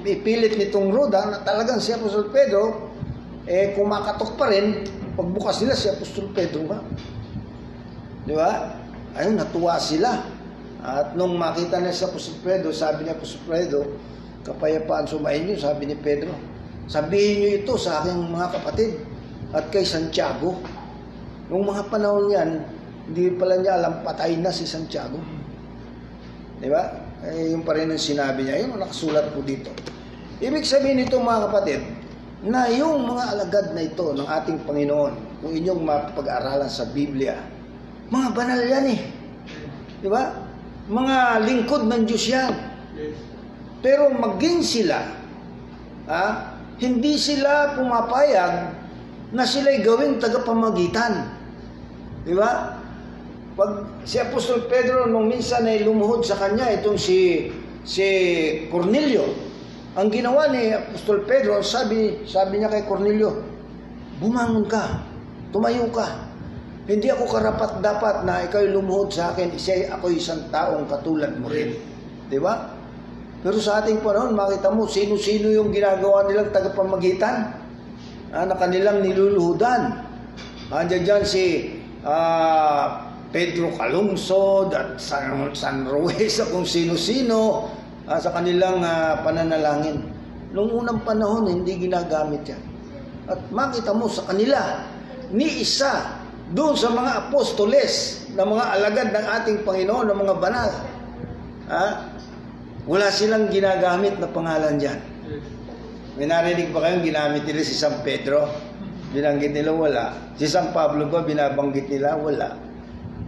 [0.06, 2.94] ipilit nitong Roda na talagang si Apostol Pedro,
[3.50, 4.86] eh kumakatok pa rin,
[5.18, 6.80] pagbukas nila si Apostol Pedro ba?
[8.24, 8.80] Di ba?
[9.20, 10.24] Ayun, natuwa sila.
[10.84, 13.82] At nung makita na si Apostol Pedro, sabi ni Apostol Pedro,
[14.44, 16.36] kapayapaan sumayin niyo, sabi ni Pedro.
[16.88, 18.92] Sabihin niyo ito sa aking mga kapatid
[19.56, 20.60] at kay Santiago
[21.52, 22.50] Noong mga panahon yan,
[23.06, 25.20] hindi pala niya alam patay na si Santiago.
[26.58, 26.88] Di ba?
[27.30, 28.64] Eh, yung pa rin ang sinabi niya.
[28.64, 29.70] Yun nakasulat po dito.
[30.40, 31.82] Ibig sabihin nito mga kapatid,
[32.44, 35.14] na yung mga alagad na ito ng ating Panginoon,
[35.46, 37.40] kung inyong mapag-aralan sa Biblia,
[38.10, 39.00] mga banal yan eh.
[40.04, 40.32] Di ba?
[40.88, 42.54] Mga lingkod ng Diyos yan.
[43.84, 45.12] Pero maging sila,
[46.08, 48.54] ha, hindi sila pumapayag
[49.36, 51.36] na sila'y gawing tagapamagitan.
[52.24, 52.80] Di ba?
[53.54, 57.52] Pag si Apostol Pedro nung minsan ay lumuhod sa kanya, itong si
[57.84, 58.08] si
[58.72, 59.28] Cornelio.
[59.94, 63.46] Ang ginawa ni Apostol Pedro, sabi, sabi niya kay Cornelio,
[64.18, 65.06] bumangon ka,
[65.54, 66.32] tumayo ka.
[66.90, 71.46] Hindi ako karapat dapat na ikaw lumuhod sa akin, siya ako isang taong katulad mo
[71.52, 71.78] rin.
[72.26, 72.73] Di ba?
[73.44, 77.52] Pero sa ating panahon, makita mo, sino-sino yung ginagawa nilang tagapamagitan
[78.32, 80.00] ah, na kanilang niluluhudan.
[80.72, 81.76] Andiyan dyan si
[82.08, 83.04] ah,
[83.36, 87.68] Pedro Calungsod at San, San Ruiz kung sino-sino
[88.08, 90.00] ah, sa kanilang ah, pananalangin.
[90.56, 92.64] Noong unang panahon, hindi ginagamit yan.
[93.28, 94.88] At makita mo sa kanila,
[95.36, 96.16] ni isa
[96.56, 100.70] doon sa mga apostoles na mga alagad ng ating Panginoon, ng mga banal.
[101.68, 102.13] Ha?
[102.84, 105.00] Wala silang ginagamit na pangalan dyan.
[106.20, 108.46] May narinig ba kayong ginamit nila si San Pedro?
[109.16, 110.06] Binanggit nila wala.
[110.36, 112.20] Si San Pablo ba binabanggit nila?
[112.20, 112.60] Wala.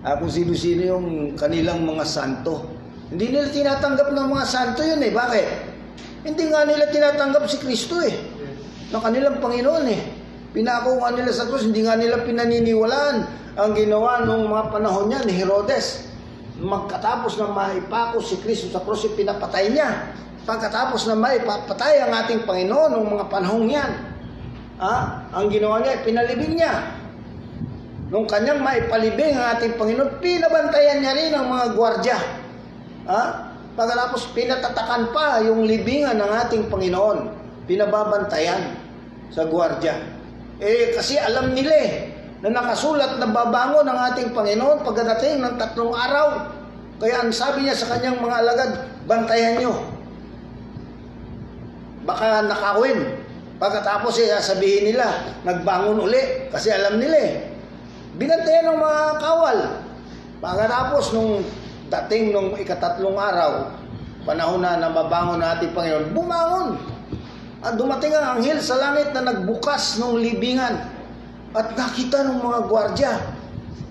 [0.06, 1.07] Ah, kung sino-sino yung
[1.40, 2.68] kanilang mga santo.
[3.10, 5.14] Hindi nila tinatanggap ng mga santo yun eh.
[5.14, 5.48] Bakit?
[6.26, 8.14] Hindi nga nila tinatanggap si Kristo eh.
[8.91, 10.02] Ng kanilang Panginoon eh.
[10.52, 13.18] Pinako nga nila sa krus, hindi nga nila pinaniniwalaan
[13.56, 16.15] ang ginawa nung mga panahon niya ni Herodes.
[16.56, 20.15] Magkatapos na maipako si Kristo sa krus, pinapatay niya.
[20.48, 23.91] Pagkatapos na maipapatay ang ating Panginoon nung mga panahon yan,
[24.80, 26.95] ah, ang ginawa niya, pinalibing niya.
[28.07, 32.18] Nung kanyang maipalibing ang ating Panginoon, pinabantayan niya rin ang mga gwardya.
[33.10, 33.23] Ha?
[33.76, 37.44] Pagkatapos pinatatakan pa yung libingan ng ating Panginoon.
[37.68, 38.80] Pinababantayan
[39.36, 39.99] sa gwardya.
[40.64, 42.15] Eh kasi alam nila eh,
[42.46, 46.54] na nakasulat na babangon ang ating Panginoon pagdating ng tatlong araw.
[47.02, 48.72] Kaya ang sabi niya sa kanyang mga alagad,
[49.10, 49.74] bantayan nyo.
[52.06, 53.18] Baka nakawin.
[53.58, 56.46] Pagkatapos eh, sabihin nila, nagbangon uli.
[56.54, 57.50] Kasi alam nila eh.
[58.14, 59.58] Binantayan ng mga kawal.
[60.38, 61.42] Pagkatapos nung
[61.90, 63.74] dating nung ikatatlong araw,
[64.22, 66.78] panahon na na mabangon na ating Panginoon, bumangon.
[67.66, 70.95] At dumating ang anghel sa langit na nagbukas ng libingan.
[71.56, 73.14] At nakita ng mga gwardya.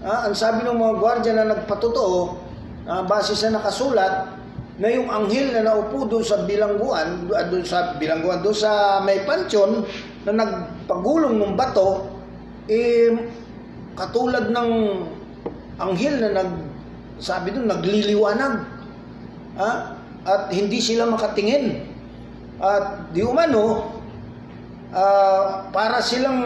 [0.05, 2.37] Ah, ang sabi ng mga gwardya na nagpatotoo,
[2.85, 4.37] ah, base sa nakasulat,
[4.77, 9.87] na yung anghel na naupo doon sa bilangguan, doon sa bilangguan, doon sa may pansyon,
[10.29, 12.05] na nagpagulong ng bato,
[12.69, 13.17] eh,
[13.97, 14.71] katulad ng
[15.81, 16.51] anghel na nag,
[17.17, 18.61] sabi doon, nagliliwanag.
[19.57, 19.97] Ah,
[20.29, 21.81] at hindi sila makatingin.
[22.61, 23.89] At di umano,
[24.93, 26.45] ah, para silang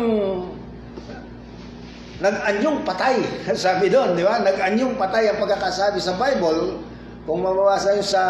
[2.19, 3.23] nag-anyong patay.
[3.55, 4.43] Sabi doon, di ba?
[4.43, 6.83] Nag-anyong patay ang pagkakasabi sa Bible.
[7.29, 8.25] Kung mababasa nyo sa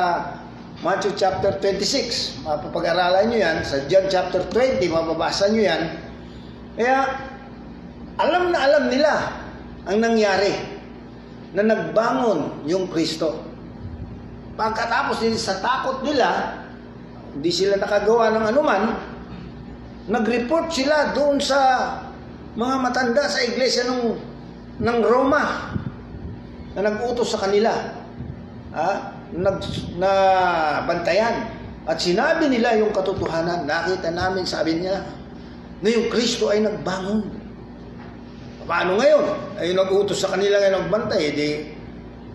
[0.82, 3.56] Matthew chapter 26, mapapag-aralan nyo yan.
[3.65, 5.82] Sa John chapter 20, mababasa nyo yan.
[6.78, 6.97] Kaya,
[8.19, 9.12] alam na alam nila
[9.86, 10.55] ang nangyari
[11.55, 13.40] na nagbangon yung Kristo.
[14.59, 16.59] Pagkatapos din sa takot nila,
[17.32, 18.82] hindi sila nakagawa ng anuman,
[20.10, 21.60] nag-report sila doon sa
[22.59, 24.18] mga matanda sa iglesia ng,
[24.82, 25.70] ng Roma
[26.74, 27.70] na nag-utos sa kanila
[28.74, 29.62] ha, nag,
[29.94, 30.10] na
[30.82, 31.55] bantayan.
[31.86, 33.64] At sinabi nila yung katotohanan.
[33.64, 35.06] Nakita namin sabi niya
[35.78, 37.30] na yung Kristo ay nagbangon.
[38.66, 39.24] Paano ngayon?
[39.56, 41.51] Ay nag-utos sa kanila ngayon nagbantay di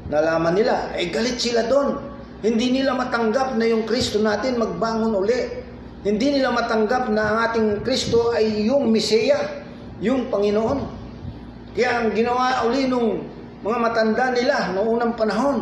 [0.08, 0.90] nalaman nila.
[0.96, 2.00] Ay galit sila doon.
[2.40, 5.62] Hindi nila matanggap na yung Kristo natin magbangon uli.
[6.08, 9.63] Hindi nila matanggap na ang ating Kristo ay yung Meseya
[10.04, 10.80] yung Panginoon.
[11.74, 13.24] Kaya ang ginawa uli nung
[13.64, 15.58] mga matanda nila noong unang panahon,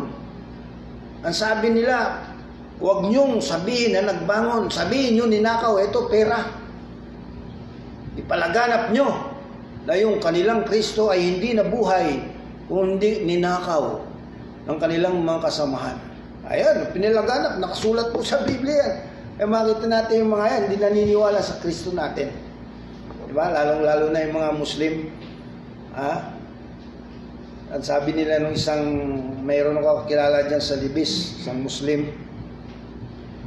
[1.22, 2.18] ang sabi nila,
[2.82, 6.42] huwag niyong sabihin na nagbangon, sabihin niyo ninakaw, ito pera.
[8.18, 9.08] Ipalaganap niyo
[9.86, 12.20] na yung kanilang Kristo ay hindi nabuhay
[12.66, 14.02] kundi ninakaw
[14.66, 15.96] ng kanilang mga kasamahan.
[16.50, 19.06] Ayan, pinilaganap, nakasulat po sa Biblia.
[19.38, 22.51] Eh makita natin yung mga yan, hindi naniniwala sa Kristo natin.
[23.32, 23.48] Diba?
[23.48, 25.08] Lalong-lalo na yung mga Muslim.
[25.96, 26.36] Ha?
[27.72, 28.84] At sabi nila nung isang,
[29.40, 32.12] mayroon ako kakilala dyan sa Libis, isang Muslim.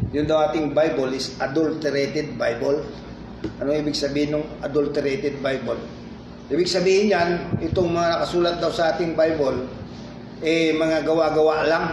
[0.09, 2.81] Yun daw ating Bible is adulterated Bible.
[3.61, 5.77] Ano ibig sabihin ng adulterated Bible?
[6.49, 7.29] Ibig sabihin yan,
[7.61, 9.69] itong mga nakasulat daw sa ating Bible,
[10.41, 11.85] eh mga gawa-gawa lang.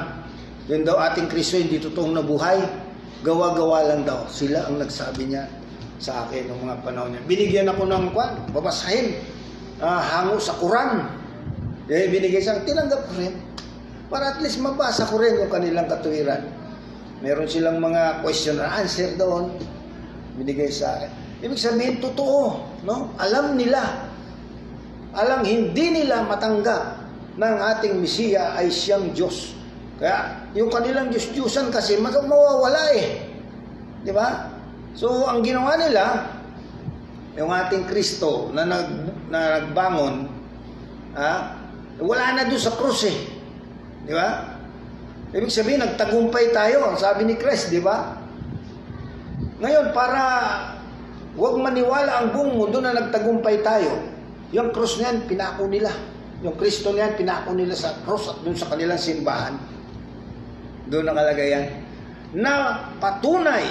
[0.64, 2.56] Yun daw ating Kristo hindi totoong nabuhay.
[3.20, 4.24] Gawa-gawa lang daw.
[4.32, 5.60] Sila ang nagsabi niya
[6.02, 7.22] sa akin ng mga panahon niya.
[7.30, 9.22] Binigyan ako ng kwan, babasahin,
[9.78, 11.06] uh, hango sa Quran.
[11.86, 13.38] Eh, binigay sa tinanggap ko rin.
[14.10, 16.42] Para at least mabasa ko rin yung kanilang katuwiran.
[17.22, 19.54] Meron silang mga question and answer doon.
[20.34, 21.10] Binigay sa akin.
[21.46, 22.66] Ibig sabihin, totoo.
[22.82, 23.14] No?
[23.22, 24.10] Alam nila.
[25.14, 26.98] Alam, hindi nila matanggap
[27.38, 29.54] ang ating Mesiya ay siyang Diyos.
[30.02, 33.22] Kaya yung kanilang Diyos-Diyusan kasi mas mawawala eh.
[34.02, 34.50] Di ba?
[34.92, 36.28] So ang ginawa nila,
[37.36, 38.88] yung ating Kristo na, nag,
[39.32, 40.28] na nagbangon,
[41.16, 41.56] ah,
[41.96, 43.18] wala na doon sa krus eh.
[44.04, 44.52] Di ba?
[45.32, 48.20] Ibig sabihin, nagtagumpay tayo, ang sabi ni Christ, di ba?
[49.64, 50.20] Ngayon, para
[51.32, 54.12] huwag maniwala ang buong mundo na nagtagumpay tayo,
[54.52, 55.88] yung krus na yan, pinako nila.
[56.44, 59.56] Yung Kristo na yan, pinako nila sa krus at doon sa kanilang simbahan.
[60.92, 61.66] Doon nakalagay yan.
[62.36, 63.64] Na patunay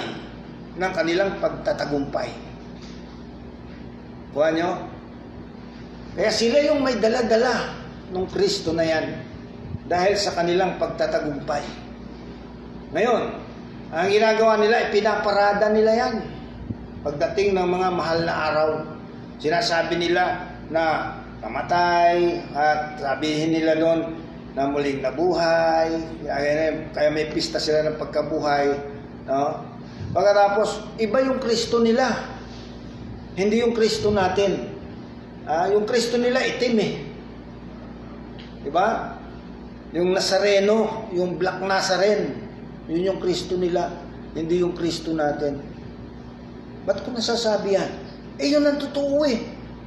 [0.76, 2.30] ng kanilang pagtatagumpay.
[4.32, 4.70] Kuha nyo?
[6.16, 7.72] Kaya sila yung may dala-dala
[8.12, 9.16] ng Kristo na yan
[9.88, 11.64] dahil sa kanilang pagtatagumpay.
[12.92, 13.22] Ngayon,
[13.92, 16.14] ang ginagawa nila, ipinaparada nila yan.
[17.04, 18.68] Pagdating ng mga mahal na araw,
[19.36, 24.00] sinasabi nila na namatay at sabihin nila doon
[24.56, 25.92] na muling nabuhay.
[26.92, 28.76] Kaya may pista sila ng pagkabuhay.
[29.28, 29.71] No?
[30.12, 32.12] Pagkatapos, iba yung Kristo nila.
[33.32, 34.68] Hindi yung Kristo natin.
[35.48, 36.92] Ah, yung Kristo nila itim eh.
[38.62, 39.18] Diba?
[39.96, 42.38] Yung Nazareno, yung Black Nazaren,
[42.92, 43.88] yun yung Kristo nila,
[44.36, 45.60] hindi yung Kristo natin.
[46.84, 47.90] Ba't ko nasasabi yan?
[48.36, 49.38] Eh yun ang totoo eh.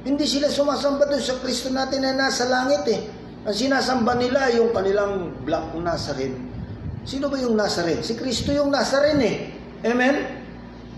[0.06, 3.00] Hindi sila sumasamba doon sa Kristo natin na nasa langit eh.
[3.46, 6.34] Ang sinasamba nila yung kanilang Black Nazaren.
[7.06, 8.02] Sino ba yung Nazaren?
[8.02, 9.55] Si Kristo yung Nazaren eh.
[9.86, 10.16] Amen?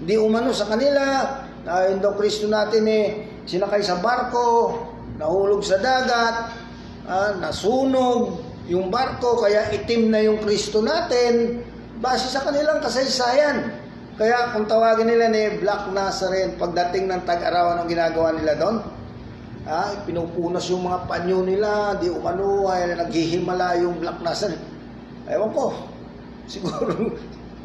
[0.01, 1.05] Hindi umano sa kanila,
[1.69, 3.07] na yung Kristo natin eh,
[3.45, 4.81] sinakay sa barko,
[5.21, 6.37] nahulog sa dagat,
[7.05, 11.65] ah, nasunog yung barko, kaya itim na yung Kristo natin,
[12.01, 13.75] base sa kanilang kasaysayan.
[14.17, 18.77] Kaya kung tawagin nila ni Black Nazarene, pagdating ng tag-arawan, ang ginagawa nila doon?
[19.69, 24.65] Ah, pinupunas yung mga panyo nila, di umano, ay naghihimala yung Black Nazarene.
[25.29, 25.77] Ewan ko,
[26.53, 27.13] siguro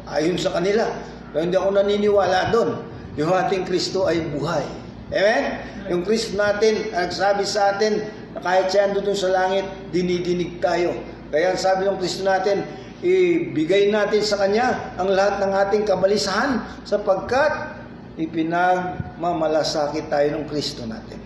[0.08, 1.13] ayon sa kanila.
[1.34, 2.70] Pero hindi ako naniniwala doon.
[3.18, 4.62] Yung ating Kristo ay buhay.
[5.10, 5.44] Amen?
[5.90, 10.94] Yung Kristo natin, ang nagsabi sa atin, na kahit siya doon sa langit, dinidinig tayo.
[11.34, 12.62] Kaya sabi ng Kristo natin,
[13.02, 17.82] ibigay natin sa Kanya ang lahat ng ating kabalisahan sapagkat
[18.14, 21.18] ipinagmamalasakit tayo ng Kristo natin.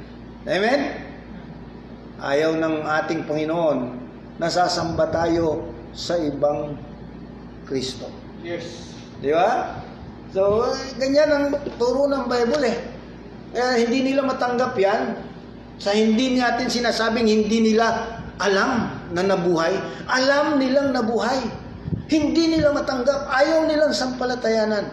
[0.49, 1.05] Amen?
[2.19, 3.79] Ayaw ng ating Panginoon,
[4.41, 6.75] nasasamba tayo sa ibang
[7.69, 8.09] Kristo.
[8.41, 8.97] Yes.
[9.21, 9.85] Di ba?
[10.29, 10.69] So,
[11.01, 11.45] ganyan ang
[11.81, 12.77] turo ng Bible eh.
[13.57, 15.17] Kaya hindi nila matanggap yan.
[15.81, 19.73] Sa hindi natin sinasabing hindi nila alam na nabuhay.
[20.05, 21.41] Alam nilang nabuhay.
[22.13, 23.29] Hindi nila matanggap.
[23.33, 24.85] Ayaw nilang sampalatayanan.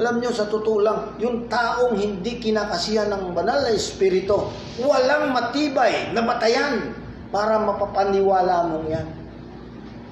[0.00, 4.48] Alam nyo, sa totoo lang, yung taong hindi kinakasiyan ng banal na espiritu,
[4.80, 6.94] walang matibay na batayan
[7.28, 9.06] para mapapaniwala mong yan.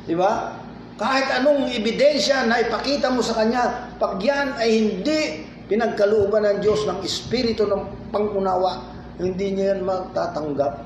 [0.05, 0.60] Di ba?
[0.99, 6.91] Kahit anong ebidensya na ipakita mo sa kanya, pag yan ay hindi pinagkalooban ng Diyos
[6.91, 8.83] ng espiritu ng pangunawa,
[9.23, 10.83] hindi niya yan matatanggap.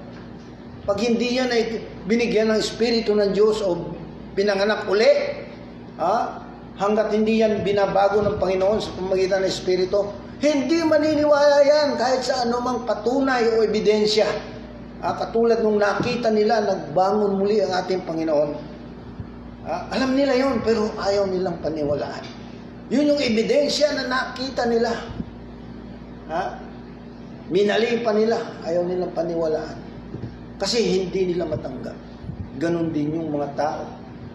[0.84, 3.96] Pag hindi yan ay binigyan ng espiritu ng Diyos o
[4.36, 5.40] pinanganak uli,
[5.96, 6.44] ha?
[6.76, 10.12] hanggat hindi yan binabago ng Panginoon sa pamagitan ng espiritu,
[10.44, 14.28] hindi maniniwala yan kahit sa anumang patunay o ebidensya.
[15.00, 18.71] Ah, katulad nung nakita nila, nagbangon muli ang ating Panginoon.
[19.62, 22.26] Ah, alam nila yon pero ayaw nilang paniwalaan.
[22.90, 24.90] Yun yung ebidensya na nakita nila.
[26.26, 26.58] Ha?
[27.46, 29.78] Minali pa nila, ayaw nilang paniwalaan.
[30.58, 31.94] Kasi hindi nila matanggap.
[32.58, 33.82] Ganon din yung mga tao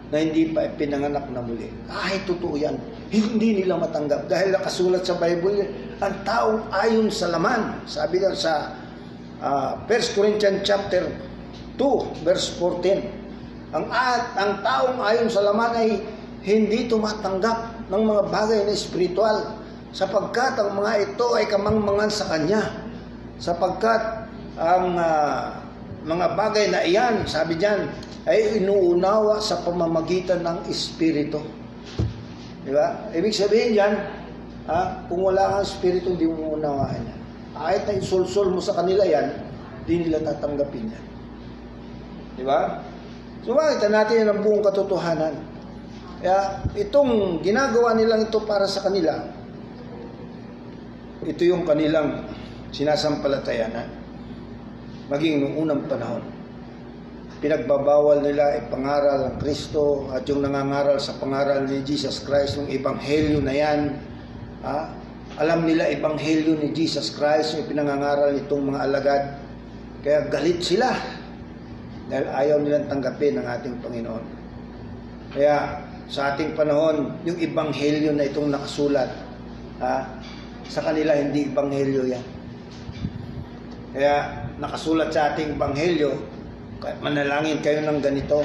[0.08, 1.68] na hindi pa pinanganak na muli.
[1.84, 2.80] Kahit totoo yan,
[3.12, 4.28] hindi nila matanggap.
[4.32, 5.68] Dahil nakasulat sa Bible,
[6.00, 7.84] ang taong ayon sa laman.
[7.84, 8.72] Sabi lang sa
[9.44, 11.04] uh, 1 Corinthians chapter
[11.76, 13.17] 2, verse 14.
[13.68, 16.00] Ang at ang taong ayon sa laman ay
[16.40, 19.60] hindi tumatanggap ng mga bagay na espiritual
[19.92, 22.64] sapagkat ang mga ito ay kamangmangan sa kanya.
[23.36, 25.60] Sapagkat ang uh,
[26.08, 27.92] mga bagay na iyan sabi diyan
[28.24, 31.44] ay inuunawa sa pamamagitan ng espiritu.
[32.64, 33.12] Di ba?
[33.12, 33.94] Ibig sabihin diyan
[34.68, 37.20] ha, kung wala kang espiritu hindi mo unawaan yan.
[37.52, 39.28] Kahit na isulsul mo sa kanila yan
[39.84, 41.04] hindi nila tatanggapin yan.
[42.40, 42.80] Di ba
[43.46, 45.34] So makita natin ang buong katotohanan.
[46.18, 49.22] Kaya itong ginagawa nilang ito para sa kanila,
[51.22, 52.26] ito yung kanilang
[52.74, 53.86] sinasampalatayanan.
[55.08, 56.24] Maging noong unang panahon.
[57.38, 63.38] Pinagbabawal nila ipangaral ang Kristo at yung nangangaral sa pangaral ni Jesus Christ, yung ebanghelyo
[63.38, 63.80] na yan.
[64.66, 64.78] Ha?
[65.38, 69.22] Alam nila ebanghelyo ni Jesus Christ, yung pinangangaral nitong mga alagad.
[70.02, 70.90] Kaya galit sila
[72.08, 74.24] dahil ayaw nilang tanggapin ng ating Panginoon.
[75.32, 79.12] Kaya sa ating panahon, yung ibanghelyo na itong nakasulat,
[79.84, 80.08] ha,
[80.64, 82.24] sa kanila hindi ibanghelyo yan.
[83.92, 84.14] Kaya
[84.56, 86.16] nakasulat sa ating ebanghelyo,
[87.04, 88.40] manalangin kayo ng ganito.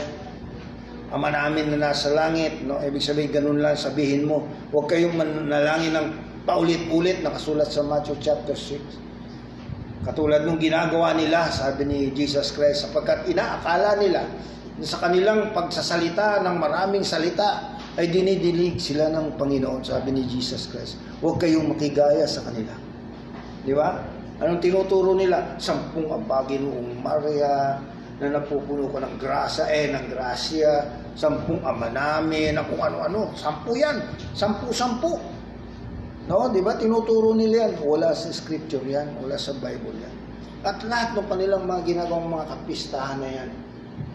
[1.14, 2.82] Ama namin na nasa langit, no?
[2.82, 4.50] Ibig sabihin ganun lang sabihin mo.
[4.74, 6.08] Huwag kayong manalangin ng
[6.44, 8.82] paulit-ulit nakasulat sa Matthew chapter 6.
[10.04, 14.28] Katulad nung ginagawa nila, sabi ni Jesus Christ, sapagkat inaakala nila
[14.76, 20.68] na sa kanilang pagsasalita ng maraming salita ay dinidilig sila ng Panginoon, sabi ni Jesus
[20.68, 21.00] Christ.
[21.24, 22.76] Huwag kayong makigaya sa kanila.
[23.64, 23.96] Di ba?
[24.44, 25.56] Anong tinuturo nila?
[25.56, 27.80] Sampung ang Panginoong Maria
[28.20, 30.84] na napupuno ko ng grasa, eh, ng grasya,
[31.16, 33.32] sampung ama namin, na kung ano-ano.
[33.40, 34.04] Sampu yan.
[34.36, 35.16] Sampu-sampu.
[36.24, 36.80] No, di ba?
[36.80, 37.84] Tinuturo nila yan.
[37.84, 39.20] Wala sa scripture yan.
[39.20, 40.16] Wala sa Bible yan.
[40.64, 43.50] At lahat ng kanilang mga ginagawang mga kapistahan na yan.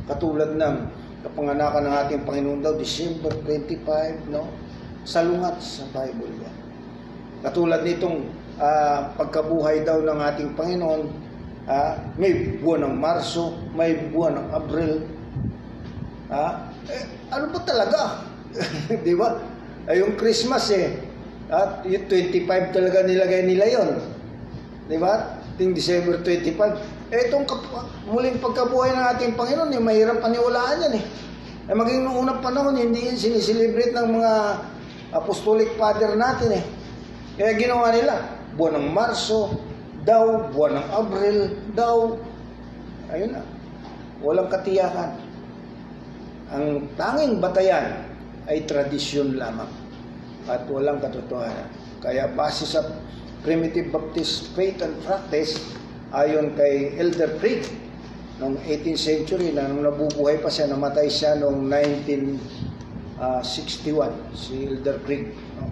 [0.09, 0.77] Katulad ng
[1.21, 4.49] kapanganakan ng ating Panginoon daw, December 25, no?
[5.05, 6.57] Salungat sa Bible yan.
[7.45, 8.25] Katulad nitong
[8.57, 11.03] ah, pagkabuhay daw ng ating Panginoon,
[11.69, 15.05] ah, may buwan ng Marso, may buwan ng Abril.
[16.33, 18.25] Ah, eh, ano ba talaga?
[19.05, 19.37] Di ba?
[19.85, 20.97] Ay, yung Christmas eh,
[21.49, 23.91] at yung 25 talaga nilagay nila yon.
[24.85, 25.41] Di ba?
[25.57, 27.09] Ting December 25.
[27.09, 27.49] Eh, itong
[28.05, 31.05] muling pagkabuhay ng ating Panginoon, eh, mahirap paniwalaan yan eh.
[31.69, 34.33] Eh, maging noong unang panahon, hindi yan siniselebrate ng mga
[35.17, 36.65] apostolic father natin eh.
[37.41, 38.29] Kaya ginawa nila,
[38.61, 39.57] buwan ng Marso,
[40.05, 41.39] daw, buwan ng Abril,
[41.73, 42.13] daw.
[43.09, 43.43] Ayun na.
[44.21, 45.17] Walang katiyakan.
[46.53, 48.05] Ang tanging batayan
[48.49, 49.88] ay tradisyon lamang
[50.49, 51.69] at walang katotohanan.
[52.01, 52.83] Kaya base sa
[53.45, 55.61] Primitive Baptist Faith and Practice,
[56.11, 57.63] ayon kay Elder Craig,
[58.43, 63.21] noong 18th century, na nung nabubuhay pa siya, namatay siya noong 1961,
[64.35, 65.31] si Elder Craig.
[65.59, 65.71] No?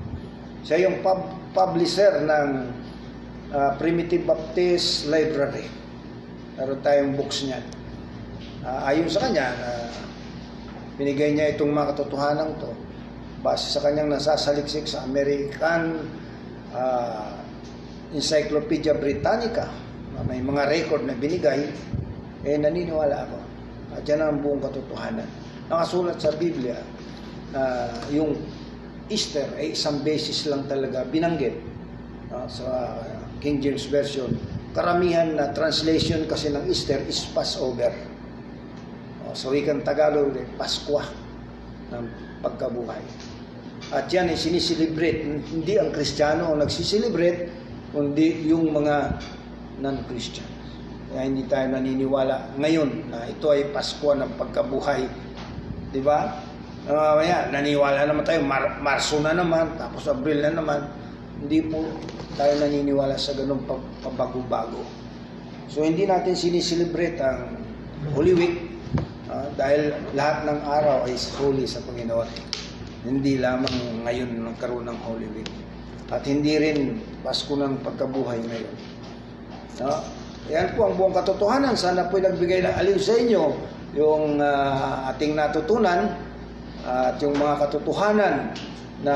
[0.62, 2.48] Siya yung pub- publisher ng
[3.54, 5.66] ah, Primitive Baptist Library.
[6.58, 7.64] Meron tayong books niyan.
[8.66, 9.70] Ah, ayon sa kanya, na
[10.96, 12.85] binigay niya itong mga katotohanan to
[13.46, 16.02] base sa kanyang nasasaliksik sa American
[16.74, 17.38] ah,
[18.10, 19.70] Encyclopedia Britannica
[20.18, 21.70] na may mga record na binigay,
[22.42, 23.38] eh naniniwala ako.
[23.92, 25.28] Uh, diyan ang buong katotohanan.
[25.68, 26.80] Nakasulat sa Biblia,
[27.52, 28.34] na yung
[29.06, 31.54] Easter ay isang beses lang talaga binanggit
[32.32, 32.98] ah, sa
[33.38, 34.32] King James Version.
[34.74, 37.94] Karamihan na translation kasi ng Easter is Passover.
[39.26, 41.06] Oh, sa wikang Tagalog, eh, Paskwa
[41.92, 42.04] ng
[42.42, 43.02] pagkabuhay.
[43.94, 45.22] At yan ay siniselebrate.
[45.26, 47.50] Hindi ang Kristiyano ang nagsiselebrate,
[47.94, 49.14] kundi yung mga
[49.78, 50.48] non-Christian.
[51.06, 55.06] Kaya hindi tayo naniniwala ngayon na ito ay Pasko ng pagkabuhay.
[55.94, 56.42] Di ba?
[56.86, 60.86] Uh, mamaya, naniwala naman tayo, Mar- Marso na naman, tapos Abril na naman.
[61.38, 61.82] Hindi po
[62.34, 63.62] tayo naniniwala sa ganung
[64.02, 64.82] pabago-bago.
[65.70, 67.58] So hindi natin siniselebrate ang
[68.14, 68.56] Holy Week
[69.26, 72.28] ah, dahil lahat ng araw ay holy sa Panginoon.
[73.06, 75.50] Hindi lamang ngayon nagkaroon ng Holy Week.
[76.10, 78.74] At hindi rin Pasko ng pagkabuhay ngayon.
[79.78, 80.02] No?
[80.50, 81.78] Yan po ang buong katotohanan.
[81.78, 83.42] Sana po nagbigay ng aliw sa inyo
[83.94, 86.18] yung ah, ating natutunan
[86.82, 88.50] at yung mga katotohanan
[89.06, 89.14] na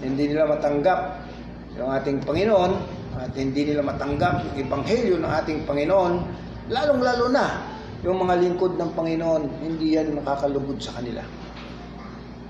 [0.00, 1.28] hindi nila matanggap
[1.76, 2.72] yung ating Panginoon
[3.18, 6.12] at hindi nila matanggap yung ebanghelyo ng ating Panginoon,
[6.72, 7.46] lalong-lalo na
[8.06, 11.22] yung mga lingkod ng Panginoon, hindi yan makakalugod sa kanila.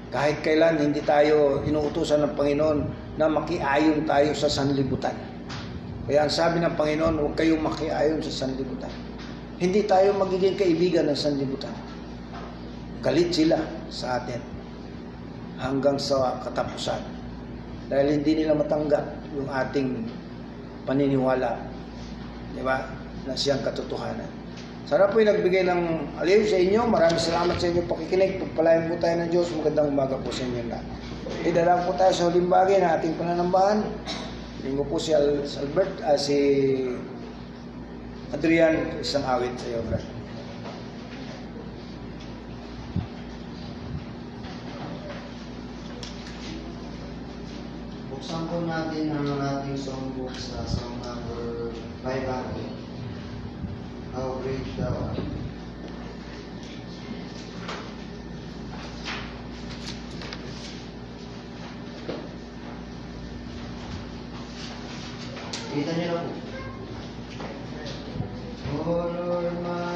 [0.08, 2.78] Kahit kailan hindi tayo inuutosan ng Panginoon
[3.20, 5.12] na makiayon tayo sa sanlibutan.
[6.08, 8.88] Kaya ang sabi ng Panginoon, huwag kayong makiayon sa sanlibutan.
[9.60, 11.74] Hindi tayo magiging kaibigan ng sanlibutan.
[13.04, 13.60] Galit sila
[13.92, 14.40] sa atin
[15.60, 17.04] hanggang sa katapusan.
[17.92, 19.04] Dahil hindi nila matanggap
[19.36, 20.08] yung ating
[20.88, 21.60] paniniwala.
[22.56, 22.80] Di ba?
[23.28, 24.37] Na siyang katotohanan.
[24.88, 26.80] Sana po yung nagbigay ng aliw sa inyo.
[26.88, 28.40] Maraming salamat sa inyo pakikinig.
[28.40, 29.52] Pagpalayan po tayo ng Diyos.
[29.52, 30.86] Magandang umaga po sa inyo lahat.
[31.44, 33.84] Idalang po tayo sa huling bagay na ating pananambahan.
[34.64, 36.36] Linggo po si, Al- Albert, ah, si
[38.32, 40.04] Adrian, isang awit sa iyo, brad.
[48.08, 52.77] Buksan po natin ang ating songbook sa song number 500.
[54.18, 55.18] How great thou art.
[65.70, 66.32] Kita niyo na po.
[68.90, 69.87] Oh Lord my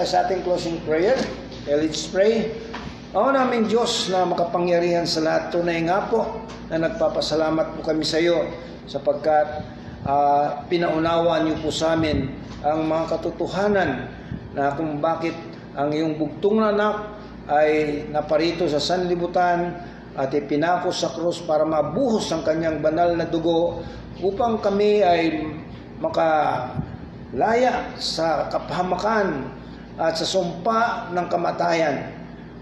[0.00, 1.12] tayo sa ating closing prayer.
[1.60, 2.56] Okay, let's pray.
[3.12, 6.40] Ako naming Diyos na makapangyarihan sa lahat, tunay nga po
[6.72, 8.48] na nagpapasalamat po kami sa iyo
[8.88, 9.60] sapagkat
[10.08, 12.32] ah, pinaunawa niyo po sa amin
[12.64, 14.08] ang mga katotohanan
[14.56, 15.36] na kung bakit
[15.76, 16.96] ang iyong bugtong na anak
[17.52, 19.84] ay naparito sa sanlibutan
[20.16, 23.84] at ipinako sa krus para mabuhos ang kanyang banal na dugo
[24.24, 25.44] upang kami ay
[26.00, 29.59] makalaya sa kapahamakan
[30.00, 32.08] at sa sumpa ng kamatayan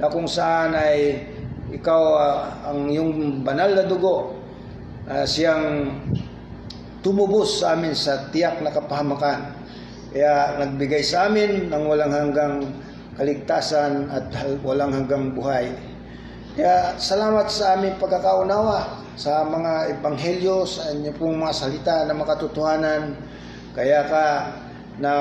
[0.02, 1.22] na kung saan ay
[1.70, 4.34] ikaw ah, ang iyong banal na dugo
[5.06, 5.94] ah, siyang
[6.98, 9.54] tumubos sa amin sa tiyak na kapahamakan.
[10.10, 12.54] Kaya nagbigay sa amin ng walang hanggang
[13.14, 14.34] kaligtasan at
[14.66, 15.70] walang hanggang buhay.
[16.58, 23.14] Kaya salamat sa aming pagkakaunawa sa mga ebanghelyo, sa inyo pong mga salita na makatotohanan.
[23.78, 24.26] Kaya ka
[24.98, 25.12] na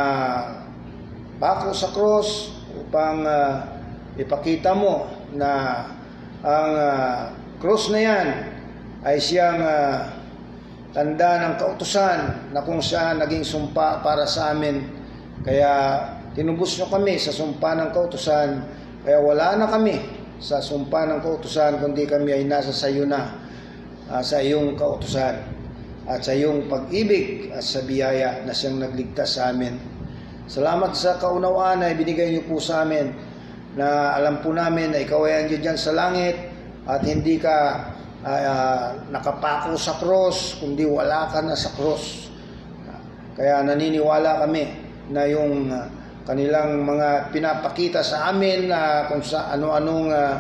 [1.38, 3.77] bako sa cross upang ah,
[4.18, 5.05] ipakita mo
[5.38, 5.85] na
[6.41, 7.18] ang ah,
[7.61, 8.27] cross na yan
[9.05, 10.18] ay siyang ah,
[10.97, 14.81] tanda ng kautusan na kung saan naging sumpa para sa amin.
[15.45, 16.01] Kaya
[16.34, 18.65] tinubos nyo kami sa sumpa ng kautusan.
[19.05, 20.01] Kaya wala na kami
[20.41, 23.38] sa sumpa ng kautusan kundi kami ay nasa sayo na
[24.09, 25.38] ah, sa iyong kautusan
[26.07, 29.96] at sa iyong pag-ibig at sa biyaya na siyang nagligtas sa amin.
[30.47, 33.11] Salamat sa kaunawaan na ibinigay niyo po sa amin
[33.75, 36.39] na alam po namin na ikaw ay andiyan dyan sa langit
[36.87, 37.55] at hindi ka
[38.23, 42.31] ah, nakapako sa cross, kundi wala ka na sa cross.
[43.35, 44.63] Kaya naniniwala kami
[45.11, 45.91] na yung ah,
[46.23, 50.39] kanilang mga pinapakita sa amin na kung sa ano-anong ah,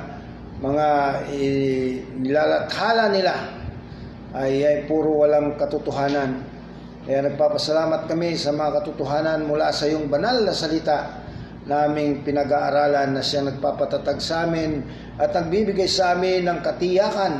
[0.63, 0.87] mga
[1.35, 3.35] eh, nilalathala nila
[4.33, 6.56] ay, ay puro walang katotohanan.
[7.07, 11.23] Kaya nagpapasalamat kami sa mga katotohanan mula sa iyong banal na salita
[11.63, 14.83] naming pinag-aaralan na siyang nagpapatatag sa amin
[15.15, 17.33] at nagbibigay sa amin ng katiyakan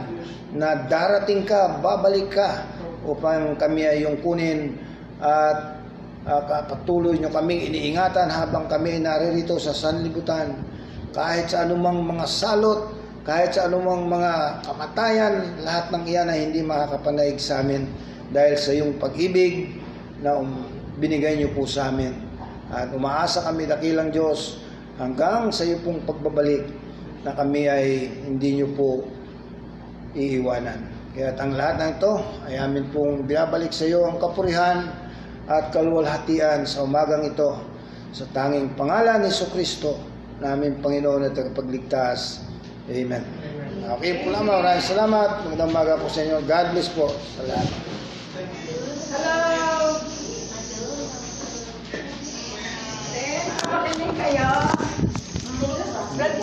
[0.56, 2.64] na darating ka, babalik ka
[3.04, 4.80] upang kami ay iyong kunin
[5.20, 5.84] at
[6.24, 10.64] uh, patuloy nyo kaming iniingatan habang kami ay naririto sa sanlibutan.
[11.12, 12.96] Kahit sa anumang mga salot
[13.28, 17.84] kahit sa anumang mga kamatayan, lahat ng iyan ay hindi makakapanaig sa amin
[18.32, 19.80] dahil sa iyong pag-ibig
[20.20, 20.66] na um,
[20.98, 22.14] binigay niyo po sa amin.
[22.68, 24.60] At umaasa kami dakilang Diyos
[25.00, 26.68] hanggang sa iyo pong pagbabalik
[27.24, 29.08] na kami ay hindi niyo po
[30.18, 30.84] iiwanan.
[31.16, 32.14] Kaya ang lahat ng ito
[32.46, 34.92] ay amin pong binabalik sa iyo ang kapurihan
[35.48, 37.58] at kalwalhatian sa umagang ito
[38.12, 39.96] sa tanging pangalan ni Kristo
[40.44, 42.44] namin Panginoon at tagapagligtas.
[42.88, 43.24] Amen.
[43.98, 44.60] Okay po lamang.
[44.60, 45.30] Maraming salamat.
[45.48, 46.44] Magandang umaga po sa inyo.
[46.44, 47.87] God bless po sa
[49.18, 49.98] Hello!
[53.18, 53.42] Eh,
[54.14, 54.52] kayo?
[56.14, 56.38] Brad,